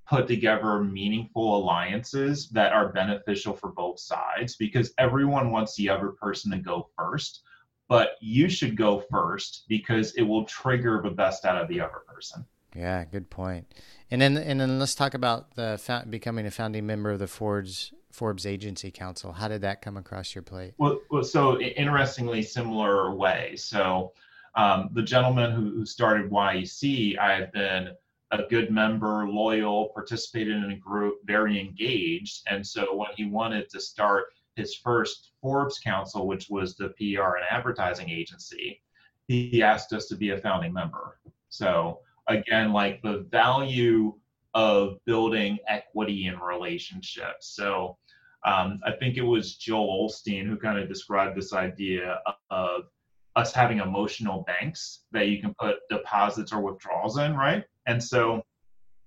put 0.08 0.26
together 0.26 0.82
meaningful 0.82 1.56
alliances 1.56 2.48
that 2.50 2.72
are 2.72 2.92
beneficial 2.92 3.54
for 3.54 3.70
both 3.70 3.98
sides 4.00 4.56
because 4.56 4.92
everyone 4.98 5.52
wants 5.52 5.76
the 5.76 5.88
other 5.88 6.08
person 6.08 6.50
to 6.50 6.58
go 6.58 6.88
first 6.96 7.42
but 7.88 8.12
you 8.20 8.48
should 8.48 8.76
go 8.76 9.00
first 9.11 9.64
because 9.68 10.12
it 10.14 10.22
will 10.22 10.44
trigger 10.44 11.00
the 11.02 11.11
best 11.11 11.44
out 11.44 11.61
of 11.61 11.68
the 11.68 11.80
other 11.80 12.02
person 12.06 12.44
yeah 12.74 13.04
good 13.04 13.30
point. 13.30 13.66
and 14.10 14.20
then 14.20 14.36
and 14.36 14.60
then 14.60 14.78
let's 14.78 14.94
talk 14.94 15.14
about 15.14 15.54
the 15.54 16.04
becoming 16.08 16.46
a 16.46 16.50
founding 16.50 16.86
member 16.86 17.10
of 17.10 17.18
the 17.18 17.26
Forbes 17.26 17.92
Forbes 18.12 18.46
Agency 18.46 18.90
Council. 18.90 19.32
How 19.32 19.48
did 19.48 19.62
that 19.62 19.82
come 19.82 19.96
across 19.96 20.34
your 20.34 20.42
plate? 20.42 20.74
Well, 20.78 21.00
well 21.10 21.24
so 21.24 21.60
interestingly 21.60 22.42
similar 22.42 23.14
way. 23.14 23.54
So 23.56 24.12
um, 24.54 24.90
the 24.92 25.02
gentleman 25.02 25.52
who, 25.52 25.70
who 25.70 25.86
started 25.86 26.30
YEC, 26.30 27.18
I've 27.18 27.52
been 27.52 27.90
a 28.32 28.42
good 28.44 28.70
member, 28.70 29.28
loyal, 29.28 29.88
participated 29.88 30.56
in 30.56 30.70
a 30.72 30.76
group, 30.76 31.18
very 31.24 31.60
engaged. 31.60 32.42
And 32.48 32.66
so 32.66 32.94
when 32.94 33.10
he 33.16 33.26
wanted 33.26 33.68
to 33.70 33.80
start 33.80 34.26
his 34.56 34.74
first 34.74 35.32
Forbes 35.40 35.78
Council, 35.78 36.26
which 36.26 36.48
was 36.48 36.76
the 36.76 36.88
PR 36.90 37.36
and 37.36 37.44
advertising 37.50 38.10
agency, 38.10 38.82
he 39.26 39.62
asked 39.62 39.92
us 39.92 40.06
to 40.06 40.16
be 40.16 40.30
a 40.30 40.38
founding 40.38 40.72
member. 40.72 41.18
So 41.48 42.00
again, 42.28 42.72
like 42.72 43.02
the 43.02 43.26
value 43.30 44.14
of 44.54 44.98
building 45.04 45.58
equity 45.68 46.26
in 46.26 46.38
relationships. 46.38 47.54
So 47.54 47.96
um, 48.44 48.80
I 48.84 48.92
think 48.92 49.16
it 49.16 49.22
was 49.22 49.56
Joel 49.56 50.08
Osteen 50.08 50.46
who 50.46 50.56
kind 50.56 50.78
of 50.78 50.88
described 50.88 51.36
this 51.36 51.52
idea 51.52 52.20
of 52.50 52.84
us 53.36 53.52
having 53.52 53.78
emotional 53.78 54.44
banks 54.46 55.04
that 55.12 55.28
you 55.28 55.40
can 55.40 55.54
put 55.54 55.76
deposits 55.88 56.52
or 56.52 56.60
withdrawals 56.60 57.18
in, 57.18 57.36
right? 57.36 57.64
And 57.86 58.02
so 58.02 58.42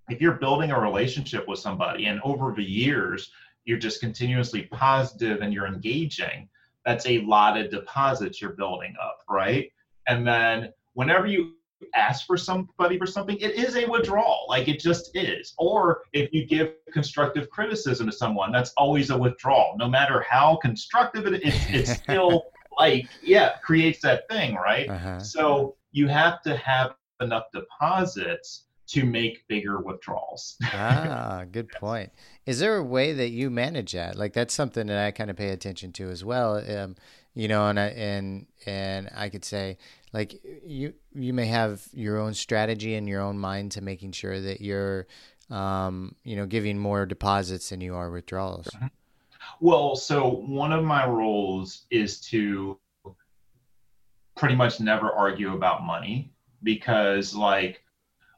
if 0.09 0.22
you're 0.22 0.34
building 0.34 0.72
a 0.72 0.80
relationship 0.80 1.47
with 1.47 1.59
somebody 1.59 2.05
and 2.05 2.22
over 2.24 2.53
the 2.55 2.64
years 2.64 3.32
you're 3.66 3.80
just 3.80 4.01
continuously 4.01 4.64
positive 4.64 5.41
and 5.41 5.53
you're 5.53 5.68
engaging, 5.68 6.49
that's 6.86 7.05
a 7.05 7.20
lot 7.20 7.57
of 7.57 7.72
deposits 7.72 8.41
you're 8.41 8.51
building 8.51 8.93
up, 9.01 9.20
right? 9.30 9.70
And 10.07 10.28
then 10.28 10.74
whenever 10.93 11.28
you 11.28 11.53
ask 11.96 12.26
for 12.26 12.38
somebody 12.38 12.98
for 12.98 13.06
something, 13.06 13.38
it 13.38 13.56
is 13.56 13.76
a 13.76 13.86
withdrawal. 13.86 14.46
Like 14.48 14.68
it 14.68 14.80
just 14.80 15.16
is. 15.16 15.54
Or 15.58 16.04
if 16.14 16.32
you 16.34 16.46
give 16.46 16.74
constructive 16.92 17.50
criticism 17.50 18.08
to 18.08 18.12
someone, 18.12 18.52
that's 18.52 18.72
always 18.78 19.10
a 19.10 19.18
withdrawal. 19.18 19.76
No 19.78 19.88
matter 19.88 20.26
how 20.30 20.58
constructive 20.58 21.26
it 21.28 21.44
is, 21.44 21.56
it's 21.70 21.92
still 22.04 22.44
like, 22.78 23.08
yeah, 23.22 23.58
creates 23.64 24.02
that 24.02 24.28
thing, 24.30 24.56
right? 24.56 24.90
Uh-huh. 24.90 25.20
So 25.20 25.76
you 25.92 26.08
have 26.08 26.42
to 26.44 26.58
have 26.58 26.96
enough 27.22 27.46
deposits 27.54 28.66
to 28.86 29.06
make 29.06 29.48
bigger 29.48 29.80
withdrawals. 29.80 30.58
ah, 30.74 31.46
good 31.52 31.70
point. 31.70 32.12
Is 32.46 32.60
there 32.60 32.78
a 32.78 32.84
way 32.84 33.14
that 33.14 33.30
you 33.30 33.50
manage 33.50 33.94
that? 33.94 34.16
Like 34.16 34.34
that's 34.34 34.54
something 34.54 34.88
that 34.88 35.06
I 35.06 35.12
kind 35.12 35.30
of 35.30 35.38
pay 35.38 35.50
attention 35.50 35.94
to 35.94 36.10
as 36.10 36.24
well. 36.24 36.58
Um, 36.58 36.96
you 37.36 37.48
know, 37.48 37.68
and 37.68 37.80
I, 37.80 37.88
and 37.88 38.46
and 38.66 39.10
I 39.16 39.30
could 39.30 39.44
say 39.46 39.78
like 40.14 40.40
you 40.66 40.94
you 41.14 41.34
may 41.34 41.48
have 41.48 41.82
your 41.94 42.20
own 42.20 42.34
strategy 42.34 42.96
and 42.96 43.08
your 43.08 43.22
own 43.22 43.38
mind 43.40 43.72
to 43.74 43.82
making 43.82 44.12
sure 44.12 44.40
that 44.40 44.62
you're 44.62 45.08
um, 45.50 46.16
you 46.24 46.36
know 46.36 46.46
giving 46.46 46.78
more 46.78 47.06
deposits 47.06 47.70
than 47.70 47.82
you 47.82 47.96
are 47.96 48.12
withdrawals. 48.12 48.70
Well, 49.60 49.96
so 49.96 50.30
one 50.30 50.72
of 50.72 50.84
my 50.84 51.08
roles 51.08 51.86
is 51.90 52.20
to 52.22 52.80
pretty 54.36 54.56
much 54.56 54.80
never 54.80 55.12
argue 55.12 55.54
about 55.54 55.84
money 55.84 56.32
because 56.64 57.36
like 57.36 57.84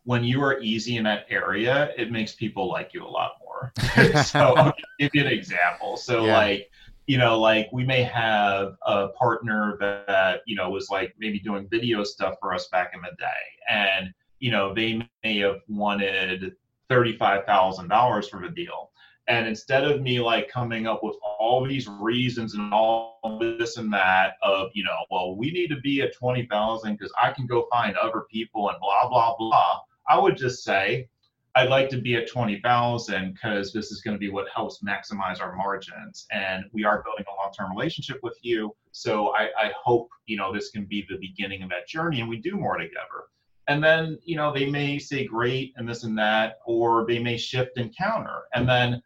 when 0.04 0.24
you 0.24 0.42
are 0.44 0.60
easy 0.60 0.98
in 0.98 1.04
that 1.04 1.26
area, 1.30 1.92
it 1.98 2.12
makes 2.12 2.34
people 2.34 2.70
like 2.70 2.94
you 2.94 3.04
a 3.04 3.08
lot 3.08 3.34
more. 3.44 3.74
so 4.24 4.40
I'll 4.40 4.74
give 5.00 5.12
you 5.14 5.22
an 5.22 5.28
example. 5.28 5.98
So 5.98 6.26
yeah. 6.26 6.38
like 6.38 6.72
you 7.08 7.18
know, 7.18 7.40
like 7.40 7.70
we 7.72 7.86
may 7.86 8.04
have 8.04 8.76
a 8.86 9.10
partner 9.10 9.78
that, 9.80 10.42
you 10.46 10.56
know, 10.56 10.70
was 10.70 10.90
like 10.90 11.14
maybe 11.20 11.40
doing 11.40 11.68
video 11.70 12.04
stuff 12.04 12.36
for 12.40 12.54
us 12.54 12.68
back 12.70 12.92
in 12.94 13.02
the 13.02 13.16
day. 13.20 13.26
And, 13.70 14.14
you 14.40 14.52
know, 14.52 14.74
they 14.74 15.08
may 15.24 15.38
have 15.40 15.62
wanted 15.68 16.56
$35,000 16.90 18.30
for 18.30 18.42
the 18.42 18.50
deal. 18.50 18.92
And 19.28 19.48
instead 19.48 19.84
of 19.84 20.02
me 20.02 20.20
like 20.20 20.50
coming 20.50 20.86
up 20.86 21.04
with 21.04 21.16
all 21.40 21.66
these 21.66 21.88
reasons 21.88 22.54
and 22.54 22.72
all 22.74 23.40
this 23.40 23.78
and 23.78 23.92
that 23.94 24.34
of, 24.44 24.70
you 24.74 24.84
know, 24.84 25.06
well, 25.10 25.36
we 25.36 25.52
need 25.52 25.68
to 25.70 25.80
be 25.82 26.02
at 26.02 26.16
20,000 26.16 26.94
because 26.96 27.12
I 27.22 27.32
can 27.32 27.48
go 27.48 27.68
find 27.72 27.96
other 27.98 28.26
people 28.32 28.70
and 28.70 28.80
blah, 28.80 29.10
blah, 29.10 29.36
blah. 29.38 29.82
I 30.08 30.20
would 30.20 30.38
just 30.38 30.64
say, 30.64 31.10
I'd 31.58 31.70
like 31.70 31.88
to 31.90 31.98
be 31.98 32.16
at 32.18 32.30
20,000 32.30 33.34
because 33.34 33.72
this 33.72 33.90
is 33.90 34.02
going 34.02 34.14
to 34.14 34.20
be 34.20 34.30
what 34.30 34.48
helps 34.54 34.84
maximize 34.84 35.42
our 35.42 35.56
margins. 35.56 36.28
And 36.32 36.66
we 36.74 36.84
are 36.84 37.02
building 37.04 37.26
a 37.32 37.42
long-term 37.42 37.72
relationship 37.72 38.20
with 38.24 38.38
you. 38.42 38.76
So 38.92 39.34
I, 39.36 39.44
I 39.58 39.72
hope, 39.82 40.10
you 40.26 40.36
know, 40.36 40.54
this 40.54 40.70
can 40.70 40.86
be 40.86 41.06
the 41.10 41.18
beginning 41.18 41.64
of 41.64 41.70
that 41.70 41.88
journey 41.88 42.20
and 42.20 42.30
we 42.30 42.38
do 42.38 42.58
more 42.58 42.78
together. 42.78 43.30
And 43.68 43.82
then, 43.82 44.20
you 44.24 44.36
know, 44.36 44.54
they 44.54 44.70
may 44.70 45.00
say 45.00 45.26
great 45.26 45.74
and 45.78 45.88
this 45.88 46.04
and 46.04 46.18
that, 46.18 46.58
or 46.66 47.06
they 47.08 47.20
may 47.20 47.38
shift 47.38 47.78
and 47.78 47.96
counter. 47.96 48.44
And 48.54 48.68
then 48.68 49.02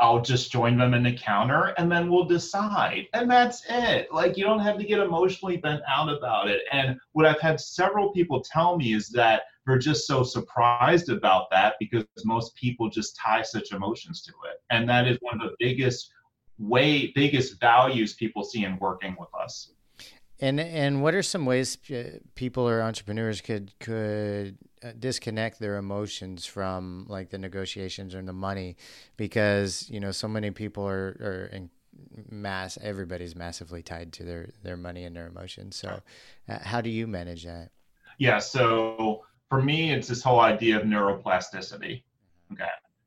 I'll 0.00 0.20
just 0.20 0.52
join 0.52 0.78
them 0.78 0.94
in 0.94 1.02
the 1.02 1.12
counter 1.12 1.74
and 1.76 1.90
then 1.90 2.10
we'll 2.10 2.24
decide. 2.24 3.06
And 3.14 3.30
that's 3.30 3.64
it. 3.68 4.12
Like 4.12 4.36
you 4.36 4.44
don't 4.44 4.60
have 4.60 4.78
to 4.78 4.84
get 4.84 5.00
emotionally 5.00 5.56
bent 5.56 5.82
out 5.88 6.08
about 6.08 6.48
it. 6.48 6.62
And 6.70 6.98
what 7.12 7.26
I've 7.26 7.40
had 7.40 7.60
several 7.60 8.12
people 8.12 8.40
tell 8.40 8.76
me 8.76 8.94
is 8.94 9.08
that 9.10 9.42
they're 9.66 9.78
just 9.78 10.06
so 10.06 10.22
surprised 10.22 11.10
about 11.10 11.50
that 11.50 11.74
because 11.80 12.04
most 12.24 12.54
people 12.54 12.88
just 12.88 13.16
tie 13.16 13.42
such 13.42 13.72
emotions 13.72 14.22
to 14.22 14.32
it. 14.50 14.62
And 14.70 14.88
that 14.88 15.06
is 15.06 15.18
one 15.20 15.40
of 15.40 15.50
the 15.50 15.56
biggest 15.58 16.10
way 16.58 17.12
biggest 17.14 17.60
values 17.60 18.14
people 18.14 18.44
see 18.44 18.64
in 18.64 18.78
working 18.78 19.16
with 19.18 19.28
us. 19.40 19.72
And 20.40 20.60
and 20.60 21.02
what 21.02 21.14
are 21.14 21.22
some 21.22 21.44
ways 21.44 21.76
people 22.34 22.68
or 22.68 22.82
entrepreneurs 22.82 23.40
could 23.40 23.72
could 23.80 24.56
disconnect 24.98 25.58
their 25.58 25.76
emotions 25.76 26.46
from 26.46 27.06
like 27.08 27.30
the 27.30 27.38
negotiations 27.38 28.14
or 28.14 28.22
the 28.22 28.32
money 28.32 28.76
because 29.16 29.88
you 29.90 30.00
know 30.00 30.10
so 30.10 30.28
many 30.28 30.50
people 30.50 30.86
are 30.86 31.16
are 31.20 31.50
in 31.52 31.70
mass 32.30 32.78
everybody's 32.80 33.34
massively 33.34 33.82
tied 33.82 34.12
to 34.12 34.24
their 34.24 34.50
their 34.62 34.76
money 34.76 35.04
and 35.04 35.16
their 35.16 35.26
emotions. 35.26 35.76
So 35.76 36.00
uh, 36.48 36.58
how 36.60 36.80
do 36.80 36.90
you 36.90 37.06
manage 37.06 37.44
that? 37.44 37.70
Yeah 38.18 38.38
so 38.38 39.24
for 39.48 39.62
me 39.62 39.92
it's 39.92 40.08
this 40.08 40.22
whole 40.22 40.40
idea 40.40 40.76
of 40.76 40.82
neuroplasticity. 40.84 42.02
Okay. 42.52 42.64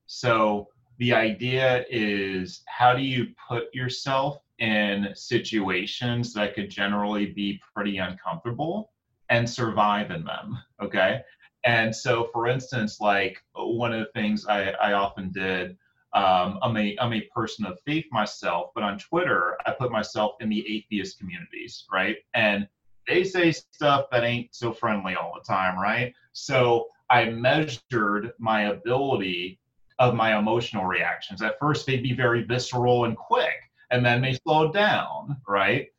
So 0.07 0.67
the 0.99 1.13
idea 1.13 1.85
is 1.89 2.63
how 2.67 2.93
do 2.93 3.01
you 3.01 3.27
put 3.47 3.73
yourself 3.73 4.41
in 4.59 5.09
situations 5.15 6.33
that 6.33 6.53
could 6.53 6.69
generally 6.69 7.27
be 7.27 7.59
pretty 7.73 7.97
uncomfortable 7.97 8.91
and 9.29 9.49
survive 9.49 10.11
in 10.11 10.23
them? 10.23 10.57
Okay 10.81 11.21
and 11.63 11.95
so, 11.95 12.29
for 12.33 12.47
instance, 12.47 12.99
like 12.99 13.41
one 13.53 13.93
of 13.93 13.99
the 13.99 14.11
things 14.19 14.45
I, 14.47 14.71
I 14.71 14.93
often 14.93 15.31
did, 15.31 15.77
um, 16.13 16.59
I'm 16.61 16.75
a 16.75 16.97
I'm 16.99 17.13
a 17.13 17.21
person 17.33 17.65
of 17.65 17.79
faith 17.85 18.05
myself, 18.11 18.71
but 18.75 18.83
on 18.83 18.97
Twitter 18.97 19.57
I 19.65 19.71
put 19.71 19.91
myself 19.91 20.33
in 20.41 20.49
the 20.49 20.65
atheist 20.67 21.19
communities, 21.19 21.85
right? 21.91 22.17
And 22.33 22.67
they 23.07 23.23
say 23.23 23.51
stuff 23.51 24.07
that 24.11 24.23
ain't 24.23 24.53
so 24.53 24.73
friendly 24.73 25.15
all 25.15 25.33
the 25.33 25.45
time, 25.45 25.79
right? 25.79 26.13
So 26.33 26.87
I 27.09 27.25
measured 27.25 28.31
my 28.39 28.63
ability 28.63 29.59
of 29.99 30.15
my 30.15 30.37
emotional 30.37 30.85
reactions. 30.85 31.41
At 31.41 31.59
first, 31.59 31.85
they'd 31.85 32.03
be 32.03 32.13
very 32.13 32.43
visceral 32.43 33.05
and 33.05 33.15
quick, 33.15 33.69
and 33.91 34.05
then 34.05 34.21
they 34.21 34.33
slowed 34.33 34.73
down, 34.73 35.37
right? 35.47 35.89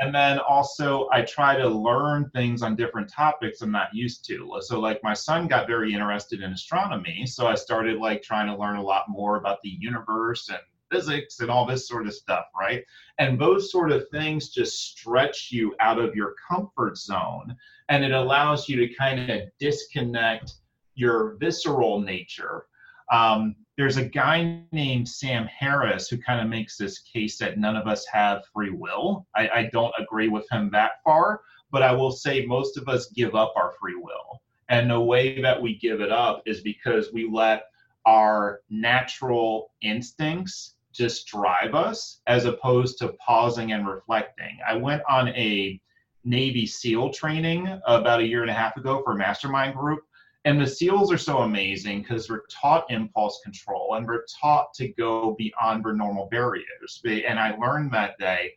And 0.00 0.14
then 0.14 0.38
also 0.38 1.08
I 1.12 1.22
try 1.22 1.56
to 1.56 1.68
learn 1.68 2.30
things 2.30 2.62
on 2.62 2.76
different 2.76 3.10
topics 3.10 3.60
I'm 3.60 3.72
not 3.72 3.92
used 3.92 4.24
to. 4.26 4.56
So 4.60 4.78
like 4.78 5.00
my 5.02 5.14
son 5.14 5.48
got 5.48 5.66
very 5.66 5.92
interested 5.92 6.40
in 6.40 6.52
astronomy, 6.52 7.26
so 7.26 7.46
I 7.46 7.54
started 7.54 7.98
like 7.98 8.22
trying 8.22 8.46
to 8.46 8.56
learn 8.56 8.76
a 8.76 8.82
lot 8.82 9.08
more 9.08 9.36
about 9.36 9.58
the 9.62 9.76
universe 9.80 10.48
and 10.48 10.58
physics 10.90 11.40
and 11.40 11.50
all 11.50 11.66
this 11.66 11.86
sort 11.86 12.06
of 12.06 12.14
stuff, 12.14 12.46
right? 12.58 12.84
And 13.18 13.38
those 13.38 13.70
sort 13.70 13.92
of 13.92 14.08
things 14.10 14.48
just 14.50 14.90
stretch 14.90 15.50
you 15.50 15.74
out 15.80 15.98
of 15.98 16.14
your 16.14 16.34
comfort 16.48 16.96
zone 16.96 17.56
and 17.88 18.04
it 18.04 18.12
allows 18.12 18.68
you 18.68 18.76
to 18.76 18.94
kind 18.94 19.30
of 19.30 19.40
disconnect 19.58 20.54
your 20.94 21.36
visceral 21.38 22.00
nature. 22.00 22.66
Um, 23.10 23.56
there's 23.76 23.96
a 23.96 24.04
guy 24.04 24.62
named 24.72 25.08
Sam 25.08 25.46
Harris 25.46 26.08
who 26.08 26.18
kind 26.18 26.40
of 26.40 26.48
makes 26.48 26.76
this 26.76 26.98
case 26.98 27.38
that 27.38 27.58
none 27.58 27.76
of 27.76 27.86
us 27.86 28.04
have 28.12 28.44
free 28.52 28.70
will. 28.70 29.26
I, 29.36 29.48
I 29.48 29.70
don't 29.72 29.94
agree 29.98 30.28
with 30.28 30.50
him 30.50 30.68
that 30.72 30.92
far, 31.04 31.42
but 31.70 31.82
I 31.82 31.92
will 31.92 32.10
say 32.10 32.44
most 32.44 32.76
of 32.76 32.88
us 32.88 33.10
give 33.14 33.34
up 33.34 33.52
our 33.56 33.74
free 33.80 33.94
will. 33.94 34.42
And 34.68 34.90
the 34.90 35.00
way 35.00 35.40
that 35.40 35.60
we 35.60 35.78
give 35.78 36.00
it 36.00 36.10
up 36.10 36.42
is 36.44 36.60
because 36.60 37.12
we 37.12 37.28
let 37.30 37.64
our 38.04 38.60
natural 38.68 39.70
instincts 39.80 40.74
just 40.92 41.28
drive 41.28 41.74
us 41.74 42.20
as 42.26 42.44
opposed 42.46 42.98
to 42.98 43.14
pausing 43.24 43.72
and 43.72 43.86
reflecting. 43.86 44.58
I 44.66 44.76
went 44.76 45.02
on 45.08 45.28
a 45.28 45.80
Navy 46.24 46.66
SEAL 46.66 47.12
training 47.12 47.80
about 47.86 48.20
a 48.20 48.26
year 48.26 48.42
and 48.42 48.50
a 48.50 48.54
half 48.54 48.76
ago 48.76 49.02
for 49.04 49.12
a 49.12 49.16
mastermind 49.16 49.76
group. 49.76 50.00
And 50.48 50.58
the 50.58 50.66
SEALs 50.66 51.12
are 51.12 51.18
so 51.18 51.40
amazing 51.40 52.00
because 52.00 52.30
we're 52.30 52.46
taught 52.50 52.90
impulse 52.90 53.38
control 53.44 53.96
and 53.96 54.06
we're 54.06 54.24
taught 54.40 54.72
to 54.76 54.88
go 54.88 55.34
beyond 55.36 55.84
our 55.84 55.92
normal 55.92 56.26
barriers. 56.30 57.02
And 57.04 57.38
I 57.38 57.54
learned 57.56 57.92
that 57.92 58.18
day, 58.18 58.54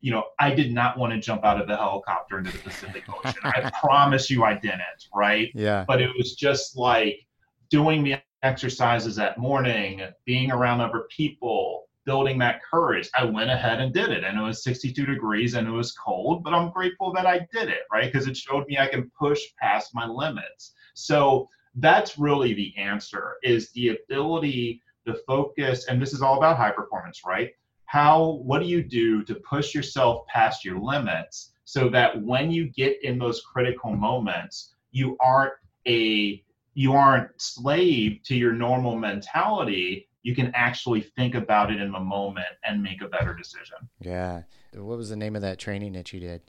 you 0.00 0.12
know, 0.12 0.22
I 0.38 0.54
did 0.54 0.72
not 0.72 0.96
want 0.96 1.12
to 1.14 1.18
jump 1.18 1.44
out 1.44 1.60
of 1.60 1.66
the 1.66 1.76
helicopter 1.76 2.38
into 2.38 2.52
the 2.52 2.58
Pacific 2.58 3.02
Ocean. 3.12 3.40
I 3.42 3.72
promise 3.80 4.30
you 4.30 4.44
I 4.44 4.54
didn't, 4.54 5.08
right? 5.12 5.50
Yeah. 5.52 5.84
But 5.84 6.00
it 6.00 6.10
was 6.16 6.36
just 6.36 6.76
like 6.76 7.26
doing 7.70 8.04
the 8.04 8.18
exercises 8.44 9.16
that 9.16 9.36
morning, 9.36 10.00
being 10.24 10.52
around 10.52 10.80
other 10.80 11.08
people, 11.10 11.88
building 12.04 12.38
that 12.38 12.60
courage. 12.62 13.10
I 13.16 13.24
went 13.24 13.50
ahead 13.50 13.80
and 13.80 13.92
did 13.92 14.10
it. 14.10 14.22
And 14.22 14.38
it 14.38 14.42
was 14.42 14.62
62 14.62 15.06
degrees 15.06 15.54
and 15.54 15.66
it 15.66 15.72
was 15.72 15.90
cold, 15.90 16.44
but 16.44 16.54
I'm 16.54 16.70
grateful 16.70 17.12
that 17.14 17.26
I 17.26 17.40
did 17.52 17.68
it, 17.68 17.80
right? 17.90 18.12
Because 18.12 18.28
it 18.28 18.36
showed 18.36 18.68
me 18.68 18.78
I 18.78 18.86
can 18.86 19.10
push 19.18 19.40
past 19.60 19.90
my 19.92 20.06
limits. 20.06 20.74
So 20.94 21.48
that's 21.76 22.18
really 22.18 22.54
the 22.54 22.74
answer 22.76 23.34
is 23.42 23.70
the 23.72 23.88
ability 23.88 24.82
to 25.06 25.14
focus 25.26 25.86
and 25.88 26.00
this 26.00 26.12
is 26.12 26.22
all 26.22 26.36
about 26.36 26.56
high 26.56 26.70
performance, 26.70 27.22
right? 27.26 27.50
How 27.86 28.40
what 28.44 28.60
do 28.60 28.66
you 28.66 28.82
do 28.82 29.22
to 29.24 29.34
push 29.36 29.74
yourself 29.74 30.26
past 30.26 30.64
your 30.64 30.78
limits 30.78 31.52
so 31.64 31.88
that 31.90 32.20
when 32.22 32.50
you 32.50 32.70
get 32.70 33.02
in 33.02 33.18
those 33.18 33.40
critical 33.40 33.94
moments, 33.94 34.74
you 34.90 35.16
aren't 35.20 35.54
a 35.86 36.42
you 36.74 36.92
aren't 36.92 37.28
slave 37.40 38.20
to 38.24 38.34
your 38.34 38.52
normal 38.52 38.96
mentality 38.96 40.08
you 40.22 40.34
can 40.34 40.52
actually 40.54 41.00
think 41.00 41.34
about 41.34 41.70
it 41.70 41.80
in 41.80 41.92
the 41.92 42.00
moment 42.00 42.46
and 42.64 42.82
make 42.82 43.02
a 43.02 43.08
better 43.08 43.34
decision. 43.34 43.76
Yeah. 44.00 44.42
What 44.72 44.96
was 44.96 45.10
the 45.10 45.16
name 45.16 45.36
of 45.36 45.42
that 45.42 45.58
training 45.58 45.92
that 45.92 46.12
you 46.12 46.20
did? 46.20 46.42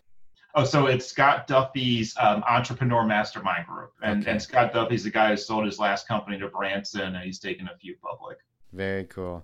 Oh, 0.56 0.64
so 0.64 0.86
it's 0.86 1.06
Scott 1.08 1.47
Duffy's 1.47 2.16
um, 2.20 2.43
Entrepreneur 2.47 3.06
Mastermind 3.06 3.66
Group, 3.66 3.93
and 4.04 4.22
okay. 4.22 4.32
and 4.32 4.41
Scott 4.41 4.72
Duffy's 4.72 5.04
the 5.04 5.10
guy 5.10 5.30
who 5.30 5.38
sold 5.38 5.66
his 5.66 5.80
last 5.80 6.08
company 6.08 6.38
to 6.39 6.47
Branson, 6.47 7.16
and 7.16 7.24
he's 7.24 7.39
taken 7.39 7.68
a 7.68 7.78
few 7.78 7.95
public. 7.97 8.38
Very 8.72 9.06
cool. 9.06 9.43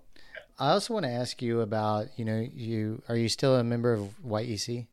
I 0.59 0.71
also 0.71 0.93
want 0.93 1.05
to 1.05 1.11
ask 1.11 1.41
you 1.41 1.61
about, 1.61 2.07
you 2.17 2.25
know, 2.25 2.45
you 2.53 3.01
are 3.09 3.15
you 3.15 3.29
still 3.29 3.55
a 3.55 3.63
member 3.63 3.93
of 3.93 4.13
YEC? 4.23 4.87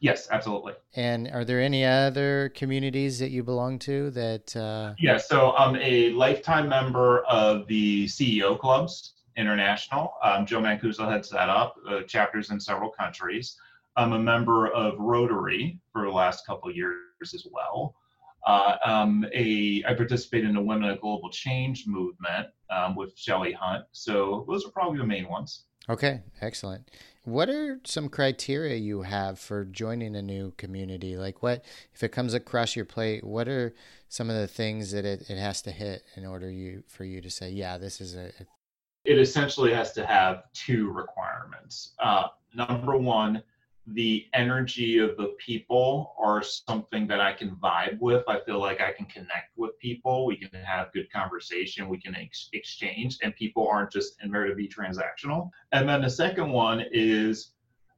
Yes, 0.00 0.28
absolutely. 0.30 0.72
And 0.96 1.28
are 1.28 1.44
there 1.44 1.60
any 1.60 1.84
other 1.84 2.50
communities 2.56 3.18
that 3.18 3.30
you 3.30 3.42
belong 3.42 3.78
to 3.80 4.10
that? 4.10 4.56
Uh... 4.56 4.94
Yeah, 4.98 5.18
so 5.18 5.52
I'm 5.52 5.76
a 5.76 6.10
lifetime 6.10 6.68
member 6.68 7.20
of 7.24 7.66
the 7.66 8.06
CEO 8.06 8.58
Clubs 8.58 9.14
International. 9.36 10.14
Um, 10.22 10.46
Joe 10.46 10.60
Mancuso 10.60 11.10
heads 11.10 11.28
that 11.30 11.48
up, 11.48 11.76
uh, 11.88 12.02
chapters 12.02 12.50
in 12.50 12.58
several 12.58 12.90
countries. 12.90 13.56
I'm 13.96 14.12
a 14.12 14.18
member 14.18 14.68
of 14.68 14.98
Rotary 14.98 15.78
for 15.92 16.02
the 16.02 16.10
last 16.10 16.46
couple 16.46 16.70
years 16.70 16.98
as 17.34 17.46
well. 17.50 17.94
Uh, 18.46 18.76
um, 18.84 19.24
a, 19.34 19.84
I 19.86 19.94
participate 19.94 20.44
in 20.44 20.54
the 20.54 20.60
Women 20.60 20.90
of 20.90 21.00
Global 21.00 21.30
Change 21.30 21.86
movement 21.86 22.48
um, 22.70 22.96
with 22.96 23.16
Shelley 23.16 23.52
Hunt. 23.52 23.84
So 23.92 24.44
those 24.48 24.66
are 24.66 24.70
probably 24.70 24.98
the 24.98 25.06
main 25.06 25.28
ones. 25.28 25.64
Okay, 25.88 26.22
excellent. 26.40 26.88
What 27.24 27.48
are 27.48 27.80
some 27.84 28.08
criteria 28.08 28.76
you 28.76 29.02
have 29.02 29.38
for 29.38 29.64
joining 29.64 30.16
a 30.16 30.22
new 30.22 30.52
community? 30.56 31.16
Like, 31.16 31.42
what 31.42 31.64
if 31.94 32.02
it 32.02 32.10
comes 32.10 32.34
across 32.34 32.74
your 32.74 32.84
plate? 32.84 33.22
What 33.22 33.48
are 33.48 33.74
some 34.08 34.28
of 34.28 34.36
the 34.36 34.48
things 34.48 34.90
that 34.92 35.04
it, 35.04 35.30
it 35.30 35.38
has 35.38 35.62
to 35.62 35.70
hit 35.70 36.02
in 36.16 36.26
order 36.26 36.50
you 36.50 36.82
for 36.88 37.04
you 37.04 37.20
to 37.20 37.30
say, 37.30 37.50
yeah, 37.50 37.78
this 37.78 38.00
is 38.00 38.16
a. 38.16 38.32
It 39.04 39.18
essentially 39.18 39.72
has 39.72 39.92
to 39.92 40.06
have 40.06 40.44
two 40.52 40.90
requirements. 40.90 41.92
Uh, 42.00 42.28
number 42.54 42.96
one, 42.96 43.42
the 43.88 44.26
energy 44.32 44.98
of 44.98 45.16
the 45.16 45.34
people 45.44 46.14
are 46.18 46.42
something 46.42 47.06
that 47.08 47.20
I 47.20 47.32
can 47.32 47.56
vibe 47.56 47.98
with. 48.00 48.22
I 48.28 48.38
feel 48.40 48.60
like 48.60 48.80
I 48.80 48.92
can 48.92 49.06
connect 49.06 49.56
with 49.56 49.76
people. 49.78 50.24
We 50.24 50.36
can 50.36 50.62
have 50.62 50.92
good 50.92 51.10
conversation. 51.12 51.88
We 51.88 51.98
can 51.98 52.14
ex- 52.14 52.48
exchange, 52.52 53.18
and 53.22 53.34
people 53.34 53.66
aren't 53.68 53.90
just 53.90 54.22
in 54.22 54.30
there 54.30 54.46
to 54.46 54.54
be 54.54 54.68
transactional. 54.68 55.50
And 55.72 55.88
then 55.88 56.02
the 56.02 56.10
second 56.10 56.50
one 56.50 56.84
is 56.92 57.52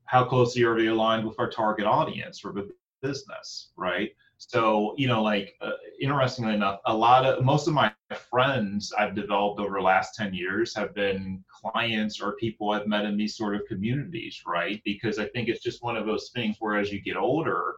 how 0.06 0.24
closely 0.24 0.62
are 0.64 0.74
we 0.74 0.88
aligned 0.88 1.26
with 1.26 1.38
our 1.38 1.50
target 1.50 1.86
audience 1.86 2.38
for 2.38 2.52
the 2.52 2.70
business, 3.02 3.70
right? 3.76 4.10
So, 4.38 4.94
you 4.96 5.06
know, 5.06 5.22
like 5.22 5.54
uh, 5.60 5.72
interestingly 6.00 6.54
enough, 6.54 6.80
a 6.86 6.94
lot 6.94 7.24
of 7.24 7.44
most 7.44 7.68
of 7.68 7.74
my 7.74 7.92
friends 8.30 8.92
I've 8.98 9.14
developed 9.14 9.60
over 9.60 9.78
the 9.78 9.82
last 9.82 10.14
10 10.14 10.34
years 10.34 10.74
have 10.76 10.94
been 10.94 11.42
clients 11.48 12.20
or 12.20 12.32
people 12.36 12.70
I've 12.70 12.86
met 12.86 13.04
in 13.04 13.16
these 13.16 13.36
sort 13.36 13.54
of 13.54 13.62
communities, 13.66 14.42
right? 14.46 14.80
Because 14.84 15.18
I 15.18 15.26
think 15.28 15.48
it's 15.48 15.62
just 15.62 15.82
one 15.82 15.96
of 15.96 16.06
those 16.06 16.30
things 16.34 16.56
where 16.58 16.78
as 16.78 16.92
you 16.92 17.00
get 17.00 17.16
older, 17.16 17.76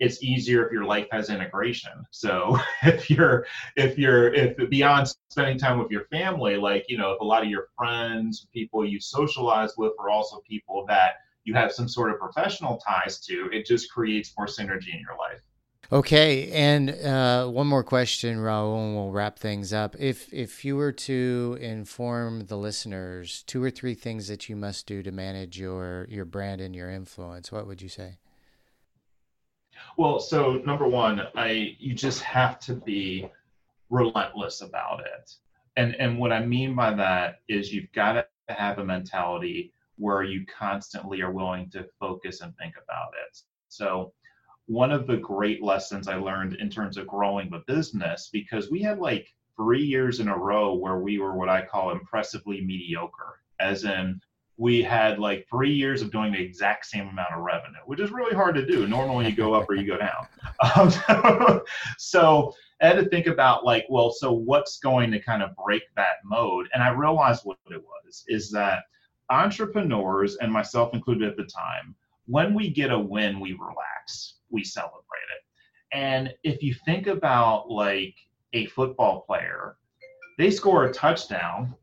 it's 0.00 0.22
easier 0.22 0.66
if 0.66 0.72
your 0.72 0.84
life 0.84 1.06
has 1.10 1.30
integration. 1.30 1.92
So 2.10 2.58
if 2.82 3.10
you're 3.10 3.46
if 3.76 3.98
you're 3.98 4.32
if 4.32 4.56
beyond 4.70 5.12
spending 5.28 5.58
time 5.58 5.78
with 5.78 5.90
your 5.90 6.04
family, 6.06 6.56
like 6.56 6.84
you 6.88 6.98
know, 6.98 7.12
if 7.12 7.20
a 7.20 7.24
lot 7.24 7.42
of 7.42 7.48
your 7.48 7.68
friends, 7.76 8.46
people 8.52 8.84
you 8.84 9.00
socialize 9.00 9.72
with, 9.76 9.92
are 9.98 10.10
also 10.10 10.40
people 10.48 10.84
that 10.88 11.14
you 11.44 11.54
have 11.54 11.72
some 11.72 11.88
sort 11.88 12.10
of 12.10 12.18
professional 12.18 12.78
ties 12.78 13.20
to, 13.20 13.50
it 13.52 13.66
just 13.66 13.92
creates 13.92 14.32
more 14.36 14.46
synergy 14.46 14.94
in 14.94 15.00
your 15.00 15.16
life. 15.18 15.40
Okay, 15.94 16.50
and 16.50 16.90
uh, 16.90 17.46
one 17.46 17.68
more 17.68 17.84
question, 17.84 18.40
Raoul, 18.40 18.84
and 18.84 18.96
we'll 18.96 19.12
wrap 19.12 19.38
things 19.38 19.72
up. 19.72 19.94
If 19.96 20.34
if 20.34 20.64
you 20.64 20.74
were 20.74 20.90
to 20.90 21.56
inform 21.60 22.46
the 22.46 22.56
listeners 22.56 23.44
two 23.44 23.62
or 23.62 23.70
three 23.70 23.94
things 23.94 24.26
that 24.26 24.48
you 24.48 24.56
must 24.56 24.88
do 24.88 25.04
to 25.04 25.12
manage 25.12 25.56
your 25.56 26.08
your 26.10 26.24
brand 26.24 26.60
and 26.60 26.74
your 26.74 26.90
influence, 26.90 27.52
what 27.52 27.68
would 27.68 27.80
you 27.80 27.88
say? 27.88 28.18
Well, 29.96 30.18
so 30.18 30.54
number 30.66 30.88
one, 30.88 31.28
I 31.36 31.76
you 31.78 31.94
just 31.94 32.22
have 32.22 32.58
to 32.60 32.74
be 32.74 33.30
relentless 33.88 34.62
about 34.62 34.98
it, 34.98 35.30
and 35.76 35.94
and 36.00 36.18
what 36.18 36.32
I 36.32 36.44
mean 36.44 36.74
by 36.74 36.92
that 36.94 37.36
is 37.46 37.72
you've 37.72 37.92
got 37.92 38.14
to 38.14 38.26
have 38.48 38.80
a 38.80 38.84
mentality 38.84 39.72
where 39.96 40.24
you 40.24 40.44
constantly 40.44 41.20
are 41.20 41.30
willing 41.30 41.70
to 41.70 41.86
focus 42.00 42.40
and 42.40 42.52
think 42.56 42.74
about 42.82 43.12
it. 43.28 43.38
So 43.68 44.12
one 44.66 44.90
of 44.90 45.06
the 45.06 45.16
great 45.16 45.62
lessons 45.62 46.08
I 46.08 46.16
learned 46.16 46.54
in 46.54 46.70
terms 46.70 46.96
of 46.96 47.06
growing 47.06 47.50
the 47.50 47.62
business 47.66 48.30
because 48.32 48.70
we 48.70 48.80
had 48.80 48.98
like 48.98 49.28
three 49.56 49.82
years 49.82 50.20
in 50.20 50.28
a 50.28 50.36
row 50.36 50.74
where 50.74 50.98
we 50.98 51.18
were 51.18 51.36
what 51.36 51.48
I 51.48 51.62
call 51.62 51.90
impressively 51.90 52.60
mediocre, 52.62 53.40
as 53.60 53.84
in 53.84 54.20
we 54.56 54.82
had 54.82 55.18
like 55.18 55.46
three 55.50 55.72
years 55.72 56.00
of 56.00 56.12
doing 56.12 56.32
the 56.32 56.40
exact 56.40 56.86
same 56.86 57.08
amount 57.08 57.34
of 57.34 57.42
revenue, 57.42 57.80
which 57.86 58.00
is 58.00 58.12
really 58.12 58.34
hard 58.34 58.54
to 58.54 58.64
do. 58.64 58.86
Normally 58.86 59.26
you 59.26 59.34
go 59.34 59.52
up 59.52 59.68
or 59.68 59.74
you 59.74 59.86
go 59.86 59.98
down. 59.98 60.26
Um, 60.76 61.60
so 61.98 62.54
I 62.80 62.86
had 62.86 62.96
to 62.96 63.08
think 63.08 63.26
about 63.26 63.64
like, 63.64 63.84
well, 63.88 64.12
so 64.12 64.32
what's 64.32 64.78
going 64.78 65.10
to 65.10 65.20
kind 65.20 65.42
of 65.42 65.56
break 65.56 65.82
that 65.96 66.18
mode? 66.24 66.68
And 66.72 66.82
I 66.82 66.90
realized 66.90 67.44
what 67.44 67.58
it 67.70 67.82
was 67.82 68.24
is 68.28 68.50
that 68.52 68.84
entrepreneurs 69.30 70.36
and 70.36 70.52
myself 70.52 70.94
included 70.94 71.28
at 71.28 71.36
the 71.36 71.44
time, 71.44 71.96
when 72.26 72.54
we 72.54 72.70
get 72.70 72.90
a 72.90 72.98
win, 72.98 73.40
we 73.40 73.52
relax 73.52 74.34
we 74.54 74.64
celebrate 74.64 74.94
it. 75.36 75.42
And 75.92 76.32
if 76.44 76.62
you 76.62 76.74
think 76.86 77.06
about 77.06 77.70
like 77.70 78.14
a 78.54 78.66
football 78.66 79.22
player, 79.26 79.76
they 80.38 80.50
score 80.50 80.84
a 80.84 80.92
touchdown 80.92 81.74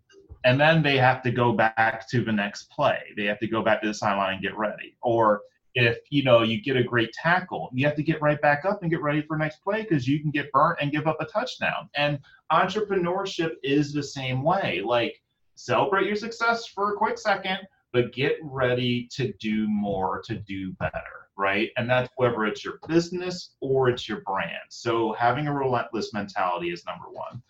and 0.44 0.60
then 0.60 0.82
they 0.82 0.98
have 0.98 1.22
to 1.24 1.32
go 1.32 1.54
back 1.54 2.10
to 2.10 2.24
the 2.24 2.32
next 2.32 2.72
play. 2.72 3.00
They 3.16 3.26
have 3.26 3.40
to 3.40 3.48
go 3.48 3.62
back 3.62 3.82
to 3.82 3.88
the 3.88 3.94
sideline 3.94 4.36
and 4.36 4.42
get 4.42 4.58
ready. 4.58 4.98
Or 5.02 5.42
if 5.76 6.00
you 6.10 6.24
know 6.24 6.42
you 6.42 6.62
get 6.62 6.76
a 6.76 6.84
great 6.84 7.14
tackle, 7.14 7.70
you 7.74 7.86
have 7.86 7.96
to 7.96 8.04
get 8.04 8.22
right 8.22 8.42
back 8.42 8.66
up 8.66 8.82
and 8.82 8.92
get 8.92 9.02
ready 9.02 9.22
for 9.22 9.38
next 9.38 9.64
play 9.64 9.84
because 9.84 10.08
you 10.08 10.20
can 10.20 10.32
get 10.32 10.52
burnt 10.52 10.80
and 10.82 10.92
give 10.92 11.08
up 11.08 11.18
a 11.22 11.26
touchdown. 11.26 11.90
And 11.96 12.20
entrepreneurship 12.52 13.52
is 13.64 13.94
the 13.94 14.04
same 14.04 14.42
way. 14.42 14.82
Like 14.84 15.22
celebrate 15.56 16.08
your 16.08 16.16
success 16.16 16.66
for 16.66 16.94
a 16.94 16.98
quick 16.98 17.18
second, 17.18 17.60
but 17.92 18.14
get 18.14 18.38
ready 18.42 19.08
to 19.12 19.34
do 19.40 19.68
more, 19.68 20.22
to 20.26 20.36
do 20.36 20.74
better. 20.74 21.28
right? 21.38 21.70
And 21.78 21.90
that's 21.90 22.10
whether 22.18 22.46
it's 22.46 22.64
your 22.64 22.80
business 22.88 23.56
or 23.62 23.90
it's 23.90 24.08
your 24.08 24.22
brand. 24.22 24.70
So 24.70 25.14
having 25.14 25.48
a 25.48 25.54
relentless 25.54 26.14
mentality 26.14 26.72
is 26.72 26.86
number 26.86 27.10
one. 27.10 27.42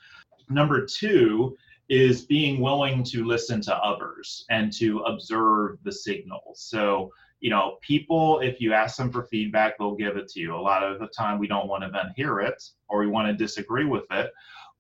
Number 0.50 0.86
two 0.86 1.58
is 1.90 2.26
being 2.26 2.62
willing 2.62 3.04
to 3.04 3.26
listen 3.26 3.60
to 3.62 3.76
others 3.76 4.46
and 4.50 4.72
to 4.74 5.00
observe 5.00 5.78
the 5.84 5.92
signals. 5.92 6.62
So, 6.62 7.12
you 7.42 7.50
know, 7.50 7.78
people, 7.82 8.40
if 8.40 8.62
you 8.62 8.72
ask 8.72 8.96
them 8.96 9.12
for 9.12 9.24
feedback, 9.24 9.78
they'll 9.78 9.96
give 9.96 10.16
it 10.16 10.30
to 10.30 10.40
you. 10.40 10.56
A 10.56 10.58
lot 10.58 10.84
of 10.84 11.00
the 11.00 11.08
time, 11.08 11.38
we 11.38 11.48
don't 11.48 11.68
want 11.68 11.84
to 11.84 11.90
then 11.90 12.14
hear 12.16 12.40
it 12.40 12.64
or 12.88 13.00
we 13.00 13.08
want 13.08 13.28
to 13.28 13.34
disagree 13.34 13.86
with 13.86 14.06
it. 14.12 14.32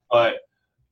But 0.09 0.35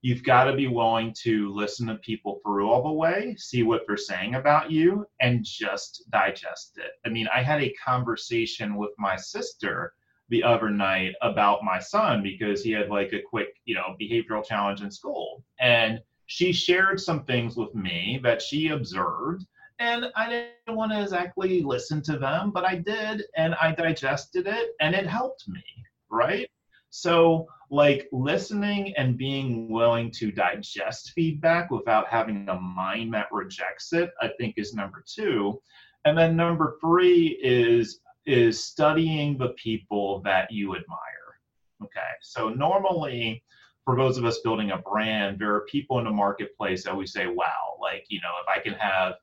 you've 0.02 0.24
got 0.24 0.46
to 0.46 0.56
be 0.56 0.68
willing 0.68 1.14
to 1.24 1.54
listen 1.54 1.88
to 1.88 1.96
people 1.96 2.40
through 2.44 2.70
all 2.70 2.84
the 2.84 2.92
way, 2.92 3.36
see 3.38 3.64
what 3.64 3.82
they're 3.88 3.98
saying 3.98 4.36
about 4.36 4.72
you, 4.72 5.06
and 5.20 5.44
just 5.44 6.04
digest 6.10 6.78
it. 6.78 6.92
I 7.06 7.10
mean, 7.10 7.28
I 7.34 7.42
had 7.42 7.62
a 7.62 7.74
conversation 7.86 8.78
with 8.78 8.92
my 8.98 9.16
sister 9.18 9.94
the 10.30 10.44
other 10.44 10.70
night 10.70 11.16
about 11.22 11.64
my 11.64 11.80
son 11.80 12.24
because 12.24 12.64
he 12.64 12.72
had 12.72 12.90
like 12.90 13.14
a 13.14 13.22
quick, 13.22 13.50
you 13.66 13.76
know, 13.76 13.96
behavioral 14.00 14.46
challenge 14.46 14.82
in 14.82 14.92
school. 14.92 15.44
And 15.60 16.00
she 16.28 16.54
shared 16.54 17.00
some 17.00 17.24
things 17.26 17.58
with 17.58 17.74
me 17.74 18.20
that 18.24 18.42
she 18.42 18.70
observed. 18.70 19.46
And 19.80 20.06
I 20.16 20.30
didn't 20.30 20.78
want 20.78 20.92
to 20.92 21.02
exactly 21.02 21.64
listen 21.64 22.02
to 22.04 22.18
them, 22.18 22.52
but 22.52 22.64
I 22.64 22.76
did. 22.76 23.24
And 23.36 23.56
I 23.56 23.74
digested 23.74 24.46
it 24.46 24.72
and 24.80 24.94
it 24.94 25.08
helped 25.08 25.48
me, 25.48 25.64
right? 26.12 26.50
So, 26.92 27.48
like 27.70 28.08
listening 28.12 28.94
and 28.98 29.18
being 29.18 29.70
willing 29.70 30.12
to 30.12 30.32
digest 30.32 31.12
feedback 31.12 31.70
without 31.70 32.08
having 32.08 32.48
a 32.50 32.60
mind 32.60 33.14
that 33.14 33.32
rejects 33.32 33.94
it, 33.94 34.12
I 34.22 34.30
think 34.40 34.56
is 34.58 34.74
number 34.74 35.04
two. 35.06 35.62
And 36.06 36.18
then 36.18 36.36
number 36.36 36.78
three 36.82 37.40
is 37.42 38.00
is 38.26 38.64
studying 38.64 39.38
the 39.38 39.50
people 39.50 40.22
that 40.22 40.52
you 40.52 40.76
admire. 40.76 41.40
Okay. 41.84 42.00
So 42.22 42.50
normally 42.50 43.44
for 43.86 43.96
those 43.96 44.18
of 44.18 44.26
us 44.26 44.40
building 44.40 44.72
a 44.72 44.78
brand, 44.78 45.40
there 45.40 45.56
are 45.56 45.62
people 45.62 45.98
in 45.98 46.06
the 46.06 46.12
marketplace 46.12 46.84
that 46.84 46.96
we 46.96 47.08
say, 47.08 47.26
wow, 47.26 47.78
like, 47.82 48.06
you 48.10 48.22
know, 48.22 48.34
if 48.42 48.48
I 48.48 48.62
can 48.62 48.74
have 48.74 49.16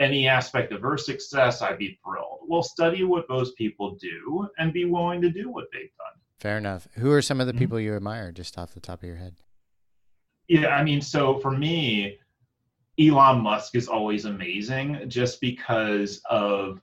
any 0.00 0.28
aspect 0.28 0.72
of 0.72 0.82
their 0.82 0.98
success, 0.98 1.62
I'd 1.62 1.78
be 1.78 1.98
thrilled. 2.04 2.40
We'll 2.42 2.62
study 2.62 3.04
what 3.04 3.26
those 3.28 3.52
people 3.52 3.96
do 4.00 4.48
and 4.58 4.72
be 4.72 4.84
willing 4.84 5.22
to 5.22 5.30
do 5.30 5.48
what 5.48 5.66
they've 5.72 5.96
done. 5.96 6.21
Fair 6.42 6.58
enough. 6.58 6.88
Who 6.94 7.12
are 7.12 7.22
some 7.22 7.40
of 7.40 7.46
the 7.46 7.52
mm-hmm. 7.52 7.60
people 7.60 7.78
you 7.78 7.94
admire 7.94 8.32
just 8.32 8.58
off 8.58 8.74
the 8.74 8.80
top 8.80 9.04
of 9.04 9.06
your 9.06 9.14
head? 9.14 9.36
Yeah, 10.48 10.74
I 10.74 10.82
mean, 10.82 11.00
so 11.00 11.38
for 11.38 11.52
me, 11.52 12.18
Elon 12.98 13.40
Musk 13.40 13.76
is 13.76 13.86
always 13.86 14.24
amazing 14.24 15.04
just 15.06 15.40
because 15.40 16.20
of 16.28 16.82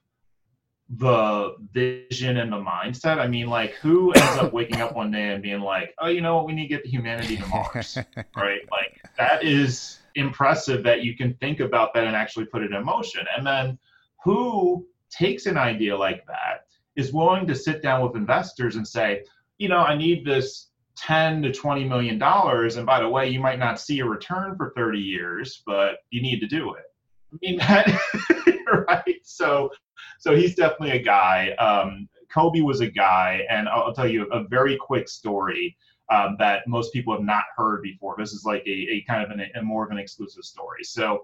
the 0.88 1.56
vision 1.72 2.38
and 2.38 2.50
the 2.50 2.56
mindset. 2.56 3.18
I 3.18 3.28
mean, 3.28 3.48
like, 3.48 3.72
who 3.74 4.12
ends 4.12 4.38
up 4.38 4.54
waking 4.54 4.80
up 4.80 4.96
one 4.96 5.10
day 5.10 5.28
and 5.28 5.42
being 5.42 5.60
like, 5.60 5.94
oh, 5.98 6.08
you 6.08 6.22
know 6.22 6.36
what, 6.36 6.46
we 6.46 6.54
need 6.54 6.68
to 6.68 6.74
get 6.74 6.82
the 6.82 6.88
humanity 6.88 7.36
to 7.36 7.46
Mars, 7.48 7.98
right? 8.34 8.62
Like, 8.70 9.02
that 9.18 9.44
is 9.44 9.98
impressive 10.14 10.82
that 10.84 11.02
you 11.04 11.14
can 11.14 11.34
think 11.34 11.60
about 11.60 11.92
that 11.92 12.04
and 12.04 12.16
actually 12.16 12.46
put 12.46 12.62
it 12.62 12.72
in 12.72 12.82
motion. 12.82 13.26
And 13.36 13.46
then 13.46 13.78
who 14.24 14.86
takes 15.10 15.44
an 15.44 15.58
idea 15.58 15.94
like 15.94 16.26
that 16.28 16.64
is 16.96 17.12
willing 17.12 17.46
to 17.46 17.54
sit 17.54 17.82
down 17.82 18.00
with 18.02 18.16
investors 18.16 18.76
and 18.76 18.88
say, 18.88 19.22
you 19.60 19.68
know, 19.68 19.80
I 19.80 19.94
need 19.94 20.24
this 20.24 20.70
10 20.96 21.42
to 21.42 21.52
20 21.52 21.84
million 21.84 22.18
dollars. 22.18 22.76
And 22.76 22.86
by 22.86 23.00
the 23.00 23.08
way, 23.08 23.28
you 23.28 23.40
might 23.40 23.58
not 23.58 23.78
see 23.78 24.00
a 24.00 24.06
return 24.06 24.56
for 24.56 24.72
30 24.74 24.98
years, 24.98 25.62
but 25.66 25.98
you 26.10 26.22
need 26.22 26.40
to 26.40 26.46
do 26.46 26.74
it. 26.74 26.84
I 27.32 27.36
mean, 27.42 27.58
that, 27.58 28.86
right? 28.88 29.20
So 29.22 29.70
so 30.18 30.34
he's 30.34 30.54
definitely 30.54 30.98
a 30.98 31.02
guy. 31.02 31.50
Um, 31.58 32.08
Kobe 32.32 32.60
was 32.60 32.80
a 32.80 32.90
guy, 32.90 33.42
and 33.50 33.68
I'll, 33.68 33.84
I'll 33.84 33.94
tell 33.94 34.08
you 34.08 34.24
a 34.32 34.44
very 34.44 34.76
quick 34.78 35.08
story 35.08 35.76
um, 36.10 36.36
that 36.38 36.66
most 36.66 36.92
people 36.92 37.12
have 37.14 37.22
not 37.22 37.44
heard 37.54 37.82
before. 37.82 38.14
This 38.18 38.32
is 38.32 38.44
like 38.44 38.62
a, 38.66 38.70
a 38.70 39.04
kind 39.06 39.22
of 39.22 39.30
an, 39.30 39.46
a 39.56 39.62
more 39.62 39.84
of 39.84 39.90
an 39.90 39.98
exclusive 39.98 40.44
story. 40.44 40.84
So 40.84 41.22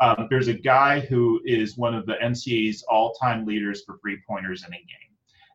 um, 0.00 0.26
there's 0.28 0.48
a 0.48 0.54
guy 0.54 1.00
who 1.00 1.40
is 1.44 1.78
one 1.78 1.94
of 1.94 2.04
the 2.06 2.14
NCAA's 2.22 2.82
all-time 2.82 3.46
leaders 3.46 3.82
for 3.84 3.98
three-pointers 3.98 4.64
in 4.66 4.74
a 4.74 4.76
game. 4.76 5.07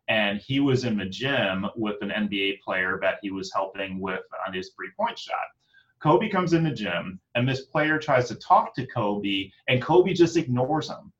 And 0.08 0.38
he 0.38 0.60
was 0.60 0.84
in 0.84 0.98
the 0.98 1.06
gym 1.06 1.66
with 1.76 1.96
an 2.02 2.10
NBA 2.10 2.60
player 2.60 2.98
that 3.02 3.18
he 3.22 3.30
was 3.30 3.52
helping 3.52 4.00
with 4.00 4.22
on 4.46 4.52
his 4.52 4.70
three-point 4.76 5.18
shot. 5.18 5.46
Kobe 6.00 6.28
comes 6.28 6.52
in 6.52 6.62
the 6.62 6.70
gym, 6.70 7.18
and 7.34 7.48
this 7.48 7.62
player 7.62 7.98
tries 7.98 8.28
to 8.28 8.34
talk 8.34 8.74
to 8.74 8.86
Kobe, 8.86 9.50
and 9.68 9.80
Kobe 9.80 10.12
just 10.12 10.36
ignores 10.36 10.88
him. 10.90 11.12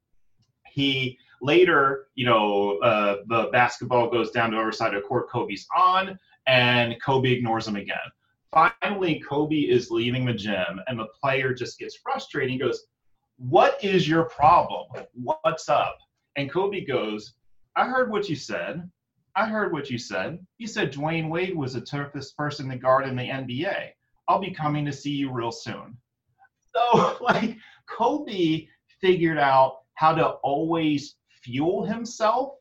He 0.66 1.18
Later, 1.44 2.06
you 2.14 2.24
know, 2.24 2.78
uh, 2.78 3.16
the 3.26 3.50
basketball 3.52 4.08
goes 4.08 4.30
down 4.30 4.50
to 4.50 4.56
the 4.56 4.62
other 4.62 4.72
side 4.72 4.94
of 4.94 5.02
the 5.02 5.06
court. 5.06 5.28
Kobe's 5.28 5.66
on, 5.76 6.18
and 6.46 6.96
Kobe 7.02 7.30
ignores 7.30 7.68
him 7.68 7.76
again. 7.76 7.98
Finally, 8.50 9.20
Kobe 9.20 9.54
is 9.54 9.90
leaving 9.90 10.24
the 10.24 10.32
gym, 10.32 10.80
and 10.86 10.98
the 10.98 11.08
player 11.20 11.52
just 11.52 11.78
gets 11.78 11.96
frustrated. 11.96 12.50
He 12.50 12.58
goes, 12.58 12.86
What 13.36 13.82
is 13.84 14.08
your 14.08 14.24
problem? 14.24 14.86
What's 15.12 15.68
up? 15.68 15.98
And 16.36 16.50
Kobe 16.50 16.86
goes, 16.86 17.34
I 17.76 17.86
heard 17.86 18.10
what 18.10 18.28
you 18.28 18.36
said. 18.36 18.88
I 19.36 19.46
heard 19.46 19.72
what 19.72 19.90
you 19.90 19.98
said. 19.98 20.38
You 20.58 20.66
said 20.66 20.92
Dwyane 20.92 21.28
Wade 21.28 21.56
was 21.56 21.74
the 21.74 21.80
toughest 21.80 22.36
person 22.36 22.68
to 22.68 22.76
guard 22.76 23.06
in 23.06 23.16
the 23.16 23.22
NBA. 23.22 23.90
I'll 24.28 24.40
be 24.40 24.52
coming 24.52 24.84
to 24.84 24.92
see 24.92 25.10
you 25.10 25.32
real 25.32 25.50
soon. 25.50 25.96
So, 26.74 27.16
like, 27.20 27.56
Kobe 27.86 28.66
figured 29.00 29.38
out 29.38 29.80
how 29.94 30.14
to 30.14 30.26
always 30.42 31.16
fuel 31.42 31.84
himself 31.84 32.54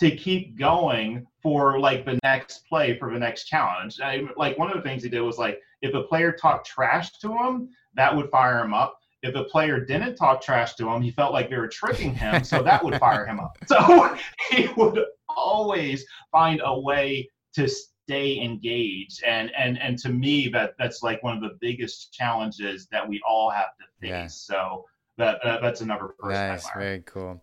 to 0.00 0.14
keep 0.14 0.56
going 0.56 1.26
for 1.42 1.80
like 1.80 2.04
the 2.04 2.18
next 2.22 2.66
play 2.68 2.96
for 2.98 3.12
the 3.12 3.18
next 3.18 3.44
challenge. 3.44 4.00
I, 4.00 4.22
like 4.36 4.56
one 4.58 4.70
of 4.70 4.76
the 4.76 4.82
things 4.82 5.02
he 5.02 5.08
did 5.08 5.20
was 5.20 5.38
like 5.38 5.60
if 5.82 5.94
a 5.94 6.04
player 6.04 6.32
talked 6.32 6.66
trash 6.66 7.10
to 7.18 7.32
him, 7.36 7.70
that 7.94 8.14
would 8.14 8.30
fire 8.30 8.62
him 8.62 8.74
up. 8.74 8.97
If 9.22 9.34
a 9.34 9.44
player 9.44 9.84
didn't 9.84 10.16
talk 10.16 10.40
trash 10.40 10.74
to 10.74 10.88
him, 10.88 11.02
he 11.02 11.10
felt 11.10 11.32
like 11.32 11.50
they 11.50 11.56
were 11.56 11.68
tricking 11.68 12.14
him, 12.14 12.44
so 12.44 12.62
that 12.62 12.84
would 12.84 12.98
fire 12.98 13.26
him 13.26 13.40
up. 13.40 13.56
So 13.66 14.16
he 14.50 14.68
would 14.76 15.04
always 15.28 16.04
find 16.30 16.60
a 16.64 16.78
way 16.78 17.28
to 17.54 17.68
stay 17.68 18.40
engaged. 18.40 19.22
And 19.24 19.50
and 19.56 19.80
and 19.80 19.98
to 19.98 20.08
me, 20.10 20.48
that 20.48 20.74
that's 20.78 21.02
like 21.02 21.22
one 21.22 21.36
of 21.36 21.42
the 21.42 21.58
biggest 21.60 22.12
challenges 22.12 22.86
that 22.92 23.08
we 23.08 23.20
all 23.28 23.50
have 23.50 23.76
to 23.78 23.84
face. 24.00 24.10
Yeah. 24.10 24.26
So 24.28 24.84
that, 25.18 25.40
that 25.44 25.60
that's 25.60 25.80
another 25.80 26.14
person. 26.18 26.48
Nice, 26.48 26.70
very 26.70 27.00
cool. 27.00 27.42